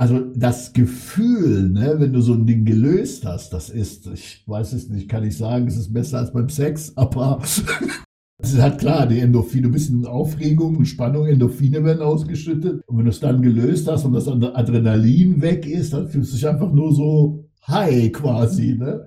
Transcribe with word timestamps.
Also 0.00 0.20
das 0.36 0.72
Gefühl, 0.72 1.70
ne, 1.70 1.96
wenn 1.98 2.12
du 2.12 2.20
so 2.20 2.32
ein 2.32 2.46
Ding 2.46 2.64
gelöst 2.64 3.26
hast, 3.26 3.52
das 3.52 3.68
ist, 3.68 4.06
ich 4.06 4.44
weiß 4.46 4.72
es 4.72 4.88
nicht, 4.88 5.08
kann 5.08 5.24
ich 5.24 5.36
sagen, 5.36 5.66
es 5.66 5.76
ist 5.76 5.92
besser 5.92 6.18
als 6.18 6.32
beim 6.32 6.48
Sex, 6.48 6.92
aber 6.96 7.40
es 7.42 8.52
ist 8.52 8.62
halt 8.62 8.78
klar, 8.78 9.08
die 9.08 9.18
Endorphine, 9.18 9.62
du 9.62 9.72
bist 9.72 9.90
in 9.90 10.06
Aufregung, 10.06 10.84
Spannung, 10.84 11.26
Endorphine 11.26 11.82
werden 11.82 12.00
ausgeschüttet. 12.00 12.80
Und 12.86 12.98
wenn 12.98 13.06
du 13.06 13.10
es 13.10 13.18
dann 13.18 13.42
gelöst 13.42 13.88
hast 13.88 14.04
und 14.04 14.12
das 14.12 14.28
Adrenalin 14.28 15.42
weg 15.42 15.66
ist, 15.66 15.92
dann 15.92 16.06
fühlst 16.06 16.30
du 16.30 16.36
dich 16.36 16.46
einfach 16.46 16.72
nur 16.72 16.94
so 16.94 17.48
high 17.66 18.12
quasi, 18.12 18.76
ne? 18.78 19.04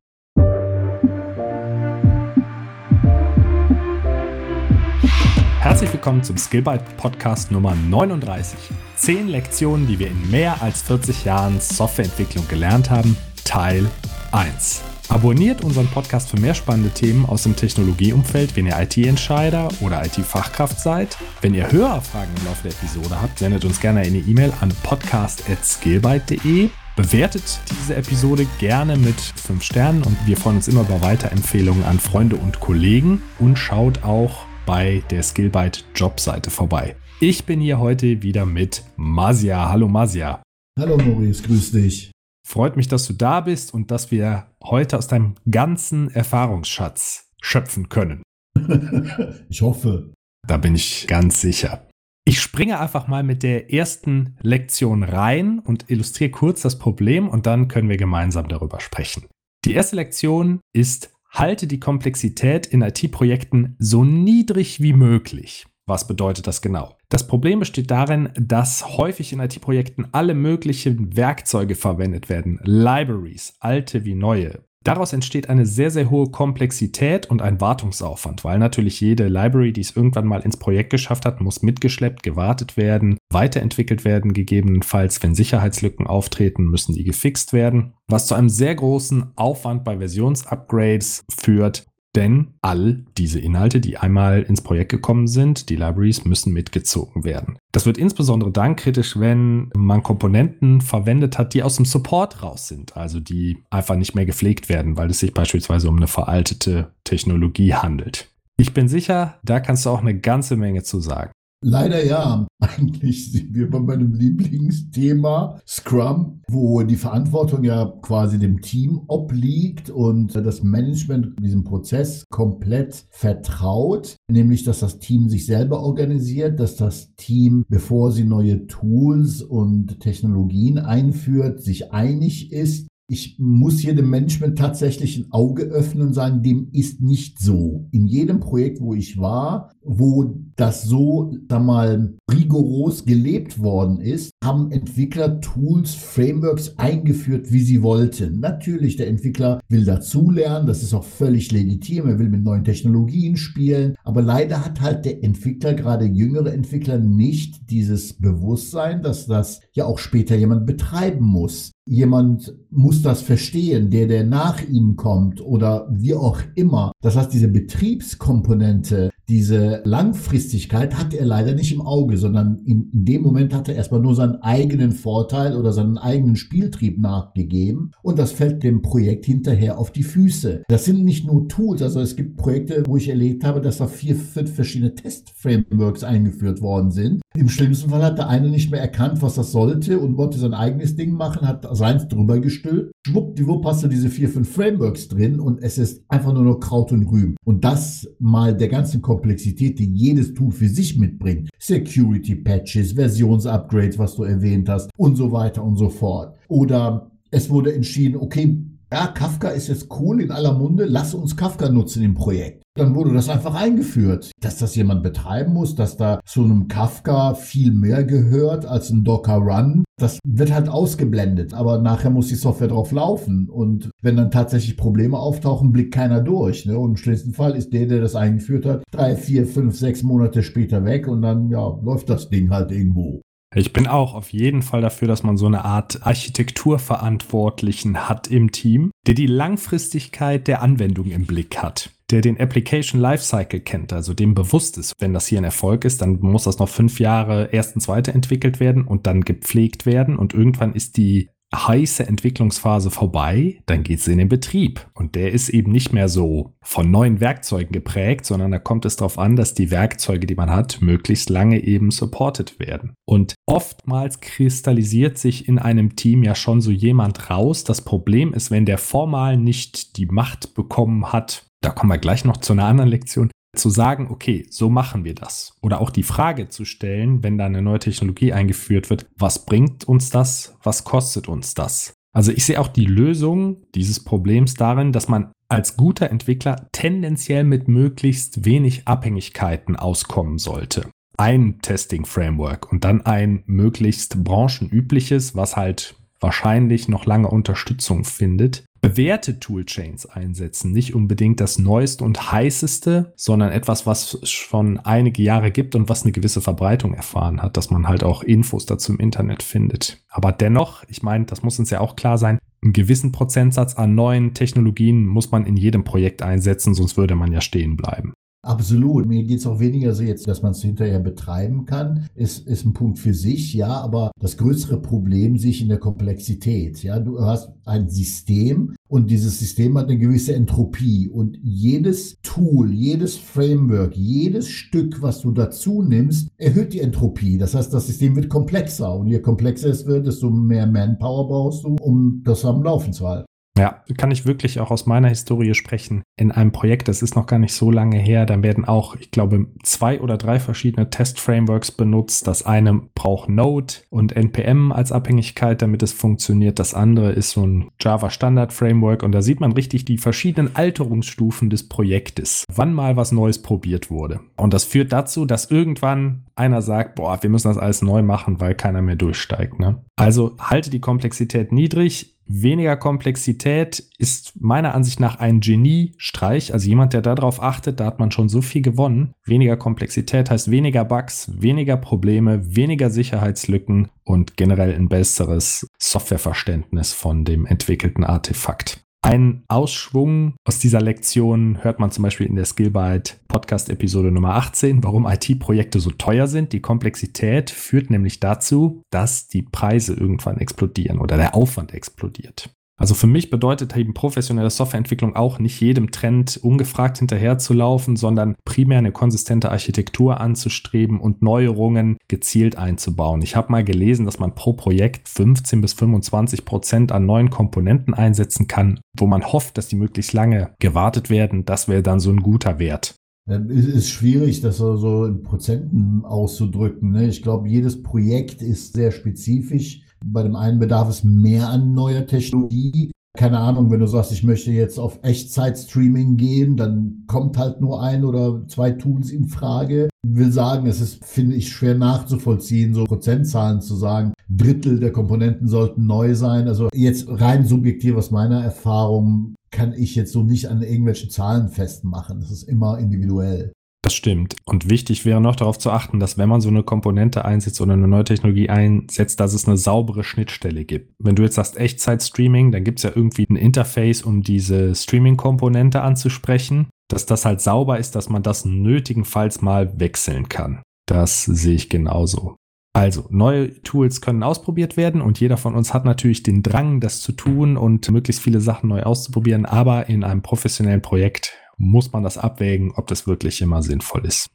Herzlich 5.62 5.94
willkommen 5.94 6.22
zum 6.22 6.36
Skillbyte 6.36 6.98
Podcast 6.98 7.50
Nummer 7.50 7.76
39. 7.90 8.58
Zehn 9.02 9.30
Lektionen, 9.30 9.88
die 9.88 9.98
wir 9.98 10.10
in 10.10 10.30
mehr 10.30 10.62
als 10.62 10.84
40 10.84 11.26
Jahren 11.26 11.60
Softwareentwicklung 11.60 12.48
gelernt 12.48 12.92
haben, 12.92 13.18
Teil 13.44 13.90
1. 14.32 14.84
Abonniert 15.10 15.64
unseren 15.64 15.88
Podcast 15.88 16.30
für 16.30 16.40
mehr 16.40 16.54
spannende 16.54 16.92
Themen 16.92 17.26
aus 17.26 17.42
dem 17.42 17.56
Technologieumfeld, 17.56 18.56
wenn 18.56 18.68
ihr 18.68 18.80
IT-Entscheider 18.80 19.70
oder 19.80 20.06
IT-Fachkraft 20.06 20.80
seid. 20.80 21.18
Wenn 21.42 21.56
ihr 21.56 21.72
Hörerfragen 21.72 22.30
im 22.38 22.46
Laufe 22.46 22.62
der 22.62 22.74
Episode 22.74 23.20
habt, 23.20 23.40
sendet 23.40 23.66
uns 23.66 23.80
gerne 23.80 24.02
eine 24.02 24.20
E-Mail 24.20 24.54
an 24.62 24.72
podcast.skillbyte.de. 24.84 26.70
Bewertet 26.96 27.60
diese 27.72 27.96
Episode 27.96 28.46
gerne 28.60 28.98
mit 28.98 29.20
5 29.20 29.64
Sternen 29.64 30.04
und 30.04 30.16
wir 30.28 30.38
freuen 30.38 30.58
uns 30.58 30.68
immer 30.68 30.82
über 30.82 31.02
Weiterempfehlungen 31.02 31.86
an 31.86 32.00
Freunde 32.00 32.36
und 32.36 32.60
Kollegen 32.60 33.24
und 33.40 33.56
schaut 33.56 34.04
auch 34.04 34.46
bei 34.68 35.02
der 35.10 35.24
Skillbyte 35.24 35.86
Jobseite 35.96 36.52
vorbei. 36.52 36.96
Ich 37.24 37.46
bin 37.46 37.62
hier 37.62 37.78
heute 37.78 38.24
wieder 38.24 38.48
mit 38.48 38.84
Masia. 38.96 39.70
Hallo 39.70 39.88
Masia. 39.88 40.42
Hallo 40.80 40.98
Maurice, 40.98 41.44
grüß 41.44 41.72
dich. 41.72 42.10
Freut 42.44 42.76
mich, 42.76 42.88
dass 42.88 43.06
du 43.06 43.14
da 43.14 43.42
bist 43.42 43.76
und 43.76 43.92
dass 43.92 44.10
wir 44.10 44.48
heute 44.64 44.98
aus 44.98 45.08
deinem 45.08 45.36
ganzen 45.48 46.10
Erfahrungsschatz 46.10 47.30
schöpfen 47.40 47.90
können. 47.90 48.24
ich 49.50 49.62
hoffe. 49.62 50.16
Da 50.48 50.58
bin 50.58 50.74
ich 50.74 51.06
ganz 51.06 51.40
sicher. 51.42 51.88
Ich 52.26 52.42
springe 52.42 52.80
einfach 52.80 53.08
mal 53.08 53.22
mit 53.22 53.44
der 53.44 53.72
ersten 53.72 54.36
Lektion 54.42 55.04
rein 55.04 55.60
und 55.60 55.92
illustriere 55.92 56.32
kurz 56.32 56.64
das 56.64 56.80
Problem 56.80 57.30
und 57.30 57.46
dann 57.46 57.68
können 57.68 57.90
wir 57.90 57.98
gemeinsam 57.98 58.48
darüber 58.48 58.80
sprechen. 58.80 59.28
Die 59.66 59.74
erste 59.74 59.96
Lektion 59.96 60.60
ist 60.74 61.14
halte 61.30 61.68
die 61.68 61.80
Komplexität 61.80 62.66
in 62.66 62.82
IT-Projekten 62.82 63.76
so 63.78 64.04
niedrig 64.04 64.82
wie 64.82 64.94
möglich. 64.94 65.68
Was 65.88 66.08
bedeutet 66.08 66.48
das 66.48 66.62
genau? 66.62 66.96
Das 67.10 67.28
Problem 67.28 67.60
besteht 67.60 67.92
darin, 67.92 68.30
dass 68.36 68.98
häufig 68.98 69.34
in 69.34 69.40
IT-Projekten 69.40 70.08
alle 70.12 70.34
möglichen 70.34 71.16
Werkzeuge 71.16 71.76
verwendet 71.76 72.30
werden, 72.30 72.60
Libraries, 72.64 73.56
alte 73.60 74.06
wie 74.06 74.16
neue. 74.16 74.64
Daraus 74.84 75.14
entsteht 75.14 75.48
eine 75.48 75.68
sehr, 75.68 75.92
sehr 75.92 76.10
hohe 76.10 76.32
Komplexität 76.32 77.30
und 77.30 77.44
ein 77.44 77.62
Wartungsaufwand, 77.62 78.44
weil 78.44 78.58
natürlich 78.58 79.00
jede 79.00 79.28
Library, 79.28 79.74
die 79.74 79.82
es 79.82 79.96
irgendwann 79.96 80.26
mal 80.26 80.42
ins 80.42 80.58
Projekt 80.58 80.90
geschafft 80.90 81.26
hat, 81.26 81.40
muss 81.40 81.62
mitgeschleppt, 81.62 82.24
gewartet 82.24 82.78
werden, 82.78 83.18
weiterentwickelt 83.32 84.06
werden, 84.06 84.34
gegebenenfalls, 84.34 85.22
wenn 85.22 85.36
Sicherheitslücken 85.36 86.08
auftreten, 86.08 86.64
müssen 86.64 86.96
die 86.96 87.04
gefixt 87.04 87.54
werden, 87.54 87.94
was 88.08 88.26
zu 88.26 88.34
einem 88.34 88.50
sehr 88.50 88.74
großen 88.74 89.34
Aufwand 89.36 89.84
bei 89.84 90.00
Versionsupgrades 90.00 91.26
führt 91.30 91.86
denn 92.16 92.56
all 92.62 93.06
diese 93.18 93.40
Inhalte, 93.40 93.80
die 93.80 93.98
einmal 93.98 94.42
ins 94.42 94.62
Projekt 94.62 94.92
gekommen 94.92 95.28
sind, 95.28 95.70
die 95.70 95.76
Libraries, 95.76 96.26
müssen 96.26 96.54
mitgezogen 96.54 97.24
werden. 97.24 97.58
Das 97.72 97.86
wird 97.86 97.98
insbesondere 97.98 98.52
dann 98.52 98.76
kritisch, 98.76 99.20
wenn 99.20 99.70
man 99.76 100.04
Komponenten 100.04 100.82
verwendet 100.82 101.38
hat, 101.38 101.54
die 101.54 101.64
aus 101.64 101.78
dem 101.78 101.86
Support 101.86 102.44
raus 102.44 102.68
sind, 102.68 102.98
also 102.98 103.20
die 103.20 103.64
einfach 103.70 103.96
nicht 103.96 104.16
mehr 104.16 104.26
gepflegt 104.26 104.70
werden, 104.70 104.98
weil 104.98 105.10
es 105.10 105.20
sich 105.20 105.34
beispielsweise 105.34 105.90
um 105.90 105.98
eine 105.98 106.08
veraltete 106.08 106.92
Technologie 107.04 107.74
handelt. 107.74 108.30
Ich 108.58 108.74
bin 108.74 108.88
sicher, 108.88 109.40
da 109.44 109.60
kannst 109.60 109.86
du 109.86 109.90
auch 109.90 110.02
eine 110.02 110.20
ganze 110.20 110.56
Menge 110.56 110.84
zu 110.84 111.00
sagen. 111.00 111.32
Leider 111.64 112.04
ja. 112.04 112.48
Eigentlich 112.60 113.32
sind 113.32 113.54
wir 113.54 113.70
bei 113.70 113.80
meinem 113.80 114.14
Lieblingsthema 114.14 115.60
Scrum, 115.68 116.42
wo 116.48 116.82
die 116.82 116.96
Verantwortung 116.96 117.64
ja 117.64 117.86
quasi 118.02 118.40
dem 118.40 118.62
Team 118.62 119.02
obliegt 119.08 119.92
und 119.92 120.36
das 120.36 120.64
Management 120.64 121.40
diesem 121.40 121.64
Prozess 121.64 122.24
komplett 122.32 123.06
vertraut, 123.10 124.16
nämlich 124.28 124.64
dass 124.64 124.80
das 124.80 124.98
Team 124.98 125.30
sich 125.30 125.46
selber 125.46 125.82
organisiert, 125.82 126.60
dass 126.60 126.76
das 126.78 127.14
Team, 127.16 127.64
bevor 127.70 128.12
sie 128.12 128.24
neue 128.24 128.66
Tools 128.66 129.44
und 129.44 130.00
Technologien 130.00 130.80
einführt, 130.80 131.62
sich 131.62 131.92
einig 131.92 132.52
ist, 132.52 132.88
ich 133.08 133.36
muss 133.40 133.80
hier 133.80 133.94
dem 133.94 134.10
Management 134.10 134.58
tatsächlich 134.58 135.18
ein 135.18 135.32
Auge 135.32 135.64
öffnen 135.64 136.08
und 136.08 136.14
sagen, 136.14 136.44
dem 136.44 136.70
ist 136.72 137.02
nicht 137.02 137.40
so. 137.40 137.88
In 137.92 138.08
jedem 138.08 138.40
Projekt, 138.40 138.80
wo 138.80 138.94
ich 138.94 139.18
war, 139.18 139.72
wo 139.84 140.36
das 140.56 140.84
so, 140.84 141.36
da 141.48 141.60
mal, 141.60 142.16
rigoros 142.32 143.04
gelebt 143.06 143.60
worden 143.60 144.00
ist, 144.00 144.32
haben 144.44 144.72
Entwickler 144.72 145.42
Tools, 145.42 145.94
Frameworks 145.94 146.78
eingeführt, 146.78 147.52
wie 147.52 147.62
sie 147.62 147.82
wollten. 147.82 148.40
Natürlich, 148.40 148.96
der 148.96 149.08
Entwickler 149.08 149.60
will 149.70 149.86
dazulernen, 149.86 150.68
das 150.68 150.84
ist 150.84 150.94
auch 150.94 151.04
völlig 151.04 151.52
legitim, 151.52 152.08
er 152.08 152.20
will 152.20 152.30
mit 152.30 152.44
neuen 152.44 152.64
Technologien 152.64 153.38
spielen, 153.38 153.96
aber 154.04 154.22
leider 154.22 154.64
hat 154.64 154.82
halt 154.82 155.06
der 155.06 155.24
Entwickler, 155.24 155.74
gerade 155.74 156.06
jüngere 156.06 156.54
Entwickler, 156.54 156.98
nicht 156.98 157.70
dieses 157.70 158.14
Bewusstsein, 158.14 159.02
dass 159.02 159.26
das 159.26 159.62
ja 159.74 159.86
auch 159.86 160.00
später 160.00 160.36
jemand 160.36 160.66
betreiben 160.66 161.26
muss. 161.26 161.72
Jemand 161.92 162.54
muss 162.70 163.02
das 163.02 163.22
verstehen, 163.22 163.90
der, 163.90 164.08
der 164.08 164.24
nach 164.24 164.64
ihm 164.66 164.96
kommt 164.96 165.42
oder 165.42 165.90
wie 165.92 166.14
auch 166.14 166.40
immer. 166.56 166.94
Das 167.02 167.18
heißt, 167.18 167.34
diese 167.34 167.50
Betriebskomponente, 167.50 169.10
diese 169.28 169.82
Langfristigkeit 169.84 170.98
hat 170.98 171.14
er 171.14 171.26
leider 171.26 171.54
nicht 171.54 171.74
im 171.74 171.82
Auge, 171.82 172.18
sondern 172.18 172.60
in, 172.66 172.90
in, 172.94 173.04
dem 173.04 173.24
Moment 173.24 173.54
hat 173.54 173.68
er 173.68 173.76
erstmal 173.76 174.00
nur 174.00 174.16
seinen 174.16 174.38
eigenen 174.38 174.94
Vorteil 174.94 175.58
oder 175.58 175.74
seinen 175.74 175.98
eigenen 175.98 176.38
Spieltrieb 176.38 176.98
nachgegeben 176.98 177.92
und 178.04 178.18
das 178.18 178.32
fällt 178.32 178.64
dem 178.64 178.82
Projekt 178.82 179.26
hinterher 179.26 179.78
auf 179.78 179.92
die 179.92 180.04
Füße. 180.04 180.64
Das 180.70 180.86
sind 180.86 181.04
nicht 181.04 181.28
nur 181.28 181.50
Tools, 181.50 181.82
also 181.82 182.00
es 182.00 182.16
gibt 182.16 182.38
Projekte, 182.38 182.84
wo 182.88 182.96
ich 182.96 183.10
erlebt 183.10 183.44
habe, 183.44 183.60
dass 183.60 183.80
da 183.80 183.88
vier, 183.88 184.16
fünf 184.16 184.54
verschiedene 184.56 184.96
Test-Frameworks 184.96 186.06
eingeführt 186.06 186.62
worden 186.62 186.92
sind. 186.92 187.22
Im 187.34 187.48
schlimmsten 187.48 187.90
Fall 187.90 188.04
hat 188.04 188.18
der 188.18 188.28
eine 188.28 188.50
nicht 188.50 188.72
mehr 188.72 188.82
erkannt, 188.82 189.22
was 189.22 189.36
das 189.36 189.54
sollte 189.54 190.00
und 190.00 190.18
wollte 190.18 190.38
sein 190.38 190.54
eigenes 190.54 190.98
Ding 190.98 191.14
machen, 191.14 191.48
hat 191.48 191.66
seins 191.72 192.10
drüber 192.10 192.40
gestülpt. 192.40 192.92
Schwuppdiwupp 193.08 193.66
hast 193.66 193.84
du 193.84 193.88
diese 193.88 194.10
vier, 194.10 194.28
fünf 194.28 194.54
Frameworks 194.54 195.08
drin 195.08 195.40
und 195.40 195.64
es 195.64 195.78
ist 195.78 196.04
einfach 196.10 196.34
nur 196.34 196.44
noch 196.44 196.60
Kraut 196.60 196.92
und 196.92 197.04
Rüben. 197.04 197.38
Und 197.46 197.64
das 197.64 198.06
mal 198.20 198.56
der 198.56 198.68
ganzen 198.68 199.02
Komplexität, 199.02 199.80
die 199.80 199.90
jedes 199.94 200.34
Tool 200.34 200.52
für 200.52 200.68
sich 200.68 200.98
mitbringt. 200.98 201.50
Security 201.58 202.36
Patches, 202.36 202.92
Versionsupgrades, 202.92 203.98
was 203.98 204.16
du 204.16 204.24
erwähnt 204.24 204.68
hast 204.68 204.90
und 204.98 205.16
so 205.16 205.32
weiter 205.32 205.64
und 205.64 205.78
so 205.78 205.88
fort. 205.88 206.36
Oder 206.50 207.12
es 207.32 207.50
wurde 207.50 207.74
entschieden, 207.74 208.18
okay, 208.18 208.62
ja, 208.92 209.08
Kafka 209.08 209.50
ist 209.50 209.70
jetzt 209.70 209.88
cool 210.00 210.22
in 210.22 210.32
aller 210.32 210.54
Munde, 210.54 210.86
lass 210.86 211.14
uns 211.14 211.38
Kafka 211.38 211.70
nutzen 211.70 212.04
im 212.04 212.14
Projekt. 212.14 212.64
Dann 212.76 212.96
wurde 212.96 213.14
das 213.14 213.30
einfach 213.30 213.56
eingeführt, 213.56 214.32
dass 214.42 214.58
das 214.58 214.76
jemand 214.76 215.04
betreiben 215.04 215.54
muss, 215.54 215.76
dass 215.76 215.98
da 215.98 216.20
zu 216.26 216.44
einem 216.44 216.68
Kafka 216.68 217.34
viel 217.34 217.72
mehr 217.72 218.04
gehört 218.04 218.66
als 218.66 218.90
ein 218.90 219.04
Docker 219.04 219.36
Run. 219.36 219.84
Das 219.98 220.20
wird 220.26 220.54
halt 220.54 220.68
ausgeblendet, 220.68 221.54
aber 221.54 221.82
nachher 221.82 222.10
muss 222.10 222.28
die 222.28 222.36
Software 222.36 222.70
drauf 222.70 222.92
laufen. 222.92 223.50
Und 223.50 223.92
wenn 224.02 224.16
dann 224.16 224.32
tatsächlich 224.32 224.78
Probleme 224.78 225.18
auftauchen, 225.18 225.72
blickt 225.72 225.94
keiner 225.94 226.22
durch. 226.22 226.66
Ne? 226.66 226.78
Und 226.78 226.92
im 226.92 226.98
schlimmsten 226.98 227.34
Fall 227.34 227.56
ist 227.56 227.72
der, 227.74 227.88
der 227.88 228.02
das 228.02 228.16
eingeführt 228.16 228.66
hat, 228.66 228.84
drei, 228.92 229.16
vier, 229.16 229.46
fünf, 229.46 229.78
sechs 229.78 230.04
Monate 230.04 230.44
später 230.44 230.84
weg 230.86 231.08
und 231.08 231.22
dann 231.22 231.50
ja, 231.50 231.80
läuft 231.84 232.10
das 232.10 232.30
Ding 232.30 232.50
halt 232.52 232.72
irgendwo. 232.72 233.22
Ich 233.54 233.74
bin 233.74 233.86
auch 233.86 234.14
auf 234.14 234.32
jeden 234.32 234.62
Fall 234.62 234.82
dafür, 234.82 235.10
dass 235.10 235.24
man 235.24 235.36
so 235.36 235.46
eine 235.46 235.66
Art 235.66 236.06
Architekturverantwortlichen 236.06 238.08
hat 238.08 238.28
im 238.28 238.52
Team, 238.52 238.92
der 239.08 239.14
die 239.14 239.28
Langfristigkeit 239.28 240.48
der 240.48 240.62
Anwendung 240.62 241.12
im 241.12 241.26
Blick 241.26 241.58
hat 241.58 241.92
der 242.12 242.22
den 242.22 242.40
Application 242.40 243.00
Lifecycle 243.00 243.62
kennt, 243.62 243.94
also 243.94 244.14
dem 244.14 244.34
bewusst 244.34 244.78
ist, 244.78 244.94
wenn 245.00 245.14
das 245.14 245.28
hier 245.28 245.40
ein 245.40 245.46
Erfolg 245.46 245.86
ist, 245.86 246.02
dann 246.02 246.20
muss 246.20 246.44
das 246.44 246.60
noch 246.60 246.70
fünf 246.70 247.00
Jahre 247.00 247.50
erstens 247.52 247.88
weiterentwickelt 247.88 248.60
werden 248.60 248.86
und 248.86 249.08
dann 249.08 249.22
gepflegt 249.22 249.86
werden 249.86 250.18
und 250.18 250.34
irgendwann 250.34 250.74
ist 250.74 250.98
die 250.98 251.30
heiße 251.54 252.08
Entwicklungsphase 252.08 252.92
vorbei, 252.92 253.62
dann 253.66 253.84
geht 253.84 254.00
es 254.00 254.08
in 254.08 254.18
den 254.18 254.30
Betrieb. 254.30 254.88
Und 254.94 255.16
der 255.16 255.32
ist 255.32 255.50
eben 255.50 255.72
nicht 255.72 255.94
mehr 255.94 256.08
so 256.08 256.54
von 256.62 256.90
neuen 256.90 257.20
Werkzeugen 257.20 257.72
geprägt, 257.72 258.26
sondern 258.26 258.52
da 258.52 258.60
kommt 258.60 258.86
es 258.86 258.96
darauf 258.96 259.20
an, 259.20 259.36
dass 259.36 259.54
die 259.54 259.72
Werkzeuge, 259.72 260.28
die 260.28 260.36
man 260.36 260.50
hat, 260.50 260.82
möglichst 260.82 261.30
lange 261.30 261.62
eben 261.64 261.92
supported 261.92 262.60
werden. 262.60 262.94
Und 263.06 263.36
oftmals 263.46 264.22
kristallisiert 264.22 265.18
sich 265.18 265.48
in 265.48 265.60
einem 265.60 265.96
Team 265.96 266.24
ja 266.24 266.36
schon 266.36 266.62
so 266.62 266.72
jemand 266.72 267.30
raus. 267.30 267.64
Das 267.64 267.82
Problem 267.82 268.34
ist, 268.34 268.52
wenn 268.52 268.66
der 268.66 268.78
formal 268.78 269.38
nicht 269.38 269.98
die 269.98 270.06
Macht 270.06 270.54
bekommen 270.54 271.12
hat, 271.12 271.46
da 271.62 271.70
kommen 271.70 271.92
wir 271.92 271.98
gleich 271.98 272.26
noch 272.26 272.38
zu 272.38 272.54
einer 272.54 272.66
anderen 272.66 272.90
Lektion, 272.90 273.30
zu 273.56 273.70
sagen, 273.70 274.08
okay, 274.10 274.46
so 274.50 274.70
machen 274.70 275.04
wir 275.04 275.14
das. 275.14 275.58
Oder 275.62 275.82
auch 275.82 275.90
die 275.90 276.04
Frage 276.04 276.48
zu 276.48 276.66
stellen, 276.66 277.24
wenn 277.24 277.38
da 277.38 277.46
eine 277.46 277.62
neue 277.62 277.80
Technologie 277.80 278.34
eingeführt 278.34 278.90
wird, 278.90 279.08
was 279.18 279.46
bringt 279.46 279.84
uns 279.84 280.10
das, 280.10 280.56
was 280.64 280.84
kostet 280.84 281.28
uns 281.28 281.54
das? 281.54 281.94
Also 282.14 282.32
ich 282.32 282.46
sehe 282.46 282.60
auch 282.60 282.68
die 282.68 282.86
Lösung 282.86 283.64
dieses 283.74 284.04
Problems 284.04 284.54
darin, 284.56 284.92
dass 284.92 285.08
man 285.08 285.32
als 285.48 285.78
guter 285.78 286.10
Entwickler 286.10 286.68
tendenziell 286.72 287.44
mit 287.44 287.68
möglichst 287.68 288.46
wenig 288.46 288.88
Abhängigkeiten 288.88 289.76
auskommen 289.76 290.38
sollte. 290.38 290.90
Ein 291.18 291.60
Testing-Framework 291.62 292.72
und 292.72 292.84
dann 292.84 293.02
ein 293.02 293.44
möglichst 293.46 294.24
branchenübliches, 294.24 295.36
was 295.36 295.58
halt 295.58 295.96
wahrscheinlich 296.20 296.88
noch 296.88 297.06
lange 297.06 297.30
Unterstützung 297.30 298.06
findet, 298.06 298.64
bewährte 298.82 299.40
Toolchains 299.40 300.08
einsetzen. 300.08 300.72
Nicht 300.72 300.96
unbedingt 300.96 301.40
das 301.40 301.60
neueste 301.60 302.04
und 302.04 302.32
heißeste, 302.32 303.14
sondern 303.16 303.52
etwas, 303.52 303.86
was 303.86 304.20
schon 304.30 304.80
einige 304.80 305.22
Jahre 305.22 305.52
gibt 305.52 305.76
und 305.76 305.88
was 305.88 306.04
eine 306.04 306.12
gewisse 306.12 306.42
Verbreitung 306.42 306.94
erfahren 306.94 307.42
hat, 307.42 307.58
dass 307.58 307.70
man 307.70 307.88
halt 307.88 308.04
auch 308.04 308.24
Infos 308.24 308.66
dazu 308.66 308.92
im 308.92 309.00
Internet 309.00 309.44
findet. 309.44 310.04
Aber 310.10 310.32
dennoch, 310.32 310.84
ich 310.88 311.04
meine, 311.04 311.26
das 311.26 311.44
muss 311.44 311.60
uns 311.60 311.70
ja 311.70 311.80
auch 311.80 311.96
klar 311.96 312.18
sein, 312.18 312.40
einen 312.64 312.74
gewissen 312.74 313.12
Prozentsatz 313.12 313.76
an 313.76 313.96
neuen 313.96 314.34
Technologien 314.34 315.06
muss 315.06 315.32
man 315.32 315.46
in 315.46 315.58
jedem 315.58 315.84
Projekt 315.84 316.22
einsetzen, 316.22 316.74
sonst 316.74 316.98
würde 316.98 317.16
man 317.16 317.32
ja 317.32 317.42
stehen 317.42 317.76
bleiben. 317.76 318.14
Absolut. 318.44 319.08
Mir 319.08 319.24
geht 319.24 319.38
es 319.38 319.46
auch 319.46 319.60
weniger 319.60 319.94
so 319.94 320.02
jetzt, 320.02 320.28
dass 320.28 320.42
man 320.42 320.54
es 320.54 320.64
hinterher 320.64 321.00
betreiben 321.00 321.66
kann. 321.66 322.08
Ist, 322.16 322.48
ist 322.48 322.66
ein 322.66 322.74
Punkt 322.74 322.98
für 322.98 323.14
sich, 323.14 323.54
ja, 323.54 323.70
aber 323.82 324.12
das 324.20 324.36
größere 324.38 324.82
Problem 324.82 325.38
sich 325.38 325.62
in 325.62 325.70
der 325.70 325.78
Komplexität. 325.78 326.82
Ja, 326.82 327.00
du 327.00 327.22
hast 327.22 327.52
ein 327.66 327.88
System 327.90 328.76
und 328.88 329.12
dieses 329.12 329.38
System 329.38 329.78
hat 329.78 329.86
eine 329.86 330.00
gewisse 330.00 330.34
Entropie 330.34 331.08
und 331.08 331.38
jedes 331.44 332.18
Tool, 332.24 332.74
jedes 332.74 333.16
Framework, 333.16 333.96
jedes 333.96 334.50
Stück, 334.50 335.04
was 335.04 335.22
du 335.22 335.32
dazu 335.32 335.84
nimmst, 335.84 336.30
erhöht 336.38 336.74
die 336.74 336.82
Entropie. 336.82 337.38
Das 337.38 337.54
heißt, 337.54 337.72
das 337.72 337.86
System 337.86 338.16
wird 338.16 338.30
komplexer 338.30 338.96
und 338.96 339.06
je 339.06 339.20
komplexer 339.20 339.70
es 339.70 339.86
wird, 339.86 340.08
desto 340.08 340.32
mehr 340.32 340.66
Manpower 340.66 341.28
brauchst 341.28 341.64
du, 341.64 341.76
um 341.80 342.24
das 342.24 342.44
am 342.44 342.64
Laufen 342.64 342.92
zu 342.92 343.08
halten. 343.08 343.26
Ja, 343.58 343.84
kann 343.98 344.12
ich 344.12 344.26
wirklich 344.26 344.60
auch 344.60 344.72
aus 344.72 344.86
meiner 344.86 345.10
Historie 345.10 345.54
sprechen. 345.54 346.04
In 346.18 346.32
einem 346.32 346.52
Projekt, 346.52 346.88
das 346.88 347.02
ist 347.02 347.16
noch 347.16 347.26
gar 347.26 347.40
nicht 347.40 347.54
so 347.54 347.70
lange 347.70 347.98
her, 347.98 348.26
dann 348.26 348.44
werden 348.44 348.64
auch, 348.64 348.96
ich 348.96 349.12
glaube, 349.12 349.48
zwei 349.64 350.00
oder 350.00 350.18
drei 350.18 350.40
verschiedene 350.40 350.90
Test-Frameworks 350.90 351.72
benutzt. 351.72 352.28
Das 352.28 352.46
eine 352.46 352.82
braucht 352.96 353.30
Node 353.30 353.74
und 353.90 354.16
NPM 354.16 354.72
als 354.72 354.92
Abhängigkeit, 354.92 355.62
damit 355.62 355.84
es 355.84 355.92
funktioniert. 355.92 356.60
Das 356.60 356.74
andere 356.74 357.12
ist 357.12 357.32
so 357.32 357.46
ein 357.46 357.72
Java-Standard-Framework 357.80 359.04
und 359.04 359.12
da 359.12 359.22
sieht 359.22 359.42
man 359.42 359.52
richtig 359.52 359.84
die 359.84 359.98
verschiedenen 359.98 360.56
Alterungsstufen 360.56 361.50
des 361.50 361.68
Projektes, 361.68 362.46
wann 362.54 362.74
mal 362.74 362.96
was 362.96 363.12
Neues 363.12 363.42
probiert 363.42 363.92
wurde. 363.92 364.22
Und 364.38 364.54
das 364.54 364.64
führt 364.64 364.94
dazu, 364.94 365.26
dass 365.26 365.52
irgendwann 365.52 366.24
einer 366.36 366.62
sagt, 366.62 366.96
boah, 366.96 367.22
wir 367.22 367.30
müssen 367.30 367.50
das 367.50 367.58
alles 367.58 367.82
neu 367.82 368.02
machen, 368.02 368.40
weil 368.40 368.56
keiner 368.56 368.82
mehr 368.82 368.96
durchsteigt. 368.96 369.60
Ne? 369.60 369.84
Also 369.98 370.38
halte 370.40 370.70
die 370.70 370.80
Komplexität 370.80 371.52
niedrig 371.52 372.16
Weniger 372.26 372.78
Komplexität 372.78 373.84
ist 373.98 374.40
meiner 374.40 374.74
Ansicht 374.74 375.00
nach 375.00 375.20
ein 375.20 375.42
Geniestreich. 375.42 376.54
Also 376.54 376.68
jemand, 376.68 376.94
der 376.94 377.02
darauf 377.02 377.42
achtet, 377.42 377.80
da 377.80 377.86
hat 377.86 378.00
man 378.00 378.12
schon 378.12 378.30
so 378.30 378.42
viel 378.42 378.62
gewonnen. 378.62 379.14
Weniger 379.26 379.58
Komplexität 379.58 380.30
heißt 380.30 380.50
weniger 380.50 380.86
Bugs, 380.86 381.32
weniger 381.36 381.78
Probleme, 381.78 382.56
weniger 382.56 382.90
Sicherheitslücken 382.90 383.90
und 384.04 384.38
generell 384.38 384.74
ein 384.74 384.90
besseres 384.90 385.68
Softwareverständnis 385.78 386.94
von 386.94 387.26
dem 387.26 387.46
entwickelten 387.46 388.04
Artefakt. 388.04 388.84
Ein 389.04 389.44
Ausschwung 389.48 390.36
aus 390.46 390.60
dieser 390.60 390.80
Lektion 390.80 391.64
hört 391.64 391.80
man 391.80 391.90
zum 391.90 392.04
Beispiel 392.04 392.28
in 392.28 392.36
der 392.36 392.46
Skillbyte 392.46 393.20
Podcast 393.28 393.70
Episode 393.72 394.12
Nummer 394.12 394.36
18, 394.36 394.84
warum 394.84 395.08
IT-Projekte 395.08 395.80
so 395.80 395.90
teuer 395.90 396.28
sind. 396.28 396.54
Die 396.54 396.62
Komplexität 396.62 397.50
führt 397.50 397.90
nämlich 397.90 398.20
dazu, 398.20 398.84
dass 398.92 399.28
die 399.28 399.42
Preise 399.42 399.96
irgendwann 399.96 400.38
explodieren 400.38 401.00
oder 401.00 401.18
der 401.18 401.34
Aufwand 401.34 401.74
explodiert. 401.74 402.52
Also 402.82 402.96
für 402.96 403.06
mich 403.06 403.30
bedeutet 403.30 403.78
eben 403.78 403.94
professionelle 403.94 404.50
Softwareentwicklung 404.50 405.16
auch 405.16 405.38
nicht 405.38 405.62
jedem 405.62 405.92
Trend 405.92 406.40
ungefragt 406.42 406.98
hinterherzulaufen, 406.98 407.96
sondern 407.96 408.34
primär 408.44 408.80
eine 408.80 408.92
konsistente 408.92 409.52
Architektur 409.52 410.20
anzustreben 410.20 411.00
und 411.00 411.22
Neuerungen 411.22 411.98
gezielt 412.08 412.58
einzubauen. 412.58 413.22
Ich 413.22 413.36
habe 413.36 413.52
mal 413.52 413.64
gelesen, 413.64 414.06
dass 414.08 414.18
man 414.18 414.34
pro 414.34 414.54
Projekt 414.54 415.10
15 415.10 415.62
bis 415.62 415.74
25 415.74 416.44
Prozent 416.44 416.92
an 416.92 417.06
neuen 417.06 417.30
Komponenten 417.30 417.94
einsetzen 417.94 418.48
kann, 418.48 418.80
wo 418.98 419.06
man 419.06 419.32
hofft, 419.32 419.60
dass 419.60 419.68
die 419.68 419.76
möglichst 419.76 420.14
lange 420.14 420.56
gewartet 420.58 421.12
werden. 421.12 421.46
Das 421.46 421.68
wäre 421.68 421.84
dann 421.84 422.00
so 422.00 422.10
ein 422.10 422.22
guter 422.24 422.58
Wert. 422.58 422.96
Es 423.28 423.68
ist 423.68 423.90
schwierig, 423.92 424.42
das 424.42 424.58
so 424.58 425.06
in 425.06 425.22
Prozenten 425.22 426.04
auszudrücken. 426.04 426.94
Ne? 426.94 427.10
Ich 427.10 427.22
glaube, 427.22 427.48
jedes 427.48 427.84
Projekt 427.84 428.42
ist 428.42 428.74
sehr 428.74 428.90
spezifisch 428.90 429.84
bei 430.06 430.24
dem 430.24 430.36
einen 430.36 430.60
bedarf 430.60 430.90
es 430.90 431.04
mehr 431.04 431.50
an 431.50 431.74
neuer 431.74 432.06
Technologie. 432.06 432.92
Keine 433.18 433.40
Ahnung, 433.40 433.70
wenn 433.70 433.82
du 433.82 433.88
sagst, 433.88 434.14
ich 434.14 434.24
möchte 434.24 434.52
jetzt 434.52 434.80
auf 434.80 435.00
Echtzeit-Streaming 435.04 436.16
gehen, 436.16 436.56
dann 436.56 437.04
kommt 437.08 437.38
halt 437.38 437.60
nur 437.60 437.82
ein 437.84 438.06
oder 438.06 438.48
zwei 438.48 438.72
Tools 438.72 439.12
in 439.12 439.28
Frage. 439.28 439.90
Ich 440.08 440.16
will 440.16 440.32
sagen, 440.32 440.66
es 440.66 440.80
ist, 440.80 441.04
finde 441.04 441.36
ich, 441.36 441.50
schwer 441.50 441.76
nachzuvollziehen, 441.76 442.74
so 442.74 442.86
Prozentzahlen 442.86 443.60
zu 443.60 443.76
sagen. 443.76 444.14
Drittel 444.30 444.80
der 444.80 444.94
Komponenten 444.94 445.48
sollten 445.48 445.86
neu 445.86 446.16
sein. 446.16 446.48
Also 446.48 446.70
jetzt 446.74 447.08
rein 447.10 447.46
subjektiv 447.46 447.96
aus 447.96 448.12
meiner 448.12 448.42
Erfahrung 448.42 449.36
kann 449.52 449.74
ich 449.74 449.96
jetzt 449.96 450.14
so 450.14 450.24
nicht 450.24 450.48
an 450.48 450.62
irgendwelchen 450.62 451.10
Zahlen 451.10 451.50
festmachen. 451.50 452.22
Das 452.22 452.32
ist 452.32 452.44
immer 452.44 452.80
individuell. 452.80 453.52
Das 453.92 453.98
stimmt. 453.98 454.38
Und 454.46 454.70
wichtig 454.70 455.04
wäre 455.04 455.20
noch 455.20 455.36
darauf 455.36 455.60
zu 455.60 455.70
achten, 455.70 456.00
dass 456.00 456.18
wenn 456.18 456.30
man 456.30 456.40
so 456.40 456.48
eine 456.48 456.64
Komponente 456.64 457.26
einsetzt 457.26 457.60
oder 457.60 457.74
eine 457.74 457.90
neue 457.90 458.06
Technologie 458.06 458.50
einsetzt, 458.50 459.20
dass 459.20 459.34
es 459.34 459.46
eine 459.46 459.58
saubere 459.58 460.06
Schnittstelle 460.06 460.64
gibt. 460.64 460.94
Wenn 460.98 461.16
du 461.16 461.24
jetzt 461.24 461.36
sagst 461.36 461.58
Echtzeit-Streaming, 461.58 462.54
dann 462.54 462.64
gibt 462.64 462.80
es 462.80 462.84
ja 462.84 462.92
irgendwie 462.96 463.26
ein 463.30 463.36
Interface, 463.36 464.04
um 464.04 464.22
diese 464.22 464.74
Streaming-Komponente 464.76 465.82
anzusprechen, 465.82 466.70
dass 466.88 467.06
das 467.06 467.26
halt 467.26 467.42
sauber 467.42 467.80
ist, 467.80 467.94
dass 467.96 468.08
man 468.08 468.24
das 468.24 468.46
nötigenfalls 468.46 469.42
mal 469.42 469.78
wechseln 469.78 470.30
kann. 470.30 470.62
Das 470.88 471.26
sehe 471.26 471.56
ich 471.56 471.68
genauso. 471.68 472.38
Also, 472.74 473.08
neue 473.10 473.62
Tools 473.64 474.00
können 474.00 474.24
ausprobiert 474.24 474.78
werden 474.78 475.02
und 475.02 475.20
jeder 475.20 475.36
von 475.36 475.54
uns 475.54 475.74
hat 475.74 475.84
natürlich 475.84 476.24
den 476.24 476.44
Drang, 476.44 476.80
das 476.80 477.02
zu 477.02 477.12
tun 477.12 477.58
und 477.58 477.92
möglichst 477.92 478.24
viele 478.24 478.40
Sachen 478.40 478.70
neu 478.70 478.84
auszuprobieren, 478.84 479.46
aber 479.46 479.90
in 479.90 480.06
einem 480.06 480.22
professionellen 480.22 480.82
Projekt 480.82 481.41
muss 481.62 481.92
man 481.92 482.04
das 482.04 482.18
abwägen, 482.18 482.72
ob 482.76 482.88
das 482.88 483.08
wirklich 483.08 483.42
immer 483.42 483.62
sinnvoll 483.64 484.06
ist. 484.06 484.30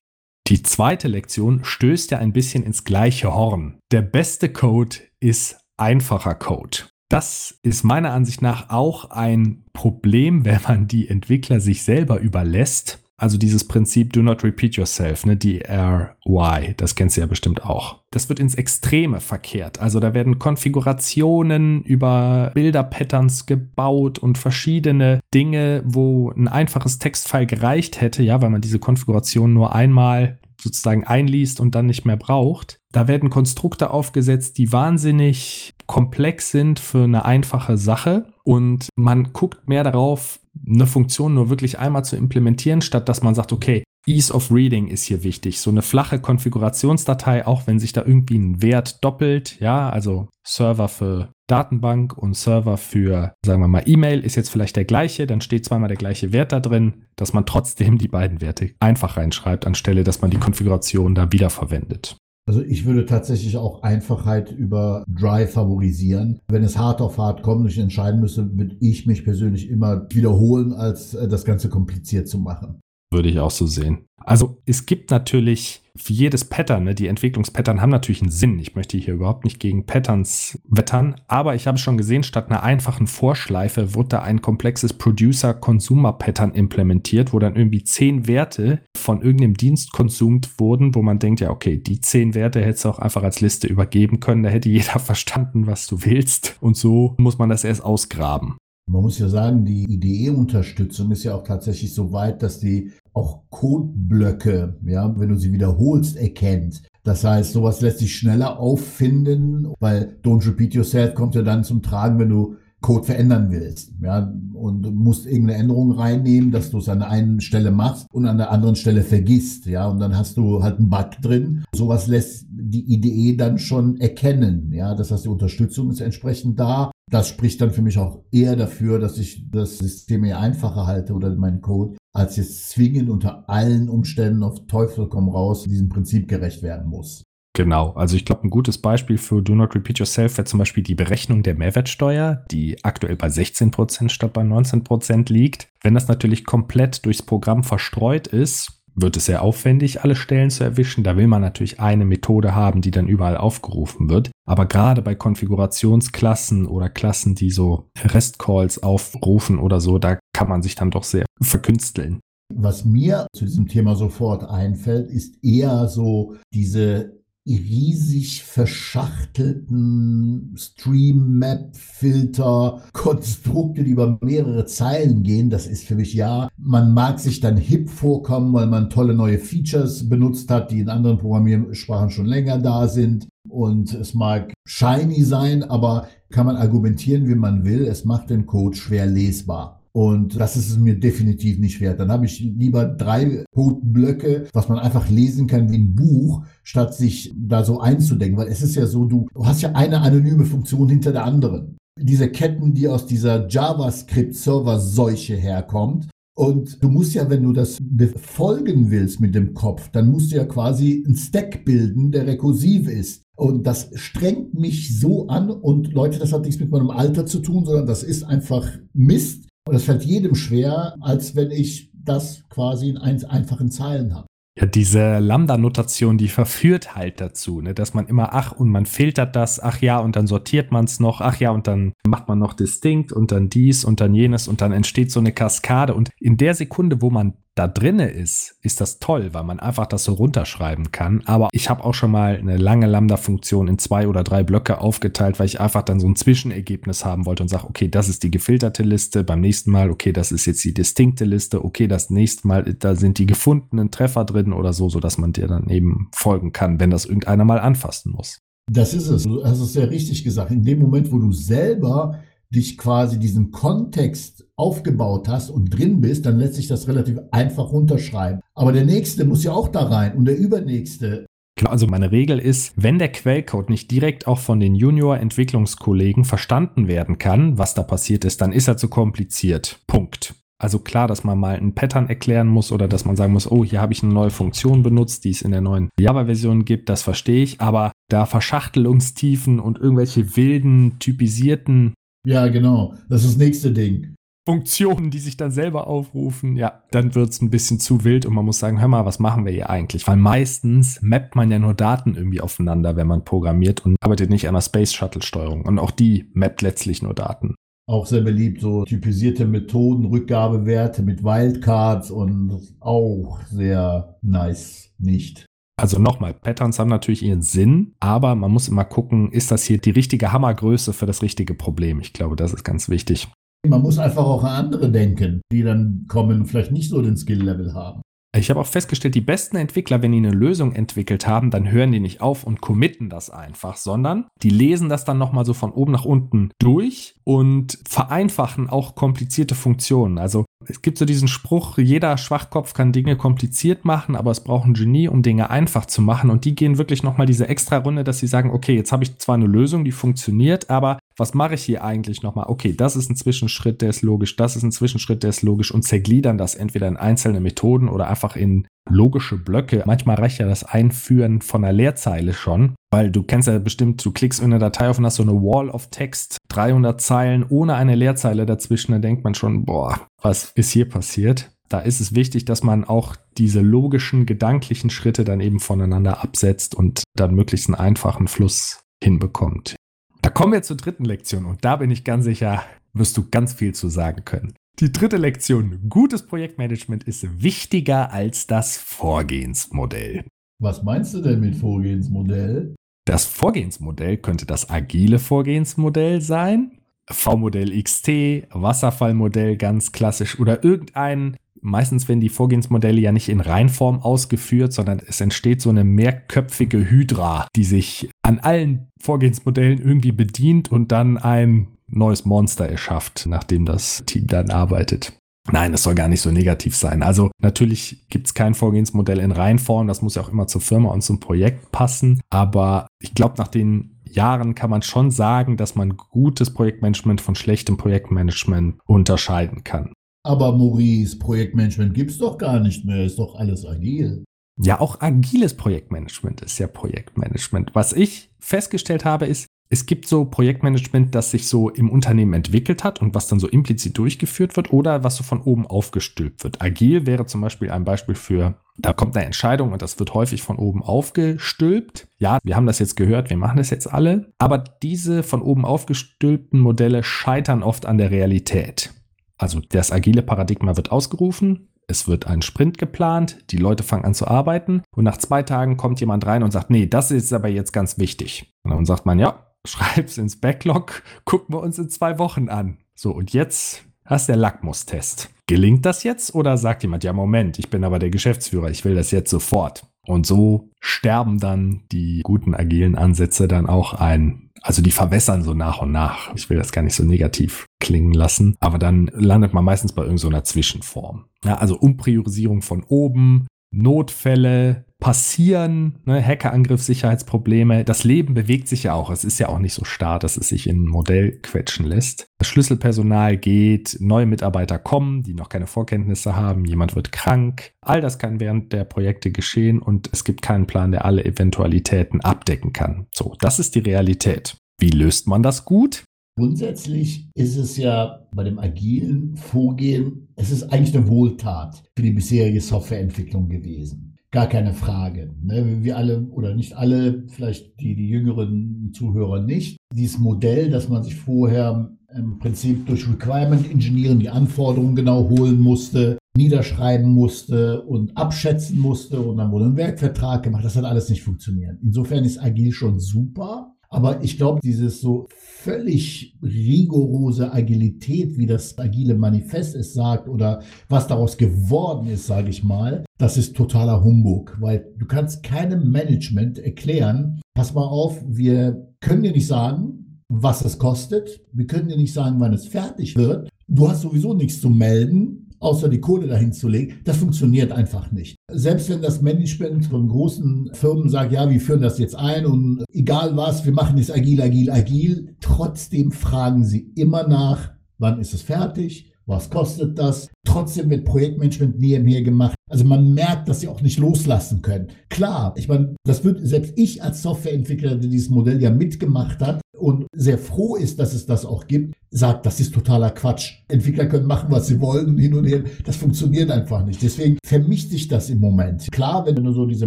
Die 0.47 0.63
zweite 0.63 1.09
Lektion 1.09 1.65
stößt 1.65 2.13
ja 2.13 2.19
ein 2.19 2.33
bisschen 2.33 2.63
ins 2.63 2.85
gleiche 2.85 3.35
Horn. 3.35 3.79
Der 3.91 4.03
beste 4.03 4.53
Code 4.53 4.97
ist 5.19 5.59
einfacher 5.77 6.37
Code. 6.37 6.79
Das 7.09 7.59
ist 7.63 7.85
meiner 7.85 8.13
Ansicht 8.13 8.43
nach 8.43 8.71
auch 8.71 9.11
ein 9.11 9.65
Problem, 9.73 10.45
wenn 10.45 10.61
man 10.67 10.89
die 10.89 11.09
Entwickler 11.09 11.61
sich 11.61 11.83
selber 11.83 12.21
überlässt 12.21 13.01
also 13.17 13.39
dieses 13.39 13.67
Prinzip 13.67 14.13
Do 14.13 14.23
not 14.23 14.45
repeat 14.45 14.77
yourself, 14.77 15.25
ne, 15.25 15.37
DRY, 15.37 16.75
das 16.77 16.95
kennst 16.95 17.17
du 17.17 17.23
ja 17.23 17.27
bestimmt 17.27 17.65
auch. 17.65 18.03
Das 18.11 18.29
wird 18.29 18.41
ins 18.41 18.55
Extreme 18.55 19.21
verkehrt. 19.21 19.81
Also 19.81 20.01
da 20.01 20.13
werden 20.13 20.39
Konfigurationen 20.39 21.83
über 21.83 22.51
Bilderpatterns 22.55 23.47
gebaut 23.47 24.19
und 24.19 24.37
verschiedene 24.37 25.21
Dinge, 25.33 25.83
wo 25.87 26.31
ein 26.31 26.49
einfaches 26.49 26.99
Textfile 26.99 27.47
gereicht 27.47 28.01
hätte, 28.01 28.23
ja, 28.23 28.43
weil 28.43 28.51
man 28.51 28.61
diese 28.61 28.79
Konfiguration 28.79 29.55
nur 29.55 29.75
einmal 29.75 30.39
sozusagen 30.61 31.05
einliest 31.05 31.61
und 31.61 31.75
dann 31.75 31.87
nicht 31.87 32.05
mehr 32.05 32.17
braucht. 32.17 32.81
Da 32.93 33.09
werden 33.09 33.31
Konstrukte 33.31 33.91
aufgesetzt, 33.91 34.59
die 34.59 34.73
wahnsinnig 34.73 35.75
komplex 35.87 36.51
sind 36.51 36.81
für 36.81 37.05
eine 37.05 37.25
einfache 37.25 37.77
Sache 37.77 38.27
und 38.43 38.89
man 38.97 39.33
guckt 39.33 39.69
mehr 39.69 39.85
darauf, 39.85 40.41
eine 40.69 40.87
Funktion 40.87 41.35
nur 41.35 41.51
wirklich 41.51 41.79
einmal 41.79 42.05
zu 42.05 42.17
implementieren, 42.17 42.83
statt 42.83 43.09
dass 43.09 43.23
man 43.23 43.35
sagt, 43.35 43.53
okay, 43.53 43.85
Ease 44.07 44.33
of 44.33 44.53
Reading 44.53 44.87
ist 44.87 45.03
hier 45.03 45.25
wichtig. 45.25 45.61
So 45.61 45.71
eine 45.71 45.83
flache 45.83 46.21
Konfigurationsdatei, 46.21 47.47
auch 47.47 47.67
wenn 47.67 47.81
sich 47.81 47.93
da 47.93 48.05
irgendwie 48.05 48.39
ein 48.39 48.63
Wert 48.63 49.05
doppelt, 49.05 49.59
ja, 49.61 49.91
also 49.91 50.29
Server 50.47 50.89
für 50.89 51.31
Datenbank 51.49 52.17
und 52.17 52.35
Server 52.35 52.77
für, 52.77 53.35
sagen 53.45 53.61
wir 53.63 53.69
mal, 53.69 53.83
E-Mail 53.85 54.21
ist 54.21 54.37
jetzt 54.37 54.51
vielleicht 54.51 54.77
der 54.77 54.85
gleiche, 54.85 55.27
dann 55.27 55.41
steht 55.41 55.65
zweimal 55.65 55.89
der 55.89 55.97
gleiche 55.97 56.33
Wert 56.33 56.53
da 56.53 56.61
drin, 56.61 57.05
dass 57.17 57.33
man 57.33 57.47
trotzdem 57.47 57.99
die 57.99 58.09
beiden 58.09 58.41
Werte 58.41 58.71
einfach 58.79 59.17
reinschreibt, 59.17 59.67
anstelle 59.67 60.05
dass 60.05 60.21
man 60.21 60.31
die 60.31 60.39
Konfiguration 60.39 61.15
da 61.17 61.33
wiederverwendet. 61.33 62.17
Also 62.49 62.63
ich 62.63 62.87
würde 62.87 63.07
tatsächlich 63.07 63.57
auch 63.57 63.83
Einfachheit 63.83 64.53
über 64.53 65.05
Dry 65.09 65.49
favorisieren. 65.49 66.41
Wenn 66.47 66.63
es 66.63 66.79
hart 66.79 67.01
auf 67.01 67.19
hart 67.19 67.43
kommt 67.43 67.63
und 67.63 67.69
ich 67.69 67.79
entscheiden 67.79 68.21
müsste, 68.21 68.57
würde 68.57 68.77
ich 68.81 69.05
mich 69.05 69.25
persönlich 69.25 69.69
immer 69.69 70.07
wiederholen, 70.11 70.73
als 70.73 71.15
äh, 71.15 71.27
das 71.27 71.45
Ganze 71.45 71.69
kompliziert 71.69 72.29
zu 72.29 72.39
machen. 72.39 72.81
Würde 73.11 73.29
ich 73.29 73.39
auch 73.39 73.51
so 73.51 73.67
sehen. 73.67 74.07
Also 74.27 74.61
es 74.67 74.87
gibt 74.87 75.13
natürlich 75.13 75.83
für 75.95 76.13
jedes 76.13 76.45
Pattern, 76.45 76.85
ne, 76.85 76.95
die 76.95 77.07
Entwicklungspattern 77.07 77.81
haben 77.81 77.91
natürlich 77.91 78.21
einen 78.21 78.31
Sinn. 78.31 78.59
Ich 78.59 78.75
möchte 78.75 78.99
hier 78.99 79.15
überhaupt 79.15 79.45
nicht 79.45 79.61
gegen 79.61 79.87
Patterns 79.87 80.59
wettern, 80.69 81.15
aber 81.29 81.55
ich 81.55 81.67
habe 81.67 81.79
schon 81.79 81.97
gesehen, 81.97 82.23
statt 82.23 82.51
einer 82.51 82.63
einfachen 82.63 83.07
Vorschleife 83.07 83.95
wurde 83.95 84.09
da 84.09 84.23
ein 84.23 84.43
komplexes 84.43 84.93
Producer-Consumer-Pattern 84.93 86.53
implementiert, 86.53 87.33
wo 87.33 87.39
dann 87.39 87.57
irgendwie 87.57 87.85
zehn 87.85 88.27
Werte 88.27 88.81
von 88.97 89.23
irgendeinem 89.23 89.55
Dienst 89.55 89.93
konsumt 89.93 90.59
wurden, 90.59 90.95
wo 90.95 91.03
man 91.03 91.19
denkt, 91.19 91.41
ja, 91.41 91.51
okay, 91.51 91.79
die 91.79 92.01
zehn 92.01 92.35
Werte 92.35 92.61
hättest 92.61 92.85
du 92.85 92.91
auch 92.91 92.99
einfach 92.99 93.23
als 93.23 93.41
Liste 93.41 93.69
übergeben 93.69 94.21
können, 94.21 94.43
da 94.43 94.51
hätte 94.51 94.69
jeder 94.69 94.99
verstanden, 94.99 95.67
was 95.67 95.87
du 95.87 96.05
willst. 96.05 96.57
Und 96.61 96.77
so 96.77 97.15
muss 97.19 97.39
man 97.39 97.49
das 97.49 97.65
erst 97.65 97.83
ausgraben. 97.83 98.57
Man 98.89 99.03
muss 99.03 99.19
ja 99.19 99.29
sagen, 99.29 99.65
die 99.65 99.83
IDE-Unterstützung 99.83 101.11
ist 101.11 101.25
ja 101.25 101.35
auch 101.35 101.43
tatsächlich 101.43 101.93
so 101.93 102.13
weit, 102.13 102.43
dass 102.43 102.61
die 102.61 102.93
auch 103.15 103.43
Codeblöcke, 103.51 104.77
ja, 104.87 105.13
wenn 105.19 105.29
du 105.29 105.37
sie 105.37 105.53
wiederholst, 105.53 106.17
erkennt. 106.17 106.83
Das 107.03 107.25
heißt, 107.25 107.53
sowas 107.53 107.81
lässt 107.81 107.99
sich 107.99 108.15
schneller 108.15 108.61
auffinden, 108.61 109.75
weil 109.81 110.19
Don't 110.23 110.47
Repeat 110.47 110.75
Yourself 110.75 111.15
kommt 111.15 111.35
ja 111.35 111.43
dann 111.43 111.65
zum 111.65 111.83
Tragen, 111.83 112.19
wenn 112.21 112.29
du 112.29 112.57
Code 112.81 113.05
verändern 113.05 113.49
willst. 113.51 113.93
Ja, 114.03 114.33
und 114.53 114.83
du 114.83 114.91
musst 114.91 115.27
irgendeine 115.27 115.59
Änderung 115.61 115.93
reinnehmen, 115.93 116.51
dass 116.53 116.71
du 116.71 116.79
es 116.79 116.89
an 116.89 117.01
der 117.01 117.11
einen 117.11 117.41
Stelle 117.41 117.71
machst 117.71 118.07
und 118.13 118.27
an 118.27 118.39
der 118.39 118.51
anderen 118.51 118.77
Stelle 118.77 119.03
vergisst. 119.03 119.67
Ja, 119.67 119.89
und 119.89 119.99
dann 119.99 120.17
hast 120.17 120.37
du 120.37 120.63
halt 120.63 120.79
einen 120.79 120.91
Bug 120.91 121.11
drin. 121.23 121.65
Sowas 121.75 122.07
lässt 122.07 122.47
die 122.51 122.85
IDE 122.95 123.37
dann 123.37 123.59
schon 123.59 123.97
erkennen. 124.01 124.73
Ja, 124.73 124.95
das 124.95 125.11
heißt, 125.11 125.25
die 125.25 125.31
Unterstützung 125.31 125.91
ist 125.91 126.01
entsprechend 126.01 126.61
da. 126.61 126.91
Das 127.11 127.29
spricht 127.29 127.61
dann 127.61 127.71
für 127.71 127.83
mich 127.83 127.99
auch 127.99 128.25
eher 128.33 128.57
dafür, 128.57 128.99
dass 128.99 129.19
ich 129.19 129.49
das 129.51 129.79
System 129.79 130.25
eher 130.25 130.41
einfacher 130.41 130.87
halte 130.87 131.15
oder 131.15 131.35
meinen 131.37 131.61
Code, 131.61 131.97
als 132.13 132.37
jetzt 132.37 132.71
zwingend 132.71 133.11
unter 133.11 133.49
allen 133.49 133.89
Umständen 133.89 134.43
auf 134.43 134.67
Teufel 134.67 135.09
komm 135.09 135.29
raus 135.29 135.65
diesem 135.65 135.89
Prinzip 135.89 136.29
gerecht 136.29 136.63
werden 136.63 136.89
muss. 136.89 137.23
Genau, 137.57 137.93
also 137.93 138.17
ich 138.17 138.27
glaube, 138.27 138.45
ein 138.45 138.51
gutes 138.51 138.77
Beispiel 138.77 139.17
für 139.17 139.41
Do 139.41 139.55
Not 139.55 139.75
Repeat 139.75 139.99
Yourself 139.99 140.37
wäre 140.37 140.45
zum 140.45 140.59
Beispiel 140.59 140.83
die 140.83 140.95
Berechnung 140.95 141.43
der 141.43 141.55
Mehrwertsteuer, 141.55 142.45
die 142.51 142.85
aktuell 142.85 143.17
bei 143.17 143.29
16% 143.29 144.11
statt 144.11 144.35
bei 144.35 144.43
19% 144.43 145.33
liegt. 145.33 145.69
Wenn 145.81 145.95
das 145.95 146.07
natürlich 146.07 146.45
komplett 146.45 147.07
durchs 147.07 147.23
Programm 147.23 147.65
verstreut 147.65 148.27
ist, 148.27 148.83
wird 148.95 149.17
es 149.17 149.25
sehr 149.25 149.41
aufwendig, 149.41 150.03
alle 150.03 150.17
Stellen 150.17 150.51
zu 150.51 150.65
erwischen. 150.65 151.03
Da 151.03 151.17
will 151.17 151.29
man 151.29 151.41
natürlich 151.41 151.81
eine 151.81 152.05
Methode 152.05 152.55
haben, 152.55 152.83
die 152.83 152.91
dann 152.91 153.09
überall 153.09 153.39
aufgerufen 153.39 154.11
wird. 154.11 154.31
Aber 154.47 154.67
gerade 154.67 155.01
bei 155.01 155.15
Konfigurationsklassen 155.15 156.67
oder 156.67 156.91
Klassen, 156.91 157.37
die 157.37 157.51
so 157.51 157.89
REST-Calls 158.05 158.83
aufrufen 158.83 159.59
oder 159.61 159.81
so, 159.81 159.99
da 159.99 160.19
kann 160.35 160.51
man 160.51 160.61
sich 160.61 160.75
dann 160.75 160.91
doch 160.91 161.05
sehr 161.05 161.25
verkünsteln. 161.41 162.21
Was 162.55 162.85
mir 162.85 163.27
zu 163.35 163.45
diesem 163.45 163.67
Thema 163.67 163.97
sofort 163.97 164.45
einfällt, 164.45 165.11
ist 165.11 165.43
eher 165.43 165.89
so 165.89 166.37
diese 166.53 167.16
riesig 167.55 168.43
verschachtelten 168.43 170.53
Stream-Map-Filter, 170.57 172.83
Konstrukte, 172.93 173.85
die 173.85 173.93
über 173.93 174.19
mehrere 174.21 174.67
Zeilen 174.67 175.23
gehen. 175.23 175.49
Das 175.49 175.69
ist 175.69 175.85
für 175.85 175.95
mich 175.95 176.13
ja, 176.15 176.49
man 176.59 176.93
mag 176.93 177.21
sich 177.21 177.39
dann 177.41 177.57
hip 177.57 177.89
vorkommen, 177.89 178.53
weil 178.53 178.67
man 178.67 178.91
tolle 178.91 179.15
neue 179.15 179.39
Features 179.39 180.09
benutzt 180.09 180.51
hat, 180.51 180.73
die 180.73 180.81
in 180.81 180.89
anderen 180.89 181.19
Programmiersprachen 181.19 182.11
schon 182.11 182.27
länger 182.27 182.59
da 182.59 182.89
sind. 182.89 183.29
Und 183.49 183.95
es 183.95 184.15
mag 184.15 184.53
shiny 184.67 185.23
sein, 185.23 185.63
aber 185.63 186.09
kann 186.31 186.47
man 186.47 186.57
argumentieren, 186.57 187.29
wie 187.29 187.37
man 187.37 187.65
will. 187.65 187.87
Es 187.87 188.05
macht 188.05 188.31
den 188.31 188.47
Code 188.47 188.77
schwer 188.77 189.07
lesbar. 189.07 189.76
Und 189.97 190.39
das 190.39 190.59
ist 190.59 190.69
es 190.69 190.77
mir 190.77 191.01
definitiv 191.01 191.59
nicht 191.59 191.81
wert. 191.81 191.99
Dann 191.99 192.13
habe 192.13 192.27
ich 192.27 192.39
lieber 192.41 192.85
drei 192.85 193.47
Codeblöcke, 193.55 194.47
was 194.53 194.69
man 194.69 194.79
einfach 194.79 195.09
lesen 195.09 195.47
kann 195.47 195.71
wie 195.71 195.79
ein 195.79 195.95
Buch, 195.95 196.45
statt 196.63 196.93
sich 196.93 197.33
da 197.35 197.65
so 197.65 197.81
einzudenken. 197.81 198.37
Weil 198.37 198.49
es 198.49 198.61
ist 198.61 198.75
ja 198.75 198.85
so, 198.85 199.07
du 199.07 199.27
hast 199.43 199.63
ja 199.63 199.73
eine 199.73 200.03
anonyme 200.03 200.45
Funktion 200.45 200.91
hinter 200.91 201.13
der 201.13 201.25
anderen. 201.25 201.79
Diese 201.99 202.29
Ketten, 202.29 202.75
die 202.75 202.89
aus 202.89 203.07
dieser 203.07 203.49
JavaScript-Server-Seuche 203.49 205.35
herkommt. 205.35 206.11
Und 206.37 206.83
du 206.83 206.91
musst 206.91 207.15
ja, 207.15 207.31
wenn 207.31 207.45
du 207.45 207.55
das 207.55 207.79
befolgen 207.81 208.91
willst 208.91 209.23
mit 209.23 209.35
dem 209.35 209.55
Kopf, 209.55 209.89
dann 209.93 210.11
musst 210.11 210.31
du 210.31 210.37
ja 210.37 210.45
quasi 210.45 211.05
einen 211.07 211.17
Stack 211.17 211.65
bilden, 211.65 212.13
der 212.13 212.27
rekursiv 212.27 212.87
ist. 212.87 213.23
Und 213.35 213.67
das 213.67 213.89
strengt 213.95 214.53
mich 214.53 215.01
so 215.01 215.29
an. 215.29 215.49
Und 215.49 215.95
Leute, 215.95 216.19
das 216.19 216.35
hat 216.35 216.45
nichts 216.45 216.61
mit 216.61 216.71
meinem 216.71 216.91
Alter 216.91 217.25
zu 217.25 217.39
tun, 217.39 217.65
sondern 217.65 217.87
das 217.87 218.03
ist 218.03 218.25
einfach 218.25 218.69
Mist. 218.93 219.46
Und 219.67 219.75
das 219.75 219.85
fällt 219.85 220.05
jedem 220.05 220.35
schwer, 220.35 220.95
als 221.01 221.35
wenn 221.35 221.51
ich 221.51 221.91
das 221.93 222.45
quasi 222.49 222.91
in 222.91 222.99
einfachen 222.99 223.71
Zeilen 223.71 224.15
habe. 224.15 224.27
Ja, 224.59 224.65
diese 224.65 225.19
Lambda-Notation, 225.19 226.17
die 226.17 226.29
verführt 226.29 226.95
halt 226.95 227.21
dazu, 227.21 227.61
ne, 227.61 227.75
dass 227.75 227.93
man 227.93 228.07
immer, 228.07 228.33
ach, 228.33 228.53
und 228.53 228.71
man 228.71 228.87
filtert 228.87 229.37
das, 229.37 229.61
ach 229.61 229.83
ja, 229.83 229.99
und 229.99 230.17
dann 230.17 230.27
sortiert 230.27 230.73
man 230.73 230.87
es 230.87 230.99
noch, 230.99 231.21
ach 231.21 231.39
ja, 231.41 231.51
und 231.51 231.67
dann 231.67 231.93
macht 232.07 232.27
man 232.29 232.39
noch 232.39 232.55
distinkt 232.55 233.13
und 233.13 233.33
dann 233.33 233.51
dies 233.51 233.85
und 233.85 234.01
dann 234.01 234.15
jenes 234.15 234.49
und 234.49 234.63
dann 234.63 234.73
entsteht 234.73 235.11
so 235.11 235.21
eine 235.21 235.33
Kaskade. 235.33 235.95
Und 235.95 236.09
in 236.19 236.39
der 236.39 236.55
Sekunde, 236.55 237.03
wo 237.03 237.11
man 237.11 237.35
da 237.57 237.67
drinne 237.67 238.11
ist, 238.11 238.59
ist 238.61 238.83
das 238.83 238.99
toll, 238.99 239.31
weil 239.33 239.43
man 239.43 239.59
einfach 239.59 239.87
das 239.87 240.05
so 240.05 240.13
runterschreiben 240.13 240.93
kann. 240.93 241.23
Aber 241.25 241.49
ich 241.53 241.71
habe 241.71 241.85
auch 241.85 241.95
schon 241.95 242.11
mal 242.11 242.37
eine 242.37 242.59
lange 242.59 242.87
Lambda-Funktion 242.87 243.67
in 243.67 243.79
zwei 243.79 244.09
oder 244.09 244.23
drei 244.23 244.43
Blöcke 244.43 244.79
aufgeteilt, 244.79 245.39
weil 245.39 245.47
ich 245.47 245.59
einfach 245.59 245.83
dann 245.83 245.99
so 245.99 246.07
ein 246.07 246.17
Zwischenergebnis 246.17 247.07
haben 247.07 247.25
wollte 247.25 247.43
und 247.43 247.49
sage, 247.49 247.67
okay, 247.67 247.89
das 247.89 248.11
ist 248.11 248.23
die 248.23 248.31
gefilterte 248.31 248.83
Liste, 248.83 249.25
beim 249.25 249.41
nächsten 249.41 249.71
Mal, 249.71 249.91
okay, 249.91 250.13
das 250.13 250.33
ist 250.33 250.45
jetzt 250.45 250.63
die 250.65 250.75
distinkte 250.75 251.25
Liste, 251.25 251.65
okay, 251.65 251.89
das 251.89 252.11
nächste 252.11 252.47
Mal, 252.47 252.75
da 252.75 252.95
sind 252.95 253.19
die 253.19 253.27
gefundenen 253.27 253.91
Treffer 253.91 254.27
drin 254.27 254.53
oder 254.53 254.75
so, 254.75 254.91
sodass 254.91 255.17
man 255.17 255.33
dir 255.33 255.47
dann 255.47 255.71
eben 255.71 256.11
folgen 256.13 256.53
kann, 256.53 256.79
wenn 256.79 256.91
das 256.91 257.07
irgendeiner 257.07 257.47
mal 257.47 257.59
anfassen 257.59 258.13
muss. 258.13 258.43
Das 258.71 258.93
ist 258.93 259.09
es. 259.09 259.23
Du 259.23 259.43
hast 259.43 259.61
es 259.61 259.75
ja 259.75 259.85
richtig 259.85 260.25
gesagt. 260.25 260.51
In 260.51 260.63
dem 260.63 260.81
Moment, 260.81 261.11
wo 261.11 261.19
du 261.19 261.33
selber 261.33 262.19
dich 262.51 262.79
quasi 262.79 263.19
diesen 263.19 263.51
Kontext 263.51 264.47
aufgebaut 264.57 265.29
hast 265.29 265.51
und 265.51 265.71
drin 265.71 266.01
bist, 266.01 266.27
dann 266.27 266.39
lässt 266.39 266.55
sich 266.55 266.69
das 266.69 266.89
relativ 266.89 267.19
einfach 267.31 267.73
runterschreiben. 267.73 268.41
Aber 268.55 268.73
der 268.73 268.85
nächste 268.85 269.25
muss 269.25 269.45
ja 269.45 269.53
auch 269.53 269.69
da 269.69 269.85
rein 269.85 270.17
und 270.17 270.25
der 270.25 270.39
übernächste. 270.39 271.27
Genau, 271.59 271.71
also 271.71 271.87
meine 271.87 272.13
Regel 272.13 272.39
ist, 272.39 272.75
wenn 272.77 272.99
der 272.99 273.11
Quellcode 273.11 273.71
nicht 273.71 273.91
direkt 273.91 274.27
auch 274.27 274.39
von 274.39 274.61
den 274.61 274.75
Junior-Entwicklungskollegen 274.75 276.25
verstanden 276.25 276.87
werden 276.87 277.17
kann, 277.19 277.57
was 277.57 277.75
da 277.75 277.83
passiert 277.83 278.27
ist, 278.27 278.43
dann 278.43 278.53
ist 278.53 278.69
er 278.69 278.77
zu 278.77 278.89
kompliziert. 278.89 279.81
Punkt. 279.87 280.35
Also 280.59 280.79
klar, 280.79 281.07
dass 281.07 281.23
man 281.23 281.39
mal 281.39 281.57
ein 281.57 281.75
Pattern 281.75 282.09
erklären 282.09 282.49
muss 282.49 282.73
oder 282.73 282.89
dass 282.89 283.05
man 283.05 283.17
sagen 283.17 283.35
muss, 283.35 283.51
oh, 283.51 283.65
hier 283.65 283.81
habe 283.81 283.93
ich 283.93 284.03
eine 284.03 284.13
neue 284.13 284.31
Funktion 284.31 284.83
benutzt, 284.83 285.25
die 285.25 285.31
es 285.31 285.43
in 285.43 285.51
der 285.51 285.61
neuen 285.61 285.91
Java-Version 285.99 286.65
gibt, 286.65 286.89
das 286.89 287.03
verstehe 287.03 287.43
ich, 287.43 287.61
aber 287.61 287.93
da 288.09 288.25
Verschachtelungstiefen 288.25 289.61
und 289.61 289.79
irgendwelche 289.79 290.37
wilden, 290.37 290.99
typisierten 290.99 291.93
ja, 292.27 292.49
genau. 292.49 292.95
Das 293.09 293.23
ist 293.23 293.35
das 293.35 293.39
nächste 293.39 293.71
Ding. 293.71 294.17
Funktionen, 294.49 295.11
die 295.11 295.19
sich 295.19 295.37
dann 295.37 295.51
selber 295.51 295.87
aufrufen, 295.87 296.57
ja, 296.57 296.83
dann 296.91 297.15
wird 297.15 297.31
es 297.31 297.41
ein 297.41 297.51
bisschen 297.51 297.81
zu 297.81 298.05
wild 298.05 298.27
und 298.27 298.35
man 298.35 298.45
muss 298.45 298.59
sagen, 298.59 298.81
hör 298.81 298.89
mal, 298.89 299.05
was 299.05 299.19
machen 299.19 299.45
wir 299.45 299.53
hier 299.53 299.71
eigentlich? 299.71 300.07
Weil 300.07 300.17
meistens 300.17 301.01
mappt 301.03 301.35
man 301.35 301.51
ja 301.51 301.59
nur 301.59 301.75
Daten 301.75 302.15
irgendwie 302.15 302.41
aufeinander, 302.41 302.97
wenn 302.97 303.07
man 303.07 303.25
programmiert 303.25 303.85
und 303.85 303.97
arbeitet 304.01 304.31
nicht 304.31 304.47
an 304.47 304.55
der 304.55 304.61
Space 304.61 304.93
Shuttle 304.93 305.23
Steuerung. 305.23 305.63
Und 305.63 305.79
auch 305.79 305.91
die 305.91 306.31
mappt 306.35 306.63
letztlich 306.63 307.03
nur 307.03 307.15
Daten. 307.15 307.55
Auch 307.89 308.07
sehr 308.07 308.23
beliebt, 308.23 308.61
so 308.61 308.85
typisierte 308.85 309.47
Methoden, 309.47 310.07
Rückgabewerte 310.07 311.03
mit 311.03 311.23
Wildcards 311.23 312.11
und 312.11 312.61
auch 312.81 313.41
sehr 313.51 314.19
nice 314.23 314.93
nicht. 314.99 315.47
Also 315.79 315.99
nochmal, 315.99 316.33
Patterns 316.33 316.79
haben 316.79 316.89
natürlich 316.89 317.23
ihren 317.23 317.43
Sinn, 317.43 317.95
aber 318.01 318.35
man 318.35 318.51
muss 318.51 318.69
immer 318.69 318.85
gucken, 318.85 319.31
ist 319.31 319.51
das 319.51 319.65
hier 319.65 319.77
die 319.77 319.91
richtige 319.91 320.33
Hammergröße 320.33 320.95
für 320.95 321.05
das 321.05 321.21
richtige 321.21 321.55
Problem? 321.55 322.01
Ich 322.01 322.15
glaube, 322.15 322.35
das 322.35 322.55
ist 322.55 322.65
ganz 322.65 322.89
wichtig. 322.89 323.29
Man 323.69 323.83
muss 323.83 323.99
einfach 323.99 324.25
auch 324.25 324.43
an 324.43 324.67
andere 324.67 324.91
denken, 324.91 325.43
die 325.53 325.63
dann 325.63 326.07
kommen 326.09 326.41
und 326.41 326.47
vielleicht 326.47 326.73
nicht 326.73 326.89
so 326.89 327.03
den 327.03 327.17
Skill-Level 327.17 327.75
haben. 327.75 328.01
Ich 328.37 328.51
habe 328.51 328.61
auch 328.61 328.67
festgestellt, 328.67 329.15
die 329.15 329.23
besten 329.23 329.57
Entwickler, 329.57 330.03
wenn 330.03 330.13
die 330.13 330.19
eine 330.19 330.31
Lösung 330.31 330.73
entwickelt 330.73 331.27
haben, 331.27 331.51
dann 331.51 331.71
hören 331.71 331.93
die 331.93 332.01
nicht 332.01 332.21
auf 332.21 332.45
und 332.45 332.61
committen 332.61 333.09
das 333.09 333.31
einfach, 333.31 333.77
sondern 333.77 334.27
die 334.43 334.51
lesen 334.51 334.89
das 334.89 335.05
dann 335.05 335.19
nochmal 335.19 335.47
so 335.47 335.55
von 335.55 335.73
oben 335.73 335.93
nach 335.93 336.05
unten 336.05 336.51
durch 336.59 337.15
und 337.25 337.79
vereinfachen 337.89 338.69
auch 338.69 338.95
komplizierte 338.95 339.55
Funktionen. 339.55 340.19
Also 340.19 340.45
es 340.69 340.83
gibt 340.83 340.99
so 340.99 341.05
diesen 341.05 341.29
Spruch, 341.29 341.79
jeder 341.79 342.17
Schwachkopf 342.19 342.75
kann 342.75 342.93
Dinge 342.93 343.17
kompliziert 343.17 343.85
machen, 343.85 344.17
aber 344.17 344.31
es 344.31 344.41
braucht 344.41 344.67
ein 344.67 344.75
Genie, 344.75 345.09
um 345.09 345.23
Dinge 345.23 345.51
einfach 345.51 345.87
zu 345.87 346.03
machen. 346.03 346.31
Und 346.31 346.45
die 346.45 346.55
gehen 346.55 346.79
wirklich 346.79 347.03
nochmal 347.03 347.27
diese 347.27 347.49
extra 347.49 347.79
Runde, 347.79 348.05
dass 348.05 348.19
sie 348.19 348.27
sagen, 348.27 348.51
okay, 348.51 348.75
jetzt 348.75 348.93
habe 348.93 349.05
ich 349.05 349.19
zwar 349.19 349.37
eine 349.37 349.47
Lösung, 349.47 349.85
die 349.85 349.93
funktioniert, 349.93 350.71
aber 350.71 350.99
was 351.17 351.35
mache 351.35 351.55
ich 351.55 351.63
hier 351.63 351.83
eigentlich 351.83 352.23
nochmal? 352.23 352.47
Okay, 352.49 352.75
das 352.77 352.97
ist 352.97 353.11
ein 353.11 353.17
Zwischenschritt, 353.17 353.81
der 353.81 353.91
ist 353.91 354.03
logisch, 354.03 354.37
das 354.37 354.57
ist 354.57 354.63
ein 354.63 354.73
Zwischenschritt, 354.73 355.23
der 355.23 355.31
ist 355.31 355.43
logisch 355.43 355.73
und 355.73 355.83
zergliedern 355.83 356.37
das 356.37 356.55
entweder 356.55 356.89
in 356.89 356.97
einzelne 356.97 357.41
Methoden 357.41 357.89
oder 357.89 358.09
einfach 358.09 358.37
in 358.37 358.67
logische 358.89 359.37
Blöcke. 359.37 359.83
Manchmal 359.87 360.17
reicht 360.17 360.39
ja 360.39 360.47
das 360.47 360.65
Einführen 360.65 361.41
von 361.41 361.65
einer 361.65 361.73
Leerzeile 361.73 362.35
schon, 362.35 362.75
weil 362.93 363.11
du 363.11 363.23
kennst 363.23 363.49
ja 363.49 363.59
bestimmt, 363.59 364.05
du 364.05 364.13
klickst 364.13 364.41
in 364.41 364.47
eine 364.47 364.59
Datei 364.59 364.89
auf 364.89 364.99
und 364.99 365.07
hast 365.07 365.17
so 365.17 365.23
eine 365.23 365.33
Wall 365.33 365.71
of 365.71 365.89
Text, 365.89 366.39
300 366.49 367.01
Zeilen 367.01 367.45
ohne 367.49 367.75
eine 367.75 367.95
Leerzeile 367.95 368.47
dazwischen, 368.47 368.93
da 368.93 368.99
denkt 368.99 369.25
man 369.25 369.35
schon, 369.35 369.65
boah, 369.65 370.07
was 370.27 370.51
ist 370.57 370.73
hier 370.73 370.89
passiert? 370.89 371.53
Da 371.69 371.79
ist 371.79 372.01
es 372.01 372.13
wichtig, 372.17 372.45
dass 372.45 372.65
man 372.65 372.83
auch 372.83 373.15
diese 373.39 373.61
logischen, 373.61 374.27
gedanklichen 374.27 374.91
Schritte 374.91 375.23
dann 375.23 375.39
eben 375.39 375.61
voneinander 375.61 376.21
absetzt 376.21 376.75
und 376.75 377.05
dann 377.15 377.35
möglichst 377.35 377.69
einen 377.69 377.77
einfachen 377.77 378.27
Fluss 378.27 378.81
hinbekommt. 379.03 379.77
Da 380.23 380.31
kommen 380.31 380.53
wir 380.53 380.63
zur 380.63 380.77
dritten 380.77 381.05
Lektion 381.05 381.45
und 381.45 381.65
da 381.65 381.77
bin 381.77 381.93
ich 381.93 382.03
ganz 382.03 382.25
sicher, 382.25 382.65
wirst 382.93 383.17
du 383.17 383.29
ganz 383.31 383.53
viel 383.53 383.73
zu 383.73 383.89
sagen 383.89 384.25
können. 384.25 384.55
Die 384.81 384.91
dritte 384.91 385.17
Lektion, 385.17 385.89
gutes 385.89 386.27
Projektmanagement 386.27 387.05
ist 387.05 387.41
wichtiger 387.41 388.13
als 388.13 388.49
das 388.49 388.77
Vorgehensmodell. 388.79 390.25
Was 390.61 390.83
meinst 390.83 391.15
du 391.15 391.23
denn 391.23 391.39
mit 391.39 391.55
Vorgehensmodell? 391.55 392.75
Das 393.07 393.27
Vorgehensmodell 393.27 394.17
könnte 394.17 394.45
das 394.45 394.71
agile 394.71 395.21
Vorgehensmodell 395.21 396.21
sein, 396.21 396.76
V-Modell 397.09 397.81
XT, 397.83 398.49
Wasserfallmodell 398.51 399.57
ganz 399.57 399.93
klassisch 399.93 400.39
oder 400.39 400.65
irgendein 400.65 401.37
meistens 401.67 402.09
werden 402.09 402.21
die 402.21 402.29
Vorgehensmodelle 402.29 403.01
ja 403.01 403.13
nicht 403.13 403.29
in 403.29 403.41
Reinform 403.41 404.01
ausgeführt, 404.01 404.73
sondern 404.73 405.01
es 405.07 405.21
entsteht 405.21 405.61
so 405.61 405.71
eine 405.71 405.85
mehrköpfige 405.85 406.89
Hydra, 406.89 407.49
die 407.57 407.65
sich 407.65 408.09
an 408.23 408.39
allen 408.39 408.89
Vorgehensmodellen 409.01 409.79
irgendwie 409.79 410.13
bedient 410.13 410.71
und 410.71 410.93
dann 410.93 411.19
ein 411.19 411.69
neues 411.89 412.25
Monster 412.25 412.69
erschafft, 412.69 413.27
nachdem 413.29 413.65
das 413.65 414.05
Team 414.07 414.27
dann 414.27 414.51
arbeitet. 414.51 415.13
Nein, 415.53 415.75
es 415.75 415.85
soll 415.85 415.95
gar 415.95 416.09
nicht 416.09 416.23
so 416.23 416.33
negativ 416.33 416.77
sein. 416.77 417.03
Also 417.03 417.31
natürlich 417.39 418.09
gibt 418.09 418.27
es 418.27 418.35
kein 418.35 418.55
Vorgehensmodell 418.55 419.21
in 419.21 419.31
Reinform, 419.31 419.87
das 419.87 420.03
muss 420.03 420.17
ja 420.17 420.23
auch 420.23 420.29
immer 420.29 420.49
zur 420.49 420.61
Firma 420.61 420.91
und 420.91 421.03
zum 421.03 421.21
Projekt 421.21 421.71
passen. 421.71 422.21
Aber 422.31 422.89
ich 423.01 423.15
glaube, 423.15 423.37
nach 423.39 423.49
den 423.49 423.96
Jahren 424.11 424.55
kann 424.55 424.71
man 424.71 424.83
schon 424.83 425.11
sagen, 425.11 425.57
dass 425.57 425.75
man 425.75 425.97
gutes 425.97 426.53
Projektmanagement 426.53 427.21
von 427.21 427.35
schlechtem 427.35 427.77
Projektmanagement 427.77 428.81
unterscheiden 428.87 429.65
kann. 429.65 429.93
Aber 430.25 430.57
Maurice, 430.57 431.19
Projektmanagement 431.19 431.95
gibt 431.95 432.11
es 432.11 432.19
doch 432.19 432.37
gar 432.39 432.61
nicht 432.61 432.85
mehr, 432.85 433.05
ist 433.05 433.19
doch 433.19 433.37
alles 433.37 433.65
agil. 433.65 434.25
Ja, 434.59 434.81
auch 434.81 435.01
agiles 435.01 435.55
Projektmanagement 435.57 436.41
ist 436.41 436.59
ja 436.59 436.67
Projektmanagement. 436.67 437.75
Was 437.75 437.93
ich 437.93 438.31
festgestellt 438.41 439.05
habe, 439.05 439.27
ist, 439.27 439.47
es 439.69 439.87
gibt 439.87 440.07
so 440.07 440.25
Projektmanagement, 440.25 441.15
das 441.15 441.33
sich 441.33 441.49
so 441.49 441.71
im 441.71 441.91
Unternehmen 441.91 442.35
entwickelt 442.35 442.85
hat 442.85 443.01
und 443.01 443.15
was 443.15 443.27
dann 443.27 443.41
so 443.41 443.49
implizit 443.49 443.99
durchgeführt 443.99 444.57
wird 444.57 444.73
oder 444.73 445.03
was 445.03 445.17
so 445.17 445.25
von 445.25 445.41
oben 445.41 445.67
aufgestülpt 445.67 446.45
wird. 446.45 446.63
Agil 446.63 447.07
wäre 447.07 447.27
zum 447.27 447.41
Beispiel 447.41 447.71
ein 447.71 447.85
Beispiel 447.85 448.15
für, 448.15 448.55
da 448.79 448.93
kommt 448.93 449.17
eine 449.17 449.27
Entscheidung 449.27 449.73
und 449.73 449.83
das 449.83 449.99
wird 449.99 450.15
häufig 450.15 450.43
von 450.43 450.57
oben 450.57 450.83
aufgestülpt. 450.83 452.07
Ja, 452.19 452.39
wir 452.45 452.55
haben 452.55 452.67
das 452.67 452.79
jetzt 452.79 452.97
gehört, 452.97 453.31
wir 453.31 453.37
machen 453.37 453.57
das 453.57 453.71
jetzt 453.71 453.93
alle, 453.93 454.33
aber 454.39 454.59
diese 454.59 455.23
von 455.23 455.43
oben 455.43 455.65
aufgestülpten 455.65 456.61
Modelle 456.61 457.03
scheitern 457.03 457.63
oft 457.63 457.87
an 457.87 457.99
der 457.99 458.11
Realität. 458.11 458.93
Also 459.39 459.61
das 459.69 459.91
agile 459.93 460.23
Paradigma 460.23 460.77
wird 460.77 460.93
ausgerufen, 460.93 461.69
es 461.89 462.09
wird 462.09 462.27
ein 462.27 462.43
Sprint 462.43 462.79
geplant, 462.79 463.39
die 463.51 463.59
Leute 463.59 463.83
fangen 463.83 464.05
an 464.05 464.15
zu 464.15 464.27
arbeiten 464.27 464.83
und 464.95 465.05
nach 465.05 465.19
zwei 465.19 465.43
Tagen 465.43 465.77
kommt 465.77 466.01
jemand 466.01 466.27
rein 466.27 466.43
und 466.43 466.51
sagt, 466.51 466.71
nee, 466.71 466.87
das 466.87 467.11
ist 467.11 467.33
aber 467.33 467.49
jetzt 467.49 467.73
ganz 467.73 467.99
wichtig. 467.99 468.53
Und 468.65 468.73
dann 468.73 468.85
sagt 468.85 469.07
man, 469.07 469.19
ja, 469.19 469.46
schreib's 469.67 470.19
ins 470.19 470.41
Backlog, 470.41 471.03
gucken 471.25 471.55
wir 471.55 471.61
uns 471.61 471.79
in 471.79 471.89
zwei 471.89 472.19
Wochen 472.19 472.49
an. 472.49 472.79
So, 472.95 473.13
und 473.13 473.33
jetzt 473.33 473.85
hast 474.05 474.29
der 474.29 474.37
Lackmustest. 474.37 475.31
Gelingt 475.47 475.87
das 475.87 476.03
jetzt 476.03 476.35
oder 476.35 476.57
sagt 476.57 476.83
jemand, 476.83 477.05
ja, 477.05 477.13
Moment, 477.13 477.59
ich 477.59 477.71
bin 477.71 477.85
aber 477.85 477.99
der 477.99 478.11
Geschäftsführer, 478.11 478.71
ich 478.71 478.85
will 478.85 478.95
das 478.95 479.11
jetzt 479.11 479.31
sofort. 479.31 479.87
Und 480.07 480.27
so 480.27 480.71
sterben 480.81 481.39
dann 481.39 481.83
die 481.93 482.21
guten 482.23 482.55
agilen 482.55 482.97
Ansätze 482.97 483.49
dann 483.49 483.67
auch 483.67 483.95
ein. 483.95 484.51
Also 484.63 484.83
die 484.83 484.91
verwässern 484.91 485.43
so 485.43 485.55
nach 485.55 485.83
und 485.83 485.93
nach. 485.93 486.35
Ich 486.35 486.49
will 486.49 486.57
das 486.57 486.73
gar 486.73 486.83
nicht 486.83 486.95
so 486.95 487.05
negativ 487.05 487.67
klingen 487.81 488.13
lassen, 488.13 488.57
aber 488.61 488.79
dann 488.79 489.11
landet 489.13 489.53
man 489.53 489.65
meistens 489.65 489.93
bei 489.93 490.03
irgendeiner 490.03 490.45
Zwischenform. 490.45 491.27
Ja, 491.45 491.59
also 491.59 491.77
Umpriorisierung 491.77 492.63
von 492.63 492.83
oben, 492.85 493.47
Notfälle 493.71 494.87
passieren, 494.99 495.99
ne, 496.05 496.25
Hackerangriff, 496.25 496.83
Sicherheitsprobleme. 496.83 497.85
Das 497.85 498.05
Leben 498.05 498.35
bewegt 498.35 498.67
sich 498.69 498.85
ja 498.85 498.95
auch. 498.95 499.11
Es 499.11 499.25
ist 499.25 499.39
ja 499.39 499.49
auch 499.49 499.59
nicht 499.59 499.75
so 499.75 499.85
starr, 499.85 500.19
dass 500.19 500.37
es 500.37 500.49
sich 500.49 500.69
in 500.69 500.85
ein 500.85 500.89
Modell 500.89 501.33
quetschen 501.43 501.87
lässt. 501.87 502.29
Das 502.39 502.49
Schlüsselpersonal 502.49 503.37
geht, 503.37 503.99
neue 504.01 504.27
Mitarbeiter 504.27 504.79
kommen, 504.79 505.23
die 505.23 505.35
noch 505.35 505.49
keine 505.49 505.67
Vorkenntnisse 505.67 506.35
haben, 506.35 506.65
jemand 506.65 506.97
wird 506.97 507.13
krank. 507.13 507.73
All 507.83 508.01
das 508.01 508.19
kann 508.19 508.41
während 508.41 508.73
der 508.73 508.85
Projekte 508.85 509.31
geschehen 509.31 509.81
und 509.81 510.09
es 510.13 510.25
gibt 510.25 510.43
keinen 510.43 510.67
Plan, 510.67 510.93
der 510.93 511.05
alle 511.05 511.25
Eventualitäten 511.25 512.23
abdecken 512.23 512.73
kann. 512.73 513.07
So, 513.15 513.35
das 513.39 513.59
ist 513.59 513.75
die 513.75 513.81
Realität. 513.81 514.57
Wie 514.79 514.91
löst 514.91 515.27
man 515.27 515.43
das 515.43 515.65
gut? 515.65 516.05
Grundsätzlich 516.39 517.31
ist 517.35 517.57
es 517.57 517.79
ja 517.79 518.27
bei 518.35 518.45
dem 518.45 518.59
agilen 518.59 519.37
Vorgehen, 519.37 520.29
es 520.37 520.51
ist 520.51 520.65
eigentlich 520.65 520.95
eine 520.95 521.09
Wohltat 521.09 521.83
für 521.97 522.03
die 522.03 522.11
bisherige 522.11 522.61
Softwareentwicklung 522.61 523.49
gewesen. 523.49 524.19
Gar 524.31 524.47
keine 524.47 524.75
Frage. 524.75 525.35
Ne? 525.43 525.83
Wir 525.83 525.97
alle 525.97 526.27
oder 526.29 526.55
nicht 526.55 526.77
alle, 526.77 527.25
vielleicht 527.29 527.81
die, 527.81 527.95
die 527.95 528.09
jüngeren 528.09 528.93
Zuhörer 528.93 529.41
nicht. 529.41 529.79
Dieses 529.95 530.19
Modell, 530.19 530.69
dass 530.69 530.91
man 530.91 531.03
sich 531.03 531.15
vorher 531.15 531.97
im 532.15 532.39
Prinzip 532.39 532.85
durch 532.87 533.09
Requirement 533.09 533.71
Engineering 533.71 534.19
die 534.19 534.29
Anforderungen 534.29 534.95
genau 534.95 535.31
holen 535.31 535.59
musste, 535.59 536.19
niederschreiben 536.37 537.11
musste 537.11 537.81
und 537.83 538.15
abschätzen 538.15 538.79
musste 538.79 539.21
und 539.21 539.39
dann 539.39 539.51
wurde 539.53 539.67
ein 539.67 539.77
Werkvertrag 539.77 540.43
gemacht. 540.43 540.67
Das 540.67 540.77
hat 540.77 540.85
alles 540.85 541.09
nicht 541.09 541.23
funktioniert. 541.23 541.79
Insofern 541.83 542.25
ist 542.25 542.43
agil 542.43 542.73
schon 542.73 543.01
super. 543.01 543.73
Aber 543.89 544.23
ich 544.23 544.37
glaube, 544.37 544.61
dieses 544.63 545.01
so 545.01 545.29
völlig 545.67 546.39
rigorose 546.41 547.53
Agilität, 547.53 548.39
wie 548.39 548.47
das 548.47 548.79
agile 548.79 549.17
Manifest 549.17 549.75
es 549.75 549.95
sagt 549.95 550.29
oder 550.29 550.63
was 550.89 551.09
daraus 551.09 551.37
geworden 551.37 552.07
ist, 552.09 552.29
sage 552.29 552.51
ich 552.51 552.63
mal, 552.63 553.05
das 553.19 553.37
ist 553.37 553.57
totaler 553.57 554.05
Humbug, 554.05 554.57
weil 554.61 554.87
du 554.97 555.07
kannst 555.07 555.43
keinem 555.43 555.91
Management 555.91 556.59
erklären, 556.61 557.41
pass 557.53 557.75
mal 557.75 557.85
auf, 557.85 558.23
wir 558.29 558.93
können 559.01 559.25
dir 559.25 559.33
nicht 559.33 559.49
sagen, 559.49 560.21
was 560.29 560.65
es 560.65 560.79
kostet, 560.79 561.41
wir 561.53 561.67
können 561.67 561.89
dir 561.89 561.97
nicht 561.97 562.13
sagen, 562.13 562.39
wann 562.39 562.55
es 562.55 562.69
fertig 562.69 563.17
wird, 563.17 563.49
du 563.67 563.89
hast 563.89 564.03
sowieso 564.03 564.35
nichts 564.35 564.61
zu 564.61 564.71
melden, 564.71 565.46
außer 565.61 565.89
die 565.89 566.01
Kohle 566.01 566.27
dahin 566.27 566.53
zu 566.53 566.69
legen. 566.69 567.01
Das 567.05 567.17
funktioniert 567.17 567.73
einfach 567.73 568.13
nicht. 568.13 568.37
Selbst 568.51 568.89
wenn 568.91 569.03
das 569.03 569.23
Management 569.23 569.87
von 569.87 570.09
großen 570.09 570.71
Firmen 570.73 571.09
sagt, 571.09 571.33
ja, 571.33 571.49
wir 571.51 571.61
führen 571.61 571.83
das 571.83 571.99
jetzt 571.99 572.17
ein 572.17 572.47
und 572.47 572.85
egal 572.93 573.37
was, 573.37 573.65
wir 573.65 573.73
machen 573.73 573.99
es 573.99 574.11
agil, 574.11 574.41
agil, 574.41 574.71
agil, 574.71 575.37
trotzdem 575.41 576.13
fragen 576.13 576.65
sie 576.65 576.93
immer 576.95 577.27
nach, 577.27 577.73
wann 577.99 578.21
ist 578.21 578.35
es 578.35 578.43
fertig, 578.43 579.13
was 579.27 579.51
kostet 579.51 579.99
das? 579.99 580.29
Trotzdem 580.45 580.89
wird 580.89 581.05
Projektmanagement 581.05 581.81
nebenher 581.81 582.23
gemacht. 582.23 582.55
Also 582.71 582.85
man 582.85 583.13
merkt, 583.13 583.49
dass 583.49 583.61
sie 583.61 583.69
auch 583.69 583.83
nicht 583.83 583.99
loslassen 583.99 584.63
können. 584.63 584.89
Klar, 585.09 585.53
ich 585.57 585.69
meine, 585.69 585.97
das 586.05 586.23
wird 586.23 586.47
selbst 586.47 586.75
ich 586.77 587.03
als 587.03 587.23
Softwareentwickler, 587.23 587.97
der 587.97 588.09
dieses 588.09 588.31
Modell 588.31 588.63
ja 588.63 588.71
mitgemacht 588.71 589.41
hat 589.41 589.61
und 589.79 590.07
sehr 590.13 590.39
froh 590.39 590.77
ist, 590.77 590.99
dass 590.99 591.15
es 591.15 591.27
das 591.27 591.45
auch 591.45 591.67
gibt, 591.67 591.95
sagt, 592.11 592.47
das 592.47 592.61
ist 592.61 592.75
totaler 592.75 593.11
Quatsch. 593.11 593.63
Entwickler 593.69 594.07
können 594.07 594.27
machen, 594.27 594.51
was 594.51 594.67
sie 594.67 594.81
wollen 594.81 595.07
und 595.07 595.19
hin 595.19 595.35
und 595.35 595.45
her. 595.45 595.65
Das 595.85 595.97
funktioniert 595.97 596.51
einfach 596.51 596.85
nicht. 596.85 597.03
Deswegen 597.03 597.39
vermischt 597.45 597.91
sich 597.91 598.09
das 598.09 598.31
im 598.31 598.41
Moment. 598.41 598.91
Klar, 598.91 599.27
wenn 599.27 599.37
du 599.37 599.53
so 599.53 599.67
diese 599.67 599.87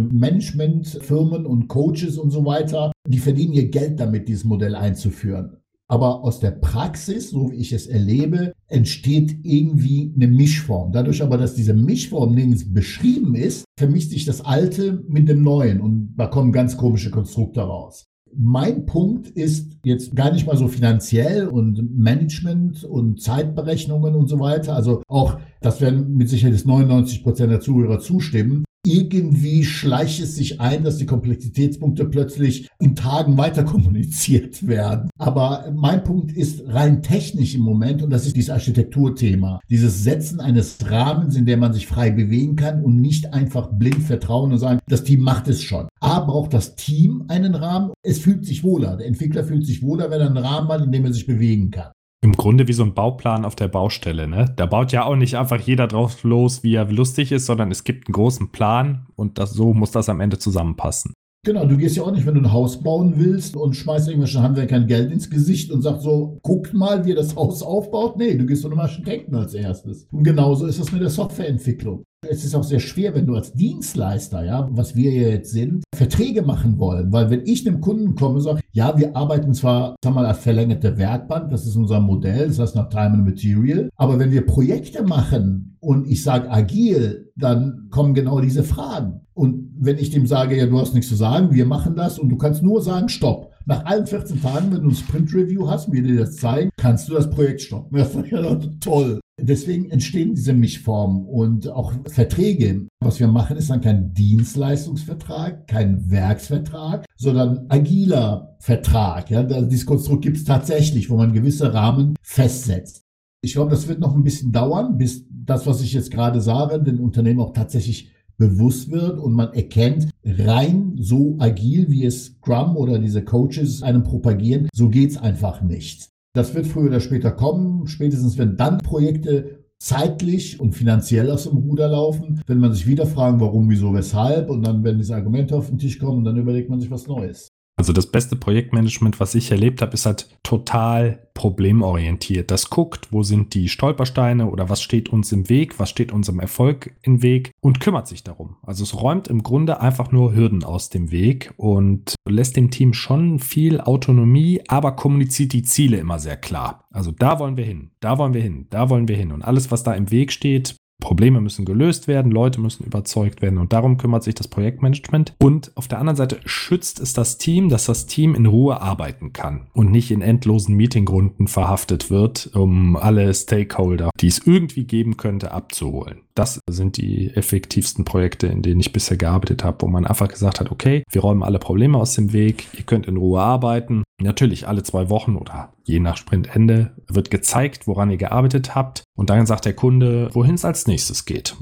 Managementfirmen 0.00 1.46
und 1.46 1.68
Coaches 1.68 2.18
und 2.18 2.30
so 2.30 2.44
weiter, 2.44 2.92
die 3.06 3.18
verdienen 3.18 3.52
ihr 3.52 3.68
Geld 3.68 3.98
damit, 4.00 4.28
dieses 4.28 4.44
Modell 4.44 4.74
einzuführen. 4.74 5.56
Aber 5.90 6.22
aus 6.22 6.38
der 6.38 6.52
Praxis, 6.52 7.30
so 7.30 7.50
wie 7.50 7.56
ich 7.56 7.72
es 7.72 7.88
erlebe, 7.88 8.52
entsteht 8.68 9.38
irgendwie 9.42 10.12
eine 10.14 10.28
Mischform. 10.28 10.92
Dadurch 10.92 11.20
aber, 11.20 11.36
dass 11.36 11.56
diese 11.56 11.74
Mischform 11.74 12.36
nirgends 12.36 12.72
beschrieben 12.72 13.34
ist, 13.34 13.64
vermischt 13.76 14.10
sich 14.10 14.24
das 14.24 14.40
Alte 14.40 15.02
mit 15.08 15.28
dem 15.28 15.42
Neuen 15.42 15.80
und 15.80 16.14
da 16.16 16.28
kommen 16.28 16.52
ganz 16.52 16.76
komische 16.76 17.10
Konstrukte 17.10 17.62
raus. 17.62 18.09
Mein 18.36 18.86
Punkt 18.86 19.28
ist 19.28 19.78
jetzt 19.84 20.14
gar 20.14 20.32
nicht 20.32 20.46
mal 20.46 20.56
so 20.56 20.68
finanziell 20.68 21.46
und 21.46 21.98
Management 21.98 22.84
und 22.84 23.20
Zeitberechnungen 23.20 24.14
und 24.14 24.28
so 24.28 24.38
weiter. 24.38 24.74
Also 24.74 25.02
auch, 25.08 25.38
das 25.60 25.80
werden 25.80 26.16
mit 26.16 26.28
Sicherheit 26.28 26.64
99 26.64 27.22
Prozent 27.22 27.50
der 27.50 27.60
Zuhörer 27.60 27.98
zustimmen 27.98 28.64
irgendwie 28.84 29.64
schleicht 29.64 30.20
es 30.20 30.36
sich 30.36 30.60
ein, 30.60 30.84
dass 30.84 30.96
die 30.96 31.06
Komplexitätspunkte 31.06 32.06
plötzlich 32.06 32.68
in 32.78 32.94
Tagen 32.94 33.36
weiter 33.36 33.64
kommuniziert 33.64 34.66
werden. 34.66 35.10
Aber 35.18 35.70
mein 35.74 36.02
Punkt 36.02 36.32
ist 36.32 36.66
rein 36.66 37.02
technisch 37.02 37.54
im 37.54 37.60
Moment 37.60 38.02
und 38.02 38.10
das 38.10 38.26
ist 38.26 38.36
dieses 38.36 38.50
Architekturthema. 38.50 39.60
Dieses 39.68 40.02
Setzen 40.02 40.40
eines 40.40 40.78
Rahmens, 40.90 41.36
in 41.36 41.46
dem 41.46 41.60
man 41.60 41.72
sich 41.72 41.86
frei 41.86 42.10
bewegen 42.10 42.56
kann 42.56 42.82
und 42.82 43.00
nicht 43.00 43.34
einfach 43.34 43.70
blind 43.70 44.02
vertrauen 44.02 44.52
und 44.52 44.58
sagen, 44.58 44.80
das 44.88 45.04
Team 45.04 45.20
macht 45.20 45.48
es 45.48 45.62
schon. 45.62 45.88
A, 46.00 46.20
braucht 46.20 46.54
das 46.54 46.74
Team 46.74 47.24
einen 47.28 47.54
Rahmen. 47.54 47.92
Es 48.02 48.18
fühlt 48.18 48.46
sich 48.46 48.64
wohler. 48.64 48.96
Der 48.96 49.06
Entwickler 49.06 49.44
fühlt 49.44 49.66
sich 49.66 49.82
wohler, 49.82 50.10
wenn 50.10 50.20
er 50.20 50.28
einen 50.28 50.38
Rahmen 50.38 50.68
hat, 50.68 50.82
in 50.82 50.92
dem 50.92 51.04
er 51.04 51.12
sich 51.12 51.26
bewegen 51.26 51.70
kann. 51.70 51.92
Im 52.22 52.32
Grunde 52.32 52.68
wie 52.68 52.74
so 52.74 52.82
ein 52.82 52.92
Bauplan 52.92 53.46
auf 53.46 53.56
der 53.56 53.68
Baustelle, 53.68 54.28
ne? 54.28 54.52
Da 54.56 54.66
baut 54.66 54.92
ja 54.92 55.04
auch 55.04 55.16
nicht 55.16 55.36
einfach 55.36 55.58
jeder 55.60 55.86
drauf 55.86 56.22
los, 56.22 56.62
wie 56.62 56.74
er 56.74 56.84
lustig 56.84 57.32
ist, 57.32 57.46
sondern 57.46 57.70
es 57.70 57.82
gibt 57.82 58.08
einen 58.08 58.12
großen 58.12 58.52
Plan 58.52 59.06
und 59.16 59.38
das, 59.38 59.52
so 59.52 59.72
muss 59.72 59.90
das 59.90 60.10
am 60.10 60.20
Ende 60.20 60.38
zusammenpassen. 60.38 61.14
Genau, 61.46 61.64
du 61.64 61.78
gehst 61.78 61.96
ja 61.96 62.02
auch 62.02 62.12
nicht, 62.12 62.26
wenn 62.26 62.34
du 62.34 62.40
ein 62.42 62.52
Haus 62.52 62.82
bauen 62.82 63.14
willst 63.16 63.56
und 63.56 63.74
schmeißt 63.74 64.08
irgendwelchen 64.08 64.42
Handwerkern 64.42 64.86
Geld 64.86 65.10
ins 65.10 65.30
Gesicht 65.30 65.70
und 65.70 65.80
sagst 65.80 66.02
so, 66.02 66.38
guckt 66.42 66.74
mal, 66.74 67.06
wie 67.06 67.10
ihr 67.10 67.14
das 67.14 67.34
Haus 67.34 67.62
aufbaut. 67.62 68.18
Nee, 68.18 68.34
du 68.34 68.44
gehst 68.44 68.60
zu 68.60 68.68
einem 68.68 68.80
Architekten 68.80 69.34
als 69.34 69.54
erstes. 69.54 70.06
Und 70.12 70.24
genauso 70.24 70.66
ist 70.66 70.78
es 70.78 70.92
mit 70.92 71.00
der 71.00 71.08
Softwareentwicklung. 71.08 72.04
Es 72.28 72.44
ist 72.44 72.54
auch 72.54 72.64
sehr 72.64 72.80
schwer, 72.80 73.14
wenn 73.14 73.26
du 73.26 73.34
als 73.34 73.54
Dienstleister, 73.54 74.44
ja, 74.44 74.68
was 74.72 74.94
wir 74.94 75.10
jetzt 75.10 75.52
sind, 75.52 75.82
Verträge 75.94 76.42
machen 76.42 76.78
wollen. 76.78 77.10
Weil 77.12 77.30
wenn 77.30 77.46
ich 77.46 77.66
einem 77.66 77.80
Kunden 77.80 78.14
komme 78.14 78.34
und 78.34 78.40
sage, 78.42 78.60
ja, 78.72 78.96
wir 78.98 79.16
arbeiten 79.16 79.54
zwar, 79.54 79.96
wir 80.02 80.10
mal, 80.10 80.26
als 80.26 80.40
verlängerte 80.40 80.98
Werkbank, 80.98 81.48
das 81.48 81.66
ist 81.66 81.76
unser 81.76 81.98
Modell, 81.98 82.48
das 82.48 82.58
heißt 82.58 82.76
nach 82.76 82.90
Time 82.90 83.14
and 83.14 83.24
Material, 83.24 83.88
aber 83.96 84.18
wenn 84.18 84.32
wir 84.32 84.44
Projekte 84.44 85.02
machen 85.02 85.78
und 85.80 86.06
ich 86.08 86.22
sage 86.22 86.50
agil, 86.50 87.32
dann 87.36 87.88
kommen 87.90 88.12
genau 88.12 88.40
diese 88.40 88.64
Fragen. 88.64 89.22
Und 89.32 89.70
wenn 89.78 89.96
ich 89.96 90.10
dem 90.10 90.26
sage, 90.26 90.58
ja, 90.58 90.66
du 90.66 90.78
hast 90.78 90.92
nichts 90.92 91.08
zu 91.08 91.16
sagen, 91.16 91.52
wir 91.52 91.64
machen 91.64 91.96
das 91.96 92.18
und 92.18 92.28
du 92.28 92.36
kannst 92.36 92.62
nur 92.62 92.82
sagen, 92.82 93.08
stopp. 93.08 93.50
Nach 93.64 93.86
allen 93.86 94.06
14 94.06 94.42
Tagen, 94.42 94.72
wenn 94.72 94.82
du 94.82 94.88
ein 94.90 94.94
Sprint-Review 94.94 95.68
hast, 95.68 95.90
wir 95.90 96.02
dir 96.02 96.20
das 96.20 96.36
zeigen, 96.36 96.70
kannst 96.76 97.08
du 97.08 97.14
das 97.14 97.30
Projekt 97.30 97.62
stoppen. 97.62 97.96
Das 97.98 98.14
ist 98.14 98.30
ja 98.30 98.56
toll. 98.80 99.19
Deswegen 99.42 99.90
entstehen 99.90 100.34
diese 100.34 100.52
Mischformen 100.52 101.24
und 101.26 101.68
auch 101.68 101.92
Verträge. 102.06 102.86
Was 103.00 103.20
wir 103.20 103.28
machen, 103.28 103.56
ist 103.56 103.70
dann 103.70 103.80
kein 103.80 104.12
Dienstleistungsvertrag, 104.14 105.66
kein 105.66 106.10
Werksvertrag, 106.10 107.06
sondern 107.16 107.66
agiler 107.68 108.56
Vertrag. 108.60 109.30
Ja, 109.30 109.42
dieses 109.42 109.86
Konstrukt 109.86 110.22
gibt 110.22 110.36
es 110.36 110.44
tatsächlich, 110.44 111.10
wo 111.10 111.16
man 111.16 111.32
gewisse 111.32 111.72
Rahmen 111.72 112.14
festsetzt. 112.22 113.02
Ich 113.42 113.54
glaube, 113.54 113.70
das 113.70 113.88
wird 113.88 114.00
noch 114.00 114.14
ein 114.14 114.24
bisschen 114.24 114.52
dauern, 114.52 114.98
bis 114.98 115.24
das, 115.30 115.66
was 115.66 115.80
ich 115.80 115.94
jetzt 115.94 116.10
gerade 116.10 116.40
sage, 116.40 116.82
den 116.82 116.98
Unternehmen 116.98 117.40
auch 117.40 117.52
tatsächlich 117.52 118.10
bewusst 118.36 118.90
wird 118.90 119.18
und 119.18 119.34
man 119.34 119.52
erkennt, 119.52 120.08
rein 120.24 120.96
so 120.98 121.36
agil, 121.38 121.90
wie 121.90 122.04
es 122.06 122.24
Scrum 122.24 122.76
oder 122.76 122.98
diese 122.98 123.22
Coaches 123.22 123.82
einem 123.82 124.02
propagieren, 124.02 124.68
so 124.72 124.88
geht's 124.88 125.16
einfach 125.18 125.62
nicht. 125.62 126.08
Das 126.32 126.54
wird 126.54 126.66
früher 126.66 126.86
oder 126.86 127.00
später 127.00 127.32
kommen, 127.32 127.88
spätestens 127.88 128.38
wenn 128.38 128.56
dann 128.56 128.78
Projekte 128.78 129.64
zeitlich 129.80 130.60
und 130.60 130.74
finanziell 130.74 131.30
aus 131.30 131.44
dem 131.44 131.56
Ruder 131.56 131.88
laufen, 131.88 132.40
wenn 132.46 132.58
man 132.58 132.72
sich 132.72 132.86
wieder 132.86 133.06
fragen, 133.06 133.40
warum, 133.40 133.68
wieso, 133.68 133.92
weshalb 133.94 134.48
und 134.48 134.64
dann 134.64 134.84
werden 134.84 134.98
diese 134.98 135.16
Argumente 135.16 135.56
auf 135.56 135.68
den 135.68 135.78
Tisch 135.78 135.98
kommen, 135.98 136.22
dann 136.22 136.36
überlegt 136.36 136.70
man 136.70 136.80
sich 136.80 136.90
was 136.90 137.08
Neues. 137.08 137.49
Also 137.76 137.94
das 137.94 138.06
beste 138.06 138.36
Projektmanagement, 138.36 139.20
was 139.20 139.34
ich 139.34 139.50
erlebt 139.50 139.80
habe, 139.80 139.94
ist 139.94 140.04
halt 140.04 140.28
total 140.42 141.30
problemorientiert. 141.32 142.50
Das 142.50 142.68
guckt, 142.68 143.08
wo 143.10 143.22
sind 143.22 143.54
die 143.54 143.70
Stolpersteine 143.70 144.50
oder 144.50 144.68
was 144.68 144.82
steht 144.82 145.08
uns 145.08 145.32
im 145.32 145.48
Weg, 145.48 145.78
was 145.78 145.88
steht 145.88 146.12
unserem 146.12 146.40
Erfolg 146.40 146.94
im 147.00 147.22
Weg 147.22 147.52
und 147.60 147.80
kümmert 147.80 148.06
sich 148.06 148.22
darum. 148.22 148.56
Also 148.62 148.82
es 148.84 149.00
räumt 149.00 149.28
im 149.28 149.42
Grunde 149.42 149.80
einfach 149.80 150.12
nur 150.12 150.34
Hürden 150.34 150.62
aus 150.62 150.90
dem 150.90 151.10
Weg 151.10 151.54
und 151.56 152.14
lässt 152.28 152.56
dem 152.56 152.70
Team 152.70 152.92
schon 152.92 153.38
viel 153.38 153.80
Autonomie, 153.80 154.60
aber 154.68 154.92
kommuniziert 154.92 155.54
die 155.54 155.62
Ziele 155.62 155.96
immer 155.96 156.18
sehr 156.18 156.36
klar. 156.36 156.84
Also 156.90 157.12
da 157.12 157.38
wollen 157.38 157.56
wir 157.56 157.64
hin, 157.64 157.92
da 158.00 158.18
wollen 158.18 158.34
wir 158.34 158.42
hin, 158.42 158.66
da 158.68 158.90
wollen 158.90 159.08
wir 159.08 159.16
hin 159.16 159.32
und 159.32 159.42
alles, 159.42 159.70
was 159.70 159.82
da 159.82 159.94
im 159.94 160.10
Weg 160.10 160.32
steht, 160.32 160.76
Probleme 161.00 161.40
müssen 161.40 161.64
gelöst 161.64 162.06
werden, 162.06 162.30
Leute 162.30 162.60
müssen 162.60 162.84
überzeugt 162.84 163.42
werden 163.42 163.58
und 163.58 163.72
darum 163.72 163.96
kümmert 163.96 164.22
sich 164.22 164.34
das 164.34 164.48
Projektmanagement. 164.48 165.34
Und 165.38 165.72
auf 165.74 165.88
der 165.88 165.98
anderen 165.98 166.16
Seite 166.16 166.38
schützt 166.44 167.00
es 167.00 167.12
das 167.12 167.38
Team, 167.38 167.68
dass 167.68 167.86
das 167.86 168.06
Team 168.06 168.34
in 168.34 168.46
Ruhe 168.46 168.80
arbeiten 168.80 169.32
kann 169.32 169.66
und 169.72 169.90
nicht 169.90 170.10
in 170.10 170.22
endlosen 170.22 170.76
Meetingrunden 170.76 171.48
verhaftet 171.48 172.10
wird, 172.10 172.50
um 172.54 172.96
alle 172.96 173.32
Stakeholder, 173.34 174.10
die 174.20 174.28
es 174.28 174.46
irgendwie 174.46 174.84
geben 174.84 175.16
könnte, 175.16 175.52
abzuholen. 175.52 176.20
Das 176.34 176.60
sind 176.68 176.96
die 176.96 177.30
effektivsten 177.34 178.04
Projekte, 178.04 178.46
in 178.46 178.62
denen 178.62 178.80
ich 178.80 178.92
bisher 178.92 179.16
gearbeitet 179.16 179.64
habe, 179.64 179.82
wo 179.82 179.88
man 179.88 180.06
einfach 180.06 180.28
gesagt 180.28 180.60
hat, 180.60 180.70
okay, 180.70 181.02
wir 181.10 181.22
räumen 181.22 181.42
alle 181.42 181.58
Probleme 181.58 181.98
aus 181.98 182.14
dem 182.14 182.32
Weg, 182.32 182.66
ihr 182.76 182.84
könnt 182.84 183.06
in 183.06 183.16
Ruhe 183.16 183.40
arbeiten. 183.40 184.04
Natürlich 184.20 184.68
alle 184.68 184.82
zwei 184.82 185.08
Wochen 185.08 185.36
oder 185.36 185.72
je 185.84 185.98
nach 185.98 186.16
Sprintende 186.16 186.94
wird 187.08 187.30
gezeigt, 187.30 187.86
woran 187.86 188.10
ihr 188.10 188.18
gearbeitet 188.18 188.74
habt 188.74 189.02
und 189.16 189.30
dann 189.30 189.46
sagt 189.46 189.64
der 189.64 189.74
Kunde, 189.74 190.28
wohin 190.32 190.54
es 190.54 190.64
als 190.64 190.86
nächstes 190.86 191.24
geht. 191.24 191.56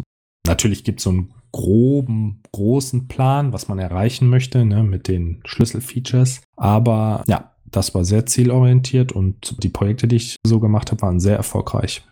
Natürlich 0.46 0.82
gibt 0.82 1.00
es 1.00 1.04
so 1.04 1.10
einen 1.10 1.34
groben, 1.52 2.42
großen 2.52 3.06
Plan, 3.06 3.52
was 3.52 3.68
man 3.68 3.78
erreichen 3.78 4.28
möchte 4.28 4.64
ne, 4.64 4.82
mit 4.82 5.08
den 5.08 5.40
Schlüsselfeatures, 5.44 6.40
aber 6.56 7.22
ja, 7.28 7.54
das 7.64 7.94
war 7.94 8.04
sehr 8.04 8.26
zielorientiert 8.26 9.12
und 9.12 9.62
die 9.62 9.68
Projekte, 9.68 10.08
die 10.08 10.16
ich 10.16 10.36
so 10.44 10.58
gemacht 10.58 10.90
habe, 10.90 11.02
waren 11.02 11.20
sehr 11.20 11.36
erfolgreich. 11.36 12.02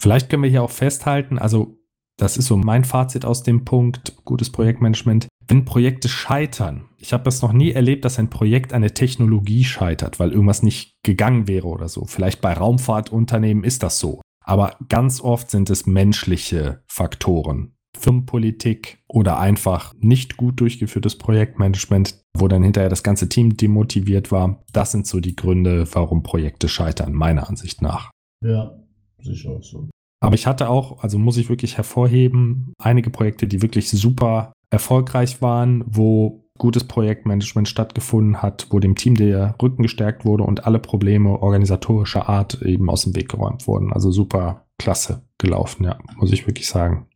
Vielleicht 0.00 0.30
können 0.30 0.42
wir 0.42 0.50
hier 0.50 0.62
auch 0.62 0.70
festhalten, 0.70 1.38
also 1.38 1.78
das 2.18 2.36
ist 2.36 2.46
so 2.46 2.56
mein 2.56 2.84
Fazit 2.84 3.24
aus 3.24 3.42
dem 3.42 3.64
Punkt, 3.64 4.14
gutes 4.24 4.50
Projektmanagement. 4.50 5.28
Wenn 5.48 5.64
Projekte 5.64 6.08
scheitern, 6.08 6.88
ich 6.98 7.12
habe 7.12 7.28
es 7.28 7.42
noch 7.42 7.52
nie 7.52 7.72
erlebt, 7.72 8.04
dass 8.04 8.18
ein 8.18 8.30
Projekt 8.30 8.72
eine 8.72 8.94
Technologie 8.94 9.64
scheitert, 9.64 10.20
weil 10.20 10.30
irgendwas 10.30 10.62
nicht 10.62 10.94
gegangen 11.02 11.48
wäre 11.48 11.68
oder 11.68 11.88
so. 11.88 12.04
Vielleicht 12.04 12.40
bei 12.40 12.52
Raumfahrtunternehmen 12.52 13.64
ist 13.64 13.82
das 13.82 13.98
so. 13.98 14.20
Aber 14.44 14.76
ganz 14.88 15.20
oft 15.20 15.50
sind 15.50 15.70
es 15.70 15.86
menschliche 15.86 16.82
Faktoren. 16.86 17.74
Firmenpolitik 17.96 19.02
oder 19.06 19.38
einfach 19.38 19.94
nicht 20.00 20.36
gut 20.36 20.60
durchgeführtes 20.60 21.18
Projektmanagement, 21.18 22.20
wo 22.36 22.48
dann 22.48 22.62
hinterher 22.62 22.88
das 22.88 23.02
ganze 23.02 23.28
Team 23.28 23.56
demotiviert 23.56 24.32
war. 24.32 24.64
Das 24.72 24.92
sind 24.92 25.06
so 25.06 25.20
die 25.20 25.36
Gründe, 25.36 25.86
warum 25.92 26.22
Projekte 26.22 26.68
scheitern, 26.68 27.12
meiner 27.12 27.48
Ansicht 27.48 27.82
nach. 27.82 28.10
Ja, 28.42 28.72
sicher 29.20 29.50
auch 29.50 29.62
so. 29.62 29.88
Aber 30.20 30.34
ich 30.34 30.46
hatte 30.46 30.68
auch, 30.68 31.02
also 31.02 31.18
muss 31.18 31.36
ich 31.36 31.48
wirklich 31.48 31.76
hervorheben, 31.76 32.72
einige 32.78 33.10
Projekte, 33.10 33.46
die 33.46 33.60
wirklich 33.60 33.90
super 33.90 34.52
erfolgreich 34.72 35.42
waren, 35.42 35.84
wo 35.86 36.44
gutes 36.58 36.84
Projektmanagement 36.84 37.68
stattgefunden 37.68 38.42
hat, 38.42 38.66
wo 38.70 38.78
dem 38.78 38.94
Team 38.94 39.14
der 39.16 39.54
Rücken 39.60 39.82
gestärkt 39.82 40.24
wurde 40.24 40.44
und 40.44 40.66
alle 40.66 40.78
Probleme 40.78 41.30
organisatorischer 41.42 42.28
Art 42.28 42.62
eben 42.62 42.88
aus 42.88 43.02
dem 43.02 43.14
Weg 43.14 43.28
geräumt 43.28 43.66
wurden. 43.66 43.92
Also 43.92 44.10
super 44.10 44.66
klasse 44.78 45.22
gelaufen, 45.38 45.84
ja, 45.84 45.98
muss 46.16 46.32
ich 46.32 46.46
wirklich 46.46 46.68
sagen. 46.68 47.06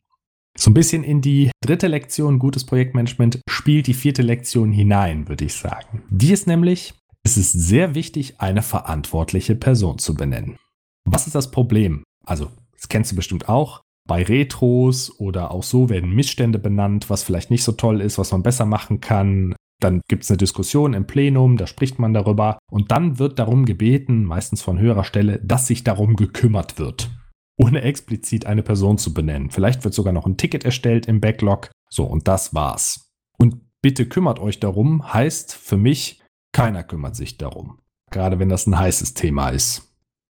So 0.59 0.71
ein 0.71 0.75
bisschen 0.75 1.05
in 1.05 1.21
die 1.21 1.51
dritte 1.62 1.87
Lektion 1.87 2.38
gutes 2.38 2.64
Projektmanagement 2.64 3.40
spielt 3.49 3.87
die 3.87 3.95
vierte 3.95 4.23
Lektion 4.23 4.73
hinein, 4.73 5.29
würde 5.29 5.45
ich 5.45 5.55
sagen. 5.55 6.03
Die 6.09 6.33
ist 6.33 6.47
nämlich, 6.47 6.95
es 7.23 7.37
ist 7.37 7.53
sehr 7.53 7.95
wichtig, 7.95 8.40
eine 8.40 8.62
verantwortliche 8.62 9.55
Person 9.55 9.99
zu 9.99 10.14
benennen. 10.14 10.57
Was 11.05 11.27
ist 11.27 11.35
das 11.35 11.51
Problem? 11.51 12.05
Also 12.25 12.51
das 12.73 12.88
kennst 12.88 13.12
du 13.12 13.16
bestimmt 13.16 13.49
auch. 13.49 13.83
Bei 14.07 14.23
Retros 14.23 15.19
oder 15.19 15.51
auch 15.51 15.62
so 15.62 15.88
werden 15.88 16.14
Missstände 16.14 16.59
benannt, 16.59 17.11
was 17.11 17.23
vielleicht 17.23 17.51
nicht 17.51 17.64
so 17.64 17.73
toll 17.73 18.01
ist, 18.01 18.19
was 18.19 18.33
man 18.33 18.42
besser 18.42 18.64
machen 18.64 19.01
kann. 19.01 19.55
Dann 19.81 20.01
gibt 20.09 20.25
es 20.25 20.31
eine 20.31 20.38
Diskussion 20.38 20.95
im 20.95 21.07
Plenum, 21.07 21.57
da 21.57 21.66
spricht 21.66 21.99
man 21.99 22.14
darüber 22.14 22.59
und 22.71 22.92
dann 22.92 23.19
wird 23.19 23.38
darum 23.38 23.66
gebeten, 23.66 24.25
meistens 24.25 24.62
von 24.62 24.79
höherer 24.79 25.05
Stelle, 25.05 25.40
dass 25.45 25.66
sich 25.66 25.85
darum 25.85 26.16
gekümmert 26.16 26.79
wird, 26.79 27.11
ohne 27.59 27.83
explizit 27.83 28.47
eine 28.47 28.62
Person 28.62 28.97
zu 28.97 29.12
benennen. 29.12 29.51
Vielleicht 29.51 29.85
wird 29.85 29.92
sogar 29.92 30.12
noch 30.12 30.27
ein 30.27 30.38
Ticket 30.38 30.64
erstellt 30.64 31.07
im 31.07 31.21
Backlog. 31.21 31.71
So, 31.90 32.05
und 32.05 32.27
das 32.27 32.55
war's. 32.55 33.11
Und 33.38 33.61
bitte 33.83 34.07
kümmert 34.07 34.38
euch 34.38 34.61
darum, 34.61 35.12
heißt 35.12 35.55
für 35.55 35.77
mich, 35.77 36.23
keiner 36.53 36.83
kümmert 36.83 37.16
sich 37.16 37.37
darum. 37.37 37.81
Gerade 38.11 38.38
wenn 38.38 38.49
das 38.49 38.66
ein 38.66 38.79
heißes 38.79 39.14
Thema 39.14 39.51
ist. 39.51 39.86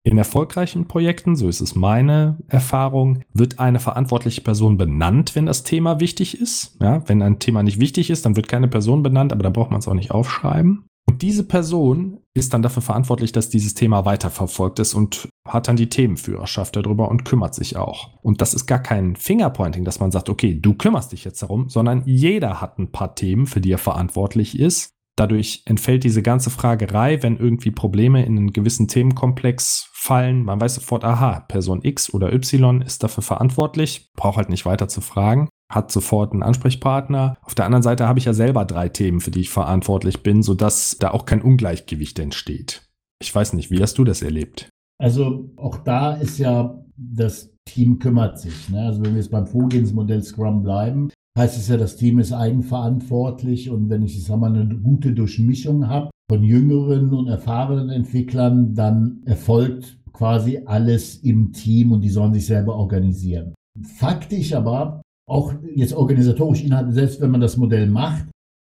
In 0.02 0.16
erfolgreichen 0.16 0.88
Projekten, 0.88 1.36
so 1.36 1.46
ist 1.46 1.60
es 1.60 1.74
meine 1.74 2.38
Erfahrung, 2.48 3.22
wird 3.34 3.58
eine 3.58 3.80
verantwortliche 3.80 4.40
Person 4.40 4.78
benannt, 4.78 5.34
wenn 5.34 5.44
das 5.44 5.62
Thema 5.62 6.00
wichtig 6.00 6.40
ist. 6.40 6.78
Ja, 6.80 7.06
wenn 7.06 7.20
ein 7.20 7.38
Thema 7.38 7.62
nicht 7.62 7.80
wichtig 7.80 8.08
ist, 8.08 8.24
dann 8.24 8.34
wird 8.34 8.48
keine 8.48 8.68
Person 8.68 9.02
benannt, 9.02 9.30
aber 9.32 9.42
da 9.42 9.50
braucht 9.50 9.70
man 9.70 9.80
es 9.80 9.88
auch 9.88 9.94
nicht 9.94 10.10
aufschreiben. 10.10 10.86
Und 11.06 11.22
diese 11.22 11.44
Person 11.44 12.20
ist 12.34 12.54
dann 12.54 12.62
dafür 12.62 12.82
verantwortlich, 12.82 13.32
dass 13.32 13.50
dieses 13.50 13.74
Thema 13.74 14.04
weiterverfolgt 14.06 14.78
ist 14.78 14.94
und 14.94 15.28
hat 15.46 15.68
dann 15.68 15.76
die 15.76 15.88
Themenführerschaft 15.88 16.76
darüber 16.76 17.10
und 17.10 17.24
kümmert 17.24 17.54
sich 17.54 17.76
auch. 17.76 18.10
Und 18.22 18.40
das 18.40 18.54
ist 18.54 18.66
gar 18.66 18.78
kein 18.78 19.16
Fingerpointing, 19.16 19.84
dass 19.84 20.00
man 20.00 20.12
sagt, 20.12 20.30
okay, 20.30 20.58
du 20.58 20.74
kümmerst 20.74 21.12
dich 21.12 21.24
jetzt 21.24 21.42
darum, 21.42 21.68
sondern 21.68 22.04
jeder 22.06 22.60
hat 22.60 22.78
ein 22.78 22.92
paar 22.92 23.16
Themen, 23.16 23.46
für 23.46 23.60
die 23.60 23.72
er 23.72 23.78
verantwortlich 23.78 24.58
ist 24.58 24.92
Dadurch 25.16 25.62
entfällt 25.66 26.04
diese 26.04 26.22
ganze 26.22 26.50
Fragerei, 26.50 27.22
wenn 27.22 27.36
irgendwie 27.36 27.70
Probleme 27.70 28.24
in 28.24 28.38
einen 28.38 28.52
gewissen 28.52 28.88
Themenkomplex 28.88 29.90
fallen. 29.92 30.44
Man 30.44 30.60
weiß 30.60 30.76
sofort, 30.76 31.04
aha, 31.04 31.40
Person 31.40 31.80
X 31.82 32.14
oder 32.14 32.32
Y 32.32 32.80
ist 32.80 33.02
dafür 33.02 33.22
verantwortlich, 33.22 34.10
braucht 34.16 34.38
halt 34.38 34.48
nicht 34.48 34.64
weiter 34.64 34.88
zu 34.88 35.02
fragen, 35.02 35.48
hat 35.70 35.92
sofort 35.92 36.32
einen 36.32 36.42
Ansprechpartner. 36.42 37.36
Auf 37.42 37.54
der 37.54 37.66
anderen 37.66 37.82
Seite 37.82 38.08
habe 38.08 38.18
ich 38.18 38.24
ja 38.24 38.32
selber 38.32 38.64
drei 38.64 38.88
Themen, 38.88 39.20
für 39.20 39.30
die 39.30 39.40
ich 39.40 39.50
verantwortlich 39.50 40.22
bin, 40.22 40.42
sodass 40.42 40.96
da 40.98 41.10
auch 41.10 41.26
kein 41.26 41.42
Ungleichgewicht 41.42 42.18
entsteht. 42.18 42.88
Ich 43.20 43.34
weiß 43.34 43.52
nicht, 43.52 43.70
wie 43.70 43.82
hast 43.82 43.98
du 43.98 44.04
das 44.04 44.22
erlebt? 44.22 44.70
Also 44.98 45.50
auch 45.56 45.78
da 45.78 46.14
ist 46.14 46.38
ja 46.38 46.82
das 46.96 47.54
Team 47.66 47.98
kümmert 47.98 48.38
sich. 48.38 48.68
Ne? 48.68 48.86
Also 48.86 49.02
wenn 49.02 49.12
wir 49.12 49.20
jetzt 49.20 49.30
beim 49.30 49.46
Vorgehensmodell 49.46 50.22
Scrum 50.22 50.62
bleiben, 50.62 51.10
heißt 51.40 51.56
es 51.56 51.68
ja, 51.68 51.76
das 51.76 51.96
Team 51.96 52.18
ist 52.18 52.32
eigenverantwortlich 52.32 53.70
und 53.70 53.88
wenn 53.90 54.02
ich, 54.02 54.16
ich 54.16 54.24
sag 54.24 54.38
mal, 54.38 54.54
eine 54.54 54.76
gute 54.76 55.12
Durchmischung 55.12 55.88
habe 55.88 56.10
von 56.30 56.44
jüngeren 56.44 57.12
und 57.12 57.28
erfahrenen 57.28 57.90
Entwicklern, 57.90 58.74
dann 58.74 59.22
erfolgt 59.24 59.98
quasi 60.12 60.62
alles 60.66 61.16
im 61.16 61.52
Team 61.52 61.92
und 61.92 62.02
die 62.02 62.10
sollen 62.10 62.34
sich 62.34 62.46
selber 62.46 62.76
organisieren. 62.76 63.54
Faktisch 63.82 64.52
aber, 64.52 65.02
auch 65.28 65.54
jetzt 65.74 65.94
organisatorisch 65.94 66.62
Inhalte, 66.62 66.92
selbst 66.92 67.20
wenn 67.20 67.30
man 67.30 67.40
das 67.40 67.56
Modell 67.56 67.88
macht, 67.88 68.26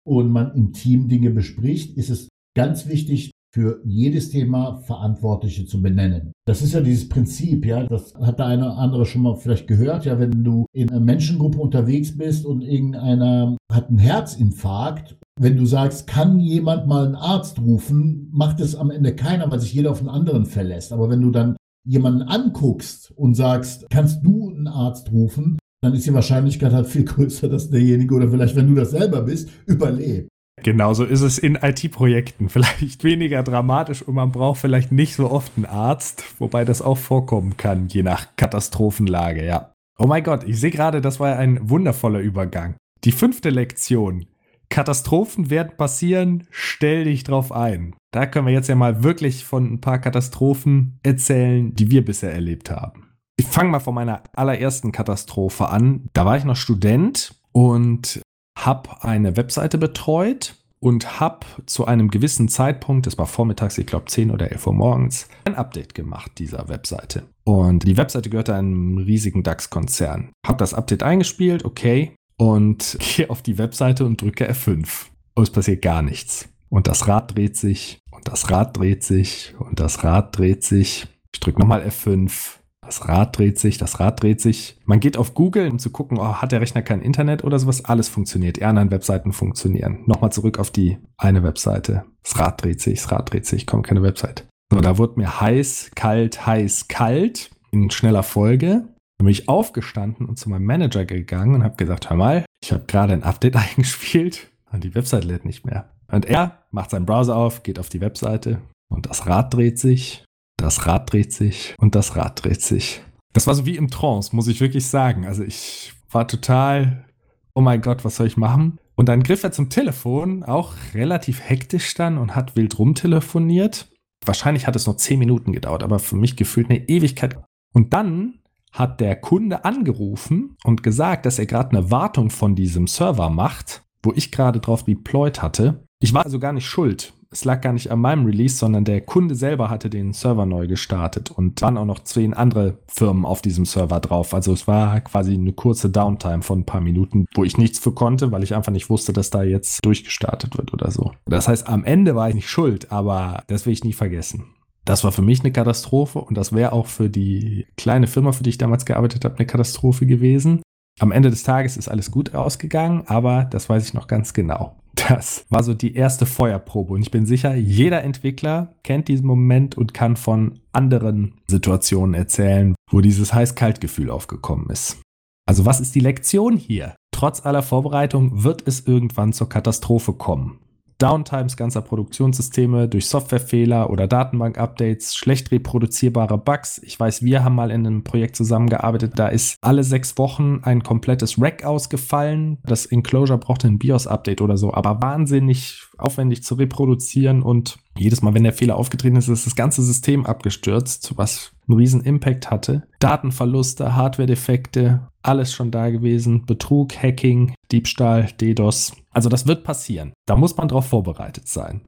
und 0.04 0.32
man 0.32 0.54
im 0.56 0.74
Team 0.74 1.08
Dinge 1.08 1.30
bespricht, 1.30 1.97
ist 1.97 2.10
es 2.10 2.28
ganz 2.56 2.88
wichtig, 2.88 3.32
für 3.54 3.82
jedes 3.84 4.30
Thema 4.30 4.78
Verantwortliche 4.78 5.66
zu 5.66 5.82
benennen. 5.82 6.32
Das 6.48 6.62
ist 6.62 6.74
ja 6.74 6.82
dieses 6.82 7.10
Prinzip, 7.10 7.66
ja, 7.66 7.86
das 7.86 8.14
hat 8.16 8.40
der 8.40 8.46
eine 8.46 8.66
oder 8.66 8.78
andere 8.78 9.06
schon 9.06 9.24
mal 9.24 9.36
vielleicht 9.36 9.68
gehört, 9.68 10.06
ja, 10.06 10.20
wenn 10.20 10.44
du 10.44 10.66
in 10.74 10.90
einer 10.90 11.02
Menschengruppe 11.02 11.60
unterwegs 11.60 12.18
bist 12.18 12.46
und 12.46 12.62
irgendeiner 12.62 13.58
hat 13.72 13.90
einen 13.90 13.98
Herzinfarkt, 13.98 15.18
wenn 15.40 15.58
du 15.58 15.66
sagst, 15.66 16.08
kann 16.08 16.40
jemand 16.40 16.88
mal 16.88 17.06
einen 17.06 17.16
Arzt 17.16 17.60
rufen, 17.60 18.30
macht 18.32 18.60
es 18.60 18.76
am 18.76 18.90
Ende 18.90 19.16
keiner, 19.16 19.52
weil 19.52 19.60
sich 19.60 19.74
jeder 19.74 19.92
auf 19.92 20.00
den 20.00 20.10
anderen 20.10 20.46
verlässt. 20.46 20.94
Aber 20.94 21.10
wenn 21.10 21.22
du 21.22 21.32
dann 21.32 21.58
jemanden 21.86 22.22
anguckst 22.22 23.12
und 23.16 23.36
sagst, 23.36 23.86
kannst 23.90 24.24
du 24.24 24.50
einen 24.50 24.68
Arzt 24.68 25.12
rufen, 25.12 25.58
dann 25.82 25.94
ist 25.94 26.06
die 26.06 26.14
Wahrscheinlichkeit 26.14 26.74
halt 26.74 26.88
viel 26.88 27.06
größer, 27.06 27.50
dass 27.50 27.70
derjenige 27.70 28.16
oder 28.16 28.30
vielleicht, 28.30 28.56
wenn 28.56 28.68
du 28.68 28.76
das 28.76 28.92
selber 28.92 29.24
bist, 29.24 29.50
überlebt. 29.66 30.30
Genauso 30.63 31.04
ist 31.04 31.21
es 31.21 31.38
in 31.38 31.56
IT-Projekten. 31.56 32.50
Vielleicht 32.50 33.04
weniger 33.04 33.43
dramatisch 33.43 34.02
und 34.02 34.15
man 34.15 34.32
braucht 34.32 34.62
vielleicht 34.62 34.91
nicht 34.91 35.15
so 35.15 35.30
oft 35.32 35.54
einen 35.56 35.65
Arzt, 35.65 36.24
wobei 36.39 36.65
das 36.65 36.82
auch 36.82 36.97
vorkommen 36.97 37.58
kann, 37.58 37.88
je 37.88 38.04
nach 38.04 38.28
Katastrophenlage, 38.36 39.45
ja. 39.45 39.74
Oh 39.97 40.08
mein 40.08 40.24
Gott, 40.24 40.43
ich 40.45 40.60
sehe 40.60 40.71
gerade, 40.71 41.02
das 41.02 41.19
war 41.19 41.38
ein 41.38 41.69
wundervoller 41.69 42.19
Übergang. 42.19 42.76
Die 43.04 43.12
fünfte 43.12 43.50
Lektion. 43.50 44.26
Katastrophen 44.69 45.50
werden 45.50 45.74
passieren, 45.78 46.47
stell 46.50 47.04
dich 47.04 47.24
drauf 47.24 47.52
ein. 47.52 47.95
Da 48.12 48.26
können 48.26 48.47
wir 48.47 48.54
jetzt 48.54 48.69
ja 48.69 48.76
mal 48.76 49.04
wirklich 49.04 49.45
von 49.45 49.74
ein 49.74 49.82
paar 49.82 50.00
Katastrophen 50.00 51.00
erzählen, 51.04 51.74
die 51.76 51.91
wir 51.91 52.06
bisher 52.06 52.34
erlebt 52.34 52.71
haben. 52.71 53.12
Ich 53.38 53.45
fange 53.45 53.69
mal 53.69 53.80
von 53.80 53.95
meiner 53.95 54.24
allerersten 54.34 54.91
Katastrophe 54.91 55.67
an. 55.67 56.10
Da 56.13 56.26
war 56.26 56.38
ich 56.38 56.45
noch 56.45 56.56
Student 56.56 57.36
und 57.52 58.21
habe 58.65 59.04
eine 59.04 59.38
Webseite 59.38 59.78
betreut 59.78 60.56
und 60.80 61.19
habe 61.19 61.45
zu 61.67 61.86
einem 61.86 62.10
gewissen 62.10 62.47
Zeitpunkt, 62.47 63.06
das 63.06 63.17
war 63.17 63.28
vormittags, 63.28 63.78
ich 63.78 63.86
glaube 63.86 64.06
10 64.06 64.32
oder 64.32 64.52
11 64.52 64.67
Uhr 64.67 64.74
morgens, 64.74 65.28
ein 65.45 65.56
Update 65.56 65.93
gemacht 65.93 66.32
dieser 66.39 66.67
Webseite. 66.69 67.24
Und 67.43 67.88
die 67.88 67.97
Webseite 67.97 68.30
gehörte 68.30 68.56
einem 68.56 68.97
riesigen 68.97 69.43
DAX-Konzern. 69.43 70.32
Habe 70.45 70.58
das 70.58 70.74
Update 70.74 71.04
eingespielt, 71.04 71.65
okay, 71.65 72.15
und 72.38 72.97
gehe 73.15 73.30
auf 73.30 73.41
die 73.41 73.58
Webseite 73.58 74.06
und 74.06 74.21
drücke 74.21 74.50
F5. 74.50 75.08
Und 75.36 75.43
es 75.43 75.52
passiert 75.52 75.82
gar 75.82 76.02
nichts. 76.02 76.50
Und 76.69 76.88
das 76.88 77.08
Rad 77.08 77.36
dreht 77.36 77.58
sich 77.58 78.00
und 78.12 78.28
das 78.28 78.50
Rad 78.50 78.78
dreht 78.78 79.04
sich 79.04 79.54
und 79.60 79.80
das 79.80 80.04
Rad 80.04 80.38
dreht 80.38 80.63
sich. 80.63 81.08
Ich 81.34 81.39
drücke 81.39 81.60
nochmal 81.60 81.86
F5 81.86 82.61
das 82.92 83.08
Rad 83.08 83.38
dreht 83.38 83.58
sich, 83.58 83.78
das 83.78 84.02
Rad 84.02 84.22
dreht 84.22 84.42
sich. 84.42 84.78
Man 84.84 85.00
geht 85.00 85.16
auf 85.16 85.34
Google, 85.34 85.70
um 85.70 85.80
zu 85.80 85.92
gucken, 85.92 86.20
oh, 86.20 86.34
hat 86.36 86.52
der 86.52 86.60
Rechner 86.60 86.82
kein 86.82 87.02
Internet 87.02 87.42
oder 87.42 87.58
sowas. 87.58 87.86
Alles 87.86 88.10
funktioniert. 88.10 88.58
Die 88.58 88.66
anderen 88.66 88.92
Webseiten 88.92 89.32
funktionieren. 89.32 90.00
Nochmal 90.08 90.34
zurück 90.34 90.60
auf 90.60 90.72
die 90.72 90.98
eine 91.18 91.42
Webseite. 91.42 92.04
Das 92.22 92.38
Rad 92.38 92.62
dreht 92.62 92.82
sich, 92.82 93.00
das 93.00 93.10
Rad 93.14 93.32
dreht 93.32 93.46
sich, 93.46 93.66
kommt 93.66 93.88
keine 93.88 94.04
Website. 94.04 94.46
So, 94.74 94.82
da 94.82 94.98
wurde 94.98 95.22
mir 95.22 95.40
heiß, 95.40 95.92
kalt, 95.96 96.46
heiß, 96.46 96.90
kalt 96.90 97.52
in 97.72 97.90
schneller 97.92 98.24
Folge. 98.24 98.84
Dann 99.18 99.26
bin 99.26 99.30
ich 99.30 99.48
aufgestanden 99.48 100.26
und 100.26 100.38
zu 100.38 100.50
meinem 100.50 100.66
Manager 100.66 101.06
gegangen 101.06 101.56
und 101.56 101.64
habe 101.64 101.78
gesagt, 101.78 102.10
hör 102.10 102.18
mal, 102.18 102.44
ich 102.62 102.74
habe 102.74 102.84
gerade 102.88 103.14
ein 103.14 103.24
Update 103.24 103.56
eingespielt 103.78 104.52
und 104.70 104.84
die 104.84 104.94
Website 104.96 105.24
lädt 105.24 105.46
nicht 105.46 105.66
mehr. 105.66 105.90
Und 106.12 106.26
er 106.26 106.66
macht 106.72 106.90
seinen 106.90 107.06
Browser 107.06 107.38
auf, 107.38 107.64
geht 107.64 107.80
auf 107.80 107.88
die 107.88 108.02
Webseite 108.02 108.60
und 108.90 109.06
das 109.06 109.28
Rad 109.28 109.54
dreht 109.54 109.80
sich 109.80 110.26
das 110.62 110.86
Rad 110.86 111.12
dreht 111.12 111.34
sich 111.34 111.76
und 111.80 111.95
das 111.95 112.15
Rad 112.15 112.43
dreht 112.43 112.62
sich. 112.62 113.02
Das 113.34 113.47
war 113.47 113.56
so 113.56 113.65
wie 113.65 113.78
im 113.78 113.89
Trance, 113.89 114.36
muss 114.36 114.47
ich 114.47 114.62
wirklich 114.62 114.88
sagen. 114.88 115.26
Also 115.26 115.43
ich 115.43 115.93
war 116.10 116.28
total, 116.28 117.06
oh 117.54 117.62
mein 117.62 117.82
Gott, 117.82 118.04
was 118.04 118.17
soll 118.17 118.28
ich 118.28 118.38
machen? 118.38 118.80
Und 118.95 119.10
dann 119.10 119.24
griff 119.24 119.43
er 119.43 119.52
zum 119.52 119.69
Telefon, 119.69 120.43
auch 120.43 120.74
relativ 120.93 121.41
hektisch 121.41 121.93
dann 121.93 122.17
und 122.17 122.36
hat 122.36 122.56
wild 122.56 122.78
rumtelefoniert. 122.78 123.89
Wahrscheinlich 124.26 124.67
hat 124.67 124.76
es 124.76 124.86
nur 124.86 124.97
zehn 124.97 125.17
Minuten 125.17 125.54
gedauert, 125.54 125.84
aber 125.84 126.00
für 126.00 126.15
mich 126.15 126.36
gefühlt 126.36 126.69
eine 126.69 126.88
Ewigkeit. 126.88 127.41
Und 127.74 127.93
dann 127.93 128.39
hat 128.71 129.00
der 129.00 129.15
Kunde 129.15 129.65
angerufen 129.65 130.56
und 130.63 130.84
gesagt, 130.84 131.26
dass 131.26 131.39
er 131.39 131.45
gerade 131.45 131.71
eine 131.71 131.91
Wartung 131.91 132.30
von 132.30 132.56
diesem 132.56 132.88
Server 132.88 133.30
macht, 133.30 133.84
wo 134.04 134.13
ich 134.13 134.32
gerade 134.32 134.60
drauf 134.60 134.84
deployed 134.84 135.41
hatte. 135.41 135.84
Ich 136.00 136.13
war 136.13 136.24
also 136.24 136.39
gar 136.39 136.54
nicht 136.54 136.67
schuld 136.67 137.13
es 137.32 137.46
lag 137.46 137.62
gar 137.62 137.72
nicht 137.72 137.91
an 137.91 138.00
meinem 138.00 138.26
Release, 138.26 138.58
sondern 138.58 138.84
der 138.84 139.00
Kunde 139.00 139.36
selber 139.36 139.70
hatte 139.70 139.89
den 139.89 140.12
Server 140.12 140.46
neu 140.46 140.67
gestartet 140.67 141.32
und 141.32 141.62
waren 141.62 141.78
auch 141.78 141.86
noch 141.86 142.04
zehn 142.04 142.34
andere 142.34 142.80
Firmen 142.88 143.26
auf 143.26 143.41
diesem 143.41 143.65
Server 143.65 144.02
drauf. 144.02 144.34
Also 144.34 144.52
es 144.52 144.67
war 144.67 145.00
quasi 145.00 145.34
eine 145.34 145.54
kurze 145.54 145.89
Downtime 145.89 146.41
von 146.41 146.60
ein 146.60 146.65
paar 146.65 146.82
Minuten, 146.82 147.26
wo 147.34 147.46
ich 147.46 147.58
nichts 147.58 147.80
für 147.80 147.94
konnte, 147.94 148.34
weil 148.34 148.44
ich 148.44 148.54
einfach 148.54 148.74
nicht 148.74 148.89
wusste, 148.89 149.13
dass 149.13 149.30
da 149.30 149.44
jetzt 149.44 149.80
durchgestartet 149.86 150.58
wird 150.58 150.74
oder 150.74 150.91
so. 150.91 151.13
Das 151.26 151.48
heißt, 151.48 151.70
am 151.70 151.86
Ende 151.86 152.15
war 152.15 152.28
ich 152.28 152.36
nicht 152.36 152.50
schuld, 152.50 152.91
aber 152.91 153.44
das 153.48 153.65
will 153.65 153.74
ich 153.74 153.86
nie 153.86 153.94
vergessen. 153.94 154.54
Das 154.84 155.06
war 155.06 155.13
für 155.13 155.22
mich 155.22 155.39
eine 155.39 155.54
Katastrophe 155.54 156.20
und 156.20 156.36
das 156.38 156.52
wäre 156.52 156.74
auch 156.74 156.88
für 156.88 157.10
die 157.10 157.65
kleine 157.78 158.08
Firma, 158.08 158.34
für 158.34 158.44
die 158.44 158.50
ich 158.50 158.58
damals 158.58 158.86
gearbeitet 158.86 159.24
habe, 159.24 159.38
eine 159.38 159.46
Katastrophe 159.46 160.06
gewesen. 160.06 160.62
Am 161.00 161.12
Ende 161.12 161.30
des 161.30 161.44
Tages 161.44 161.78
ist 161.78 161.88
alles 161.88 162.12
gut 162.12 162.36
ausgegangen, 162.36 163.04
aber 163.06 163.46
das 163.46 163.70
weiß 163.70 163.88
ich 163.88 163.94
noch 163.94 164.08
ganz 164.08 164.34
genau. 164.34 164.81
Das 164.96 165.46
war 165.50 165.64
so 165.64 165.74
die 165.74 165.96
erste 165.96 166.26
Feuerprobe 166.26 166.94
und 166.94 167.02
ich 167.02 167.12
bin 167.12 167.26
sicher, 167.26 167.56
jeder 167.56 168.04
Entwickler 168.04 168.76
kennt 168.84 169.08
diesen 169.08 169.26
Moment 169.26 169.78
und 169.78 169.94
kann 169.94 170.16
von 170.16 170.60
anderen 170.74 171.36
Situationen 171.50 172.14
erzählen, 172.14 172.76
wo 172.90 173.02
dieses 173.02 173.34
heiß-kalt-Gefühl 173.34 174.10
aufgekommen 174.10 174.70
ist. 174.70 175.02
Also 175.48 175.66
was 175.66 175.80
ist 175.80 175.96
die 175.96 176.02
Lektion 176.02 176.58
hier? 176.58 176.96
Trotz 177.12 177.46
aller 177.46 177.64
Vorbereitung 177.64 178.44
wird 178.44 178.68
es 178.68 178.88
irgendwann 178.88 179.34
zur 179.34 179.50
Katastrophe 179.50 180.14
kommen. 180.14 180.60
Downtimes 181.02 181.58
ganzer 181.58 181.82
Produktionssysteme 181.82 182.88
durch 182.88 183.08
Softwarefehler 183.08 183.90
oder 183.90 184.08
Datenbank-Updates, 184.08 185.16
schlecht 185.16 185.52
reproduzierbare 185.52 186.38
Bugs. 186.38 186.80
Ich 186.84 187.00
weiß, 187.00 187.24
wir 187.24 187.44
haben 187.44 187.56
mal 187.56 187.72
in 187.72 187.88
einem 187.88 188.04
Projekt 188.04 188.36
zusammengearbeitet, 188.36 189.14
da 189.16 189.28
ist 189.28 189.58
alle 189.62 189.84
sechs 189.84 190.18
Wochen 190.18 190.60
ein 190.64 190.84
komplettes 190.84 191.42
Rack 191.42 191.64
ausgefallen. 191.66 192.60
Das 192.64 192.86
Enclosure 192.86 193.40
brauchte 193.40 193.68
ein 193.68 193.80
BIOS-Update 193.80 194.42
oder 194.42 194.58
so, 194.58 194.74
aber 194.74 195.02
wahnsinnig 195.02 195.84
aufwendig 195.98 196.44
zu 196.44 196.56
reproduzieren 196.56 197.42
und 197.42 197.78
jedes 197.98 198.22
Mal, 198.22 198.34
wenn 198.34 198.44
der 198.44 198.54
Fehler 198.54 198.78
aufgetreten 198.78 199.18
ist, 199.18 199.28
ist 199.28 199.46
das 199.46 199.56
ganze 199.56 199.84
System 199.84 200.26
abgestürzt, 200.26 201.14
was 201.18 201.52
einen 201.72 201.80
riesen 201.80 202.02
Impact 202.02 202.52
hatte. 202.52 202.84
Datenverluste, 203.00 203.96
Hardware-Defekte, 203.96 205.08
alles 205.24 205.54
schon 205.54 205.72
da 205.72 205.90
gewesen. 205.90 206.46
Betrug, 206.46 206.94
Hacking, 207.02 207.54
Diebstahl, 207.72 208.30
DDoS. 208.40 208.94
Also 209.12 209.30
das 209.30 209.48
wird 209.48 209.64
passieren. 209.64 210.14
Da 210.26 210.36
muss 210.36 210.58
man 210.58 210.68
drauf 210.68 210.88
vorbereitet 210.88 211.48
sein. 211.48 211.82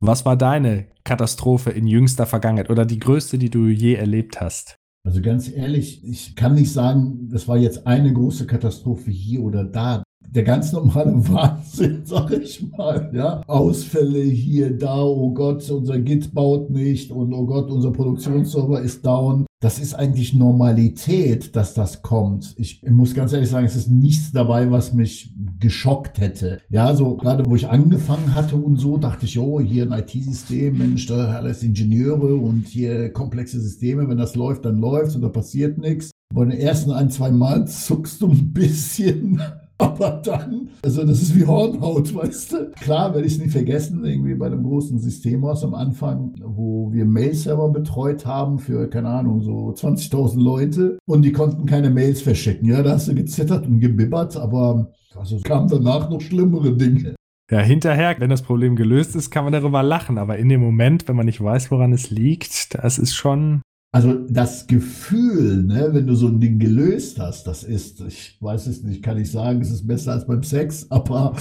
Was 0.00 0.24
war 0.24 0.36
deine 0.36 0.86
Katastrophe 1.04 1.70
in 1.70 1.86
jüngster 1.86 2.26
Vergangenheit 2.26 2.70
oder 2.70 2.86
die 2.86 2.98
größte, 2.98 3.36
die 3.38 3.50
du 3.50 3.66
je 3.66 3.94
erlebt 3.94 4.40
hast? 4.40 4.76
Also 5.04 5.22
ganz 5.22 5.50
ehrlich, 5.50 6.04
ich 6.04 6.36
kann 6.36 6.54
nicht 6.54 6.72
sagen, 6.72 7.28
das 7.30 7.48
war 7.48 7.56
jetzt 7.56 7.86
eine 7.86 8.12
große 8.12 8.46
Katastrophe 8.46 9.10
hier 9.10 9.42
oder 9.42 9.64
da 9.64 10.02
der 10.34 10.44
ganz 10.44 10.72
normale 10.72 11.12
Wahnsinn, 11.28 12.02
sag 12.04 12.30
ich 12.32 12.64
mal. 12.70 13.10
Ja? 13.12 13.42
Ausfälle 13.46 14.22
hier, 14.22 14.76
da, 14.76 15.02
oh 15.02 15.32
Gott, 15.32 15.68
unser 15.70 15.98
Git 15.98 16.32
baut 16.32 16.70
nicht 16.70 17.10
und 17.10 17.32
oh 17.32 17.46
Gott, 17.46 17.70
unser 17.70 17.90
Produktionsserver 17.90 18.80
ist 18.80 19.04
down. 19.04 19.46
Das 19.62 19.78
ist 19.78 19.92
eigentlich 19.92 20.32
Normalität, 20.32 21.54
dass 21.54 21.74
das 21.74 22.00
kommt. 22.00 22.54
Ich 22.56 22.82
muss 22.88 23.14
ganz 23.14 23.34
ehrlich 23.34 23.50
sagen, 23.50 23.66
es 23.66 23.76
ist 23.76 23.90
nichts 23.90 24.32
dabei, 24.32 24.70
was 24.70 24.94
mich 24.94 25.34
geschockt 25.58 26.18
hätte. 26.18 26.62
Ja, 26.70 26.94
so 26.94 27.16
gerade 27.16 27.44
wo 27.44 27.56
ich 27.56 27.68
angefangen 27.68 28.34
hatte 28.34 28.56
und 28.56 28.76
so, 28.76 28.96
dachte 28.96 29.26
ich, 29.26 29.38
oh, 29.38 29.60
hier 29.60 29.84
ein 29.84 29.98
IT-System, 29.98 30.78
Mensch, 30.78 31.06
da 31.06 31.34
alles 31.34 31.62
Ingenieure 31.62 32.36
und 32.36 32.68
hier 32.68 33.12
komplexe 33.12 33.60
Systeme, 33.60 34.08
wenn 34.08 34.16
das 34.16 34.34
läuft, 34.34 34.64
dann 34.64 34.78
läuft 34.78 35.14
und 35.14 35.20
da 35.20 35.28
passiert 35.28 35.76
nichts. 35.76 36.10
Bei 36.34 36.44
den 36.44 36.58
ersten 36.58 36.92
ein, 36.92 37.10
zwei 37.10 37.30
Mal 37.30 37.66
zuckst 37.66 38.22
du 38.22 38.28
ein 38.28 38.52
bisschen 38.52 39.42
aber 39.80 40.20
dann, 40.24 40.68
also 40.84 41.04
das 41.04 41.22
ist 41.22 41.34
wie 41.34 41.46
Hornhaut, 41.46 42.14
weißt 42.14 42.52
du. 42.52 42.70
Klar 42.80 43.14
werde 43.14 43.26
ich 43.26 43.34
es 43.34 43.38
nie 43.40 43.48
vergessen, 43.48 44.04
irgendwie 44.04 44.34
bei 44.34 44.46
einem 44.46 44.62
großen 44.62 44.98
Systemhaus 44.98 45.64
am 45.64 45.74
Anfang, 45.74 46.34
wo 46.44 46.92
wir 46.92 47.04
Mail-Server 47.04 47.70
betreut 47.70 48.26
haben 48.26 48.58
für, 48.58 48.88
keine 48.88 49.08
Ahnung, 49.08 49.42
so 49.42 49.70
20.000 49.70 50.40
Leute 50.40 50.98
und 51.06 51.22
die 51.22 51.32
konnten 51.32 51.66
keine 51.66 51.90
Mails 51.90 52.22
verschicken. 52.22 52.68
Ja, 52.68 52.82
da 52.82 52.92
hast 52.92 53.08
du 53.08 53.14
gezittert 53.14 53.66
und 53.66 53.80
gebibbert, 53.80 54.36
aber 54.36 54.92
also 55.16 55.36
es 55.36 55.42
kamen 55.42 55.68
danach 55.68 56.08
noch 56.10 56.20
schlimmere 56.20 56.76
Dinge. 56.76 57.14
Ja, 57.50 57.58
hinterher, 57.58 58.14
wenn 58.18 58.30
das 58.30 58.42
Problem 58.42 58.76
gelöst 58.76 59.16
ist, 59.16 59.30
kann 59.30 59.42
man 59.42 59.52
darüber 59.52 59.82
lachen. 59.82 60.18
Aber 60.18 60.38
in 60.38 60.48
dem 60.48 60.60
Moment, 60.60 61.08
wenn 61.08 61.16
man 61.16 61.26
nicht 61.26 61.42
weiß, 61.42 61.72
woran 61.72 61.92
es 61.92 62.10
liegt, 62.10 62.74
das 62.74 62.96
ist 62.96 63.14
schon 63.14 63.62
also 63.92 64.14
das 64.28 64.66
Gefühl, 64.66 65.64
ne, 65.64 65.88
wenn 65.92 66.06
du 66.06 66.14
so 66.14 66.28
ein 66.28 66.40
Ding 66.40 66.58
gelöst 66.58 67.18
hast, 67.18 67.46
das 67.46 67.64
ist, 67.64 68.00
ich 68.02 68.36
weiß 68.40 68.66
es 68.68 68.82
nicht, 68.82 69.02
kann 69.02 69.18
ich 69.18 69.30
sagen, 69.30 69.60
es 69.60 69.70
ist 69.70 69.86
besser 69.86 70.12
als 70.12 70.26
beim 70.26 70.42
Sex, 70.42 70.86
aber. 70.90 71.36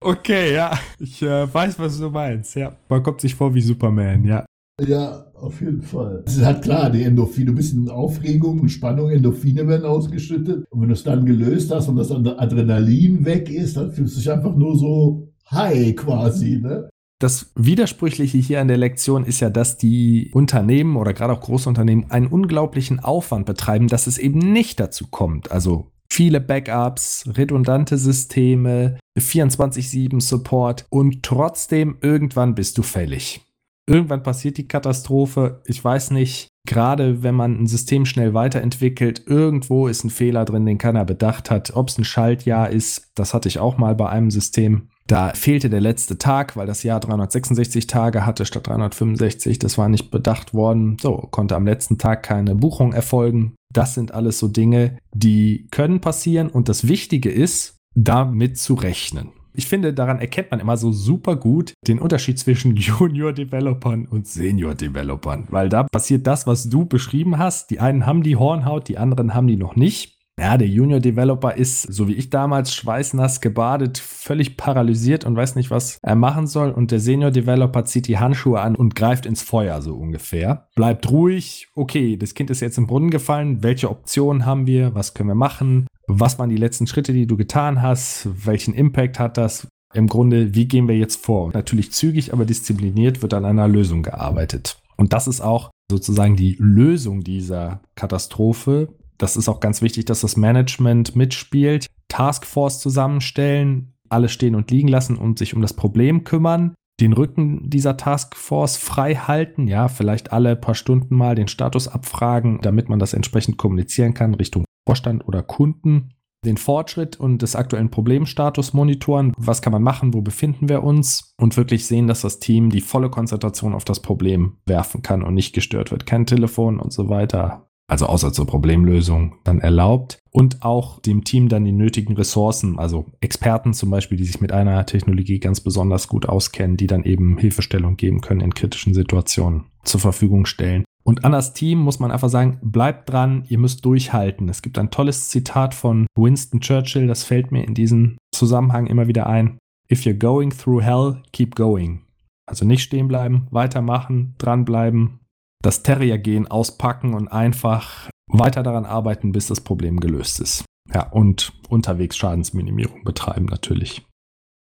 Okay, 0.00 0.54
ja, 0.54 0.76
ich 0.98 1.22
äh, 1.22 1.52
weiß, 1.52 1.78
was 1.78 1.98
du 2.00 2.10
meinst. 2.10 2.56
Ja, 2.56 2.76
man 2.88 3.02
kommt 3.02 3.20
sich 3.20 3.34
vor 3.34 3.54
wie 3.54 3.60
Superman, 3.60 4.24
ja. 4.24 4.44
Ja, 4.84 5.26
auf 5.34 5.60
jeden 5.60 5.82
Fall. 5.82 6.24
Es 6.26 6.38
ist 6.38 6.44
halt 6.44 6.62
klar, 6.62 6.90
die 6.90 7.04
Endorphine, 7.04 7.50
ein 7.50 7.54
bisschen 7.54 7.88
Aufregung 7.88 8.60
und 8.60 8.70
Spannung, 8.70 9.10
Endorphine 9.10 9.68
werden 9.68 9.84
ausgeschüttet. 9.84 10.64
Und 10.70 10.80
wenn 10.80 10.88
du 10.88 10.94
es 10.94 11.04
dann 11.04 11.24
gelöst 11.24 11.70
hast 11.70 11.88
und 11.88 11.96
das 11.96 12.10
Adrenalin 12.10 13.24
weg 13.24 13.48
ist, 13.48 13.76
dann 13.76 13.92
fühlst 13.92 14.16
du 14.16 14.20
dich 14.20 14.30
einfach 14.30 14.56
nur 14.56 14.76
so 14.76 15.28
High 15.50 15.94
quasi, 15.94 16.58
ne? 16.58 16.88
Das 17.22 17.52
Widersprüchliche 17.54 18.38
hier 18.38 18.60
an 18.60 18.66
der 18.66 18.78
Lektion 18.78 19.24
ist 19.24 19.38
ja, 19.38 19.48
dass 19.48 19.78
die 19.78 20.32
Unternehmen 20.34 20.96
oder 20.96 21.12
gerade 21.12 21.32
auch 21.32 21.40
Großunternehmen 21.40 22.10
einen 22.10 22.26
unglaublichen 22.26 22.98
Aufwand 22.98 23.46
betreiben, 23.46 23.86
dass 23.86 24.08
es 24.08 24.18
eben 24.18 24.40
nicht 24.40 24.80
dazu 24.80 25.06
kommt. 25.06 25.52
Also 25.52 25.92
viele 26.10 26.40
Backups, 26.40 27.30
redundante 27.36 27.96
Systeme, 27.96 28.98
24-7 29.16 30.20
Support 30.20 30.84
und 30.90 31.22
trotzdem 31.22 31.96
irgendwann 32.00 32.56
bist 32.56 32.76
du 32.76 32.82
fällig. 32.82 33.40
Irgendwann 33.86 34.24
passiert 34.24 34.58
die 34.58 34.66
Katastrophe. 34.66 35.62
Ich 35.66 35.84
weiß 35.84 36.10
nicht, 36.10 36.48
gerade 36.66 37.22
wenn 37.22 37.36
man 37.36 37.56
ein 37.56 37.68
System 37.68 38.04
schnell 38.04 38.34
weiterentwickelt, 38.34 39.28
irgendwo 39.28 39.86
ist 39.86 40.02
ein 40.02 40.10
Fehler 40.10 40.44
drin, 40.44 40.66
den 40.66 40.78
keiner 40.78 41.04
bedacht 41.04 41.52
hat. 41.52 41.76
Ob 41.76 41.88
es 41.88 41.98
ein 41.98 42.04
Schaltjahr 42.04 42.70
ist, 42.70 43.12
das 43.14 43.32
hatte 43.32 43.48
ich 43.48 43.60
auch 43.60 43.78
mal 43.78 43.94
bei 43.94 44.08
einem 44.08 44.32
System. 44.32 44.88
Da 45.12 45.34
fehlte 45.34 45.68
der 45.68 45.82
letzte 45.82 46.16
Tag, 46.16 46.56
weil 46.56 46.66
das 46.66 46.84
Jahr 46.84 46.98
366 46.98 47.86
Tage 47.86 48.24
hatte 48.24 48.46
statt 48.46 48.66
365. 48.66 49.58
Das 49.58 49.76
war 49.76 49.90
nicht 49.90 50.10
bedacht 50.10 50.54
worden. 50.54 50.96
So 51.02 51.28
konnte 51.30 51.54
am 51.54 51.66
letzten 51.66 51.98
Tag 51.98 52.22
keine 52.22 52.54
Buchung 52.54 52.94
erfolgen. 52.94 53.52
Das 53.70 53.92
sind 53.92 54.14
alles 54.14 54.38
so 54.38 54.48
Dinge, 54.48 54.96
die 55.12 55.68
können 55.70 56.00
passieren. 56.00 56.48
Und 56.48 56.70
das 56.70 56.88
Wichtige 56.88 57.30
ist, 57.30 57.76
damit 57.94 58.56
zu 58.56 58.72
rechnen. 58.72 59.32
Ich 59.52 59.66
finde, 59.66 59.92
daran 59.92 60.18
erkennt 60.18 60.50
man 60.50 60.60
immer 60.60 60.78
so 60.78 60.92
super 60.92 61.36
gut 61.36 61.74
den 61.86 61.98
Unterschied 61.98 62.38
zwischen 62.38 62.74
Junior-Developern 62.76 64.06
und 64.06 64.26
Senior-Developern, 64.26 65.48
weil 65.50 65.68
da 65.68 65.82
passiert 65.82 66.26
das, 66.26 66.46
was 66.46 66.70
du 66.70 66.86
beschrieben 66.86 67.36
hast. 67.36 67.70
Die 67.70 67.80
einen 67.80 68.06
haben 68.06 68.22
die 68.22 68.36
Hornhaut, 68.36 68.88
die 68.88 68.96
anderen 68.96 69.34
haben 69.34 69.46
die 69.46 69.58
noch 69.58 69.76
nicht. 69.76 70.21
Ja, 70.38 70.56
der 70.56 70.68
Junior 70.68 70.98
Developer 70.98 71.54
ist, 71.54 71.82
so 71.82 72.08
wie 72.08 72.14
ich 72.14 72.30
damals, 72.30 72.74
schweißnass 72.74 73.42
gebadet, 73.42 73.98
völlig 73.98 74.56
paralysiert 74.56 75.24
und 75.24 75.36
weiß 75.36 75.56
nicht, 75.56 75.70
was 75.70 75.98
er 76.02 76.16
machen 76.16 76.46
soll. 76.46 76.70
Und 76.70 76.90
der 76.90 77.00
Senior 77.00 77.30
Developer 77.30 77.84
zieht 77.84 78.08
die 78.08 78.18
Handschuhe 78.18 78.60
an 78.60 78.74
und 78.74 78.94
greift 78.94 79.26
ins 79.26 79.42
Feuer, 79.42 79.82
so 79.82 79.94
ungefähr. 79.94 80.68
Bleibt 80.74 81.10
ruhig. 81.10 81.68
Okay, 81.74 82.16
das 82.16 82.34
Kind 82.34 82.50
ist 82.50 82.60
jetzt 82.60 82.78
im 82.78 82.86
Brunnen 82.86 83.10
gefallen. 83.10 83.62
Welche 83.62 83.90
Optionen 83.90 84.46
haben 84.46 84.66
wir? 84.66 84.94
Was 84.94 85.12
können 85.12 85.28
wir 85.28 85.34
machen? 85.34 85.86
Was 86.06 86.38
waren 86.38 86.50
die 86.50 86.56
letzten 86.56 86.86
Schritte, 86.86 87.12
die 87.12 87.26
du 87.26 87.36
getan 87.36 87.82
hast? 87.82 88.28
Welchen 88.46 88.74
Impact 88.74 89.18
hat 89.18 89.36
das? 89.36 89.68
Im 89.94 90.06
Grunde, 90.06 90.54
wie 90.54 90.66
gehen 90.66 90.88
wir 90.88 90.96
jetzt 90.96 91.22
vor? 91.22 91.50
Natürlich 91.52 91.92
zügig, 91.92 92.32
aber 92.32 92.46
diszipliniert 92.46 93.20
wird 93.20 93.34
an 93.34 93.44
einer 93.44 93.68
Lösung 93.68 94.02
gearbeitet. 94.02 94.78
Und 94.96 95.12
das 95.12 95.26
ist 95.26 95.42
auch 95.42 95.70
sozusagen 95.90 96.36
die 96.36 96.56
Lösung 96.58 97.22
dieser 97.22 97.82
Katastrophe, 97.94 98.88
das 99.22 99.36
ist 99.36 99.48
auch 99.48 99.60
ganz 99.60 99.82
wichtig, 99.82 100.04
dass 100.06 100.22
das 100.22 100.36
Management 100.36 101.14
mitspielt, 101.14 101.86
Taskforce 102.08 102.80
zusammenstellen, 102.80 103.94
alle 104.08 104.28
stehen 104.28 104.56
und 104.56 104.72
liegen 104.72 104.88
lassen 104.88 105.16
und 105.16 105.38
sich 105.38 105.54
um 105.54 105.62
das 105.62 105.74
Problem 105.74 106.24
kümmern, 106.24 106.74
den 107.00 107.12
Rücken 107.12 107.70
dieser 107.70 107.96
Taskforce 107.96 108.76
frei 108.76 109.14
halten, 109.14 109.68
ja, 109.68 109.86
vielleicht 109.86 110.32
alle 110.32 110.56
paar 110.56 110.74
Stunden 110.74 111.14
mal 111.14 111.36
den 111.36 111.46
Status 111.46 111.86
abfragen, 111.86 112.58
damit 112.62 112.88
man 112.88 112.98
das 112.98 113.14
entsprechend 113.14 113.58
kommunizieren 113.58 114.12
kann 114.12 114.34
Richtung 114.34 114.64
Vorstand 114.88 115.26
oder 115.28 115.44
Kunden 115.44 116.10
den 116.44 116.56
Fortschritt 116.56 117.20
und 117.20 117.40
des 117.40 117.54
aktuellen 117.54 117.92
Problemstatus 117.92 118.72
monitoren. 118.72 119.32
Was 119.38 119.62
kann 119.62 119.72
man 119.72 119.84
machen? 119.84 120.12
Wo 120.12 120.22
befinden 120.22 120.68
wir 120.68 120.82
uns? 120.82 121.32
Und 121.40 121.56
wirklich 121.56 121.86
sehen, 121.86 122.08
dass 122.08 122.22
das 122.22 122.40
Team 122.40 122.70
die 122.70 122.80
volle 122.80 123.10
Konzentration 123.10 123.74
auf 123.74 123.84
das 123.84 124.02
Problem 124.02 124.56
werfen 124.66 125.02
kann 125.02 125.22
und 125.22 125.34
nicht 125.34 125.54
gestört 125.54 125.92
wird. 125.92 126.04
Kein 126.04 126.26
Telefon 126.26 126.80
und 126.80 126.92
so 126.92 127.08
weiter 127.08 127.68
also 127.88 128.06
außer 128.06 128.32
zur 128.32 128.46
Problemlösung, 128.46 129.36
dann 129.44 129.60
erlaubt 129.60 130.18
und 130.30 130.62
auch 130.62 131.00
dem 131.00 131.24
Team 131.24 131.48
dann 131.48 131.64
die 131.64 131.72
nötigen 131.72 132.16
Ressourcen, 132.16 132.78
also 132.78 133.06
Experten 133.20 133.74
zum 133.74 133.90
Beispiel, 133.90 134.16
die 134.16 134.24
sich 134.24 134.40
mit 134.40 134.52
einer 134.52 134.86
Technologie 134.86 135.40
ganz 135.40 135.60
besonders 135.60 136.08
gut 136.08 136.26
auskennen, 136.26 136.76
die 136.76 136.86
dann 136.86 137.04
eben 137.04 137.38
Hilfestellung 137.38 137.96
geben 137.96 138.20
können 138.20 138.40
in 138.40 138.54
kritischen 138.54 138.94
Situationen 138.94 139.64
zur 139.84 140.00
Verfügung 140.00 140.46
stellen. 140.46 140.84
Und 141.04 141.24
an 141.24 141.32
das 141.32 141.52
Team 141.52 141.80
muss 141.80 141.98
man 141.98 142.12
einfach 142.12 142.28
sagen, 142.28 142.58
bleibt 142.62 143.10
dran, 143.10 143.44
ihr 143.48 143.58
müsst 143.58 143.84
durchhalten. 143.84 144.48
Es 144.48 144.62
gibt 144.62 144.78
ein 144.78 144.90
tolles 144.90 145.28
Zitat 145.28 145.74
von 145.74 146.06
Winston 146.16 146.60
Churchill, 146.60 147.08
das 147.08 147.24
fällt 147.24 147.50
mir 147.50 147.64
in 147.64 147.74
diesem 147.74 148.16
Zusammenhang 148.32 148.86
immer 148.86 149.08
wieder 149.08 149.26
ein. 149.26 149.58
If 149.90 150.02
you're 150.02 150.14
going 150.14 150.50
through 150.50 150.82
hell, 150.82 151.22
keep 151.32 151.56
going. 151.56 152.02
Also 152.46 152.64
nicht 152.64 152.82
stehen 152.82 153.08
bleiben, 153.08 153.48
weitermachen, 153.50 154.34
dranbleiben, 154.38 155.20
das 155.62 155.82
Terrier-Gen 155.82 156.48
auspacken 156.48 157.14
und 157.14 157.28
einfach 157.28 158.10
weiter 158.30 158.62
daran 158.62 158.84
arbeiten, 158.84 159.32
bis 159.32 159.46
das 159.46 159.60
Problem 159.60 160.00
gelöst 160.00 160.40
ist. 160.40 160.64
Ja, 160.92 161.08
und 161.10 161.52
unterwegs 161.68 162.16
Schadensminimierung 162.16 163.04
betreiben 163.04 163.46
natürlich. 163.46 164.04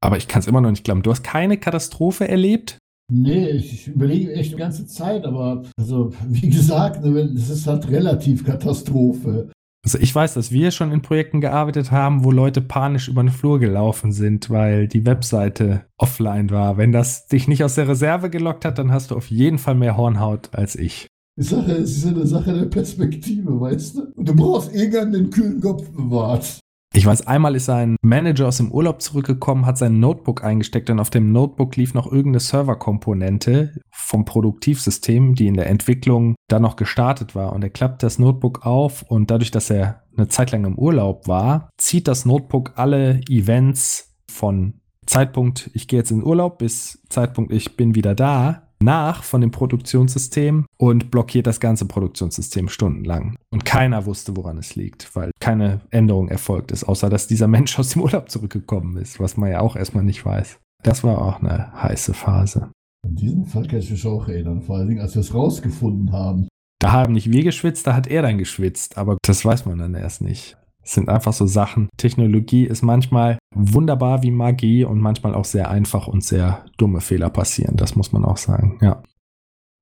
Aber 0.01 0.17
ich 0.17 0.27
kann 0.27 0.41
es 0.41 0.47
immer 0.47 0.61
noch 0.61 0.69
nicht 0.69 0.83
glauben. 0.83 1.01
Du 1.01 1.11
hast 1.11 1.23
keine 1.23 1.57
Katastrophe 1.57 2.27
erlebt? 2.27 2.77
Nee, 3.11 3.49
ich 3.49 3.87
überlege 3.87 4.33
echt 4.33 4.51
die 4.51 4.57
ganze 4.57 4.85
Zeit, 4.85 5.25
aber 5.25 5.63
also 5.79 6.13
wie 6.27 6.49
gesagt, 6.49 7.03
ne, 7.03 7.33
das 7.33 7.49
ist 7.49 7.65
halt 7.65 7.89
relativ 7.89 8.45
Katastrophe. 8.45 9.51
Also 9.85 9.97
ich 9.97 10.13
weiß, 10.13 10.33
dass 10.33 10.51
wir 10.51 10.71
schon 10.71 10.91
in 10.91 11.01
Projekten 11.01 11.39
gearbeitet 11.39 11.91
haben, 11.91 12.23
wo 12.23 12.31
Leute 12.31 12.61
panisch 12.61 13.07
über 13.07 13.23
den 13.23 13.31
Flur 13.31 13.59
gelaufen 13.59 14.11
sind, 14.11 14.49
weil 14.49 14.87
die 14.87 15.05
Webseite 15.05 15.85
offline 15.97 16.49
war. 16.49 16.77
Wenn 16.77 16.91
das 16.91 17.27
dich 17.27 17.47
nicht 17.47 17.63
aus 17.63 17.75
der 17.75 17.87
Reserve 17.87 18.29
gelockt 18.29 18.65
hat, 18.65 18.77
dann 18.77 18.91
hast 18.91 19.11
du 19.11 19.15
auf 19.15 19.29
jeden 19.29 19.57
Fall 19.57 19.75
mehr 19.75 19.95
Hornhaut 19.95 20.49
als 20.51 20.75
ich. 20.75 21.07
Es 21.37 21.53
ist 21.53 22.05
eine 22.05 22.27
Sache 22.27 22.53
der 22.53 22.65
Perspektive, 22.65 23.61
weißt 23.61 23.97
du? 23.97 24.01
Und 24.15 24.27
du 24.27 24.35
brauchst 24.35 24.75
irgendwann 24.75 25.13
den 25.13 25.29
kühlen 25.29 25.61
Kopf 25.61 25.89
bewahrt. 25.91 26.59
Ich 26.91 27.05
weiß, 27.05 27.27
einmal 27.27 27.55
ist 27.55 27.69
ein 27.69 27.97
Manager 28.01 28.47
aus 28.47 28.57
dem 28.57 28.71
Urlaub 28.71 29.01
zurückgekommen, 29.01 29.67
hat 29.67 29.77
sein 29.77 29.99
Notebook 29.99 30.43
eingesteckt 30.43 30.89
und 30.89 30.99
auf 30.99 31.11
dem 31.11 31.31
Notebook 31.31 31.75
lief 31.75 31.93
noch 31.93 32.07
irgendeine 32.07 32.39
Serverkomponente 32.39 33.79
vom 33.91 34.25
Produktivsystem, 34.25 35.35
die 35.35 35.47
in 35.47 35.53
der 35.53 35.67
Entwicklung 35.67 36.35
dann 36.47 36.63
noch 36.63 36.77
gestartet 36.77 37.35
war. 37.35 37.53
Und 37.53 37.63
er 37.63 37.69
klappt 37.69 38.01
das 38.01 38.17
Notebook 38.17 38.65
auf 38.65 39.03
und 39.03 39.29
dadurch, 39.29 39.51
dass 39.51 39.69
er 39.69 40.03
eine 40.17 40.29
Zeit 40.29 40.51
lang 40.51 40.65
im 40.65 40.79
Urlaub 40.79 41.27
war, 41.27 41.69
zieht 41.77 42.07
das 42.07 42.25
Notebook 42.25 42.73
alle 42.75 43.21
Events 43.29 44.15
von 44.29 44.81
Zeitpunkt, 45.05 45.69
ich 45.73 45.87
gehe 45.87 45.99
jetzt 45.99 46.11
in 46.11 46.23
Urlaub 46.23 46.57
bis 46.59 47.03
Zeitpunkt, 47.09 47.51
ich 47.51 47.75
bin 47.77 47.95
wieder 47.95 48.15
da, 48.15 48.68
nach 48.81 49.23
von 49.23 49.41
dem 49.41 49.51
Produktionssystem 49.51 50.65
und 50.77 51.11
blockiert 51.11 51.47
das 51.47 51.59
ganze 51.59 51.85
Produktionssystem 51.85 52.69
stundenlang. 52.69 53.35
Und 53.51 53.65
keiner 53.65 54.05
wusste, 54.05 54.35
woran 54.35 54.57
es 54.57 54.75
liegt, 54.75 55.15
weil 55.15 55.31
keine 55.39 55.81
Änderung 55.89 56.29
erfolgt 56.29 56.71
ist, 56.71 56.83
außer 56.83 57.09
dass 57.09 57.27
dieser 57.27 57.47
Mensch 57.59 57.77
aus 57.77 57.89
dem 57.89 58.01
Urlaub 58.01 58.29
zurückgekommen 58.29 58.97
ist, 58.97 59.19
was 59.19 59.37
man 59.37 59.51
ja 59.51 59.59
auch 59.61 59.75
erstmal 59.75 60.03
nicht 60.03 60.25
weiß. 60.25 60.59
Das 60.83 61.03
war 61.03 61.21
auch 61.21 61.41
eine 61.41 61.73
heiße 61.81 62.13
Phase. 62.13 62.71
An 63.05 63.15
diesen 63.15 63.45
Fall 63.45 63.67
kann 63.67 63.79
ich 63.79 63.91
mich 63.91 64.05
auch 64.05 64.27
erinnern, 64.27 64.61
vor 64.61 64.77
allen 64.77 64.87
Dingen, 64.87 65.01
als 65.01 65.15
wir 65.15 65.21
es 65.21 65.33
rausgefunden 65.33 66.11
haben. 66.11 66.47
Da 66.79 66.91
haben 66.91 67.13
nicht 67.13 67.31
wir 67.31 67.43
geschwitzt, 67.43 67.87
da 67.87 67.95
hat 67.95 68.07
er 68.07 68.21
dann 68.21 68.37
geschwitzt, 68.37 68.97
aber 68.97 69.17
das 69.21 69.43
weiß 69.43 69.65
man 69.65 69.77
dann 69.77 69.95
erst 69.95 70.21
nicht. 70.21 70.57
Sind 70.89 71.07
einfach 71.07 71.33
so 71.33 71.45
Sachen. 71.45 71.87
Technologie 71.97 72.65
ist 72.65 72.81
manchmal 72.81 73.37
wunderbar 73.53 74.23
wie 74.23 74.31
Magie 74.31 74.85
und 74.85 74.99
manchmal 74.99 75.35
auch 75.35 75.45
sehr 75.45 75.69
einfach 75.69 76.07
und 76.07 76.23
sehr 76.23 76.65
dumme 76.77 76.99
Fehler 76.99 77.29
passieren. 77.29 77.75
Das 77.77 77.95
muss 77.95 78.11
man 78.11 78.25
auch 78.25 78.37
sagen, 78.37 78.79
ja. 78.81 79.03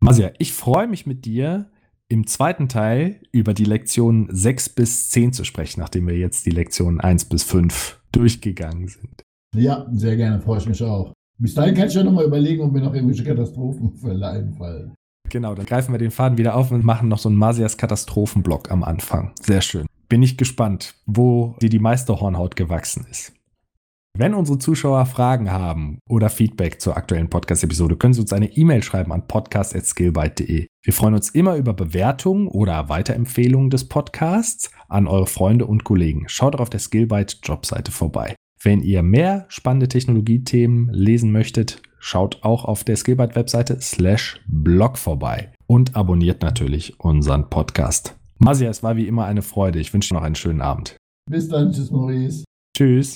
Masia, 0.01 0.31
ich 0.37 0.51
freue 0.51 0.87
mich 0.87 1.05
mit 1.05 1.23
dir 1.23 1.71
im 2.09 2.27
zweiten 2.27 2.67
Teil 2.67 3.21
über 3.31 3.53
die 3.53 3.63
Lektionen 3.63 4.27
6 4.29 4.69
bis 4.69 5.09
10 5.09 5.31
zu 5.31 5.45
sprechen, 5.45 5.79
nachdem 5.79 6.07
wir 6.07 6.17
jetzt 6.17 6.45
die 6.45 6.51
Lektionen 6.51 6.99
1 6.99 7.25
bis 7.25 7.43
5 7.43 8.01
durchgegangen 8.11 8.89
sind. 8.89 9.23
Ja, 9.55 9.87
sehr 9.93 10.17
gerne, 10.17 10.41
freue 10.41 10.59
ich 10.59 10.67
mich 10.67 10.83
auch. 10.83 11.13
Bis 11.39 11.53
dahin 11.53 11.73
kann 11.73 11.87
ich 11.87 11.93
ja 11.93 12.03
nochmal 12.03 12.25
überlegen, 12.25 12.63
ob 12.63 12.73
mir 12.73 12.81
noch 12.81 12.93
irgendwelche 12.93 13.23
Katastrophenfälle 13.23 14.27
einfallen. 14.27 14.93
Genau, 15.29 15.55
dann 15.55 15.65
greifen 15.65 15.93
wir 15.93 15.99
den 15.99 16.11
Faden 16.11 16.37
wieder 16.37 16.55
auf 16.55 16.71
und 16.71 16.83
machen 16.83 17.09
noch 17.09 17.19
so 17.19 17.29
einen 17.29 17.37
Masias 17.37 17.77
Katastrophenblock 17.77 18.71
am 18.71 18.83
Anfang. 18.83 19.31
Sehr 19.41 19.61
schön. 19.61 19.85
Bin 20.09 20.23
ich 20.23 20.37
gespannt, 20.37 20.95
wo 21.05 21.55
dir 21.61 21.69
die 21.69 21.79
meiste 21.79 22.19
Hornhaut 22.19 22.55
gewachsen 22.55 23.05
ist. 23.11 23.33
Wenn 24.19 24.33
unsere 24.33 24.57
Zuschauer 24.57 25.05
Fragen 25.05 25.51
haben 25.51 25.99
oder 26.09 26.29
Feedback 26.29 26.81
zur 26.81 26.97
aktuellen 26.97 27.29
Podcast-Episode, 27.29 27.97
können 27.97 28.15
Sie 28.15 28.21
uns 28.21 28.33
eine 28.33 28.51
E-Mail 28.57 28.81
schreiben 28.81 29.13
an 29.13 29.27
podcast.skillbyte.de. 29.27 30.65
Wir 30.81 30.93
freuen 30.93 31.13
uns 31.13 31.29
immer 31.29 31.55
über 31.55 31.73
Bewertungen 31.73 32.47
oder 32.47 32.89
Weiterempfehlungen 32.89 33.69
des 33.69 33.87
Podcasts 33.87 34.71
an 34.89 35.05
eure 35.05 35.27
Freunde 35.27 35.67
und 35.67 35.83
Kollegen. 35.83 36.23
Schaut 36.29 36.55
doch 36.55 36.61
auf 36.61 36.71
der 36.71 36.79
Skillbyte 36.79 37.41
Jobseite 37.43 37.91
vorbei. 37.91 38.35
Wenn 38.63 38.81
ihr 38.81 39.03
mehr 39.03 39.45
spannende 39.49 39.87
Technologiethemen 39.87 40.89
lesen 40.91 41.31
möchtet, 41.31 41.83
schaut 41.99 42.43
auch 42.43 42.65
auf 42.65 42.83
der 42.83 42.95
Skillbyte-Webseite 42.95 43.79
slash 43.81 44.41
blog 44.47 44.97
vorbei 44.97 45.51
und 45.67 45.95
abonniert 45.95 46.41
natürlich 46.41 46.99
unseren 46.99 47.49
Podcast. 47.49 48.15
Masia, 48.37 48.69
es 48.69 48.83
war 48.83 48.95
wie 48.95 49.07
immer 49.07 49.25
eine 49.25 49.41
Freude. 49.41 49.79
Ich 49.79 49.93
wünsche 49.93 50.09
dir 50.09 50.15
noch 50.15 50.23
einen 50.23 50.35
schönen 50.35 50.61
Abend. 50.61 50.95
Bis 51.29 51.47
dann, 51.49 51.71
tschüss 51.71 51.91
Maurice. 51.91 52.43
Tschüss. 52.75 53.15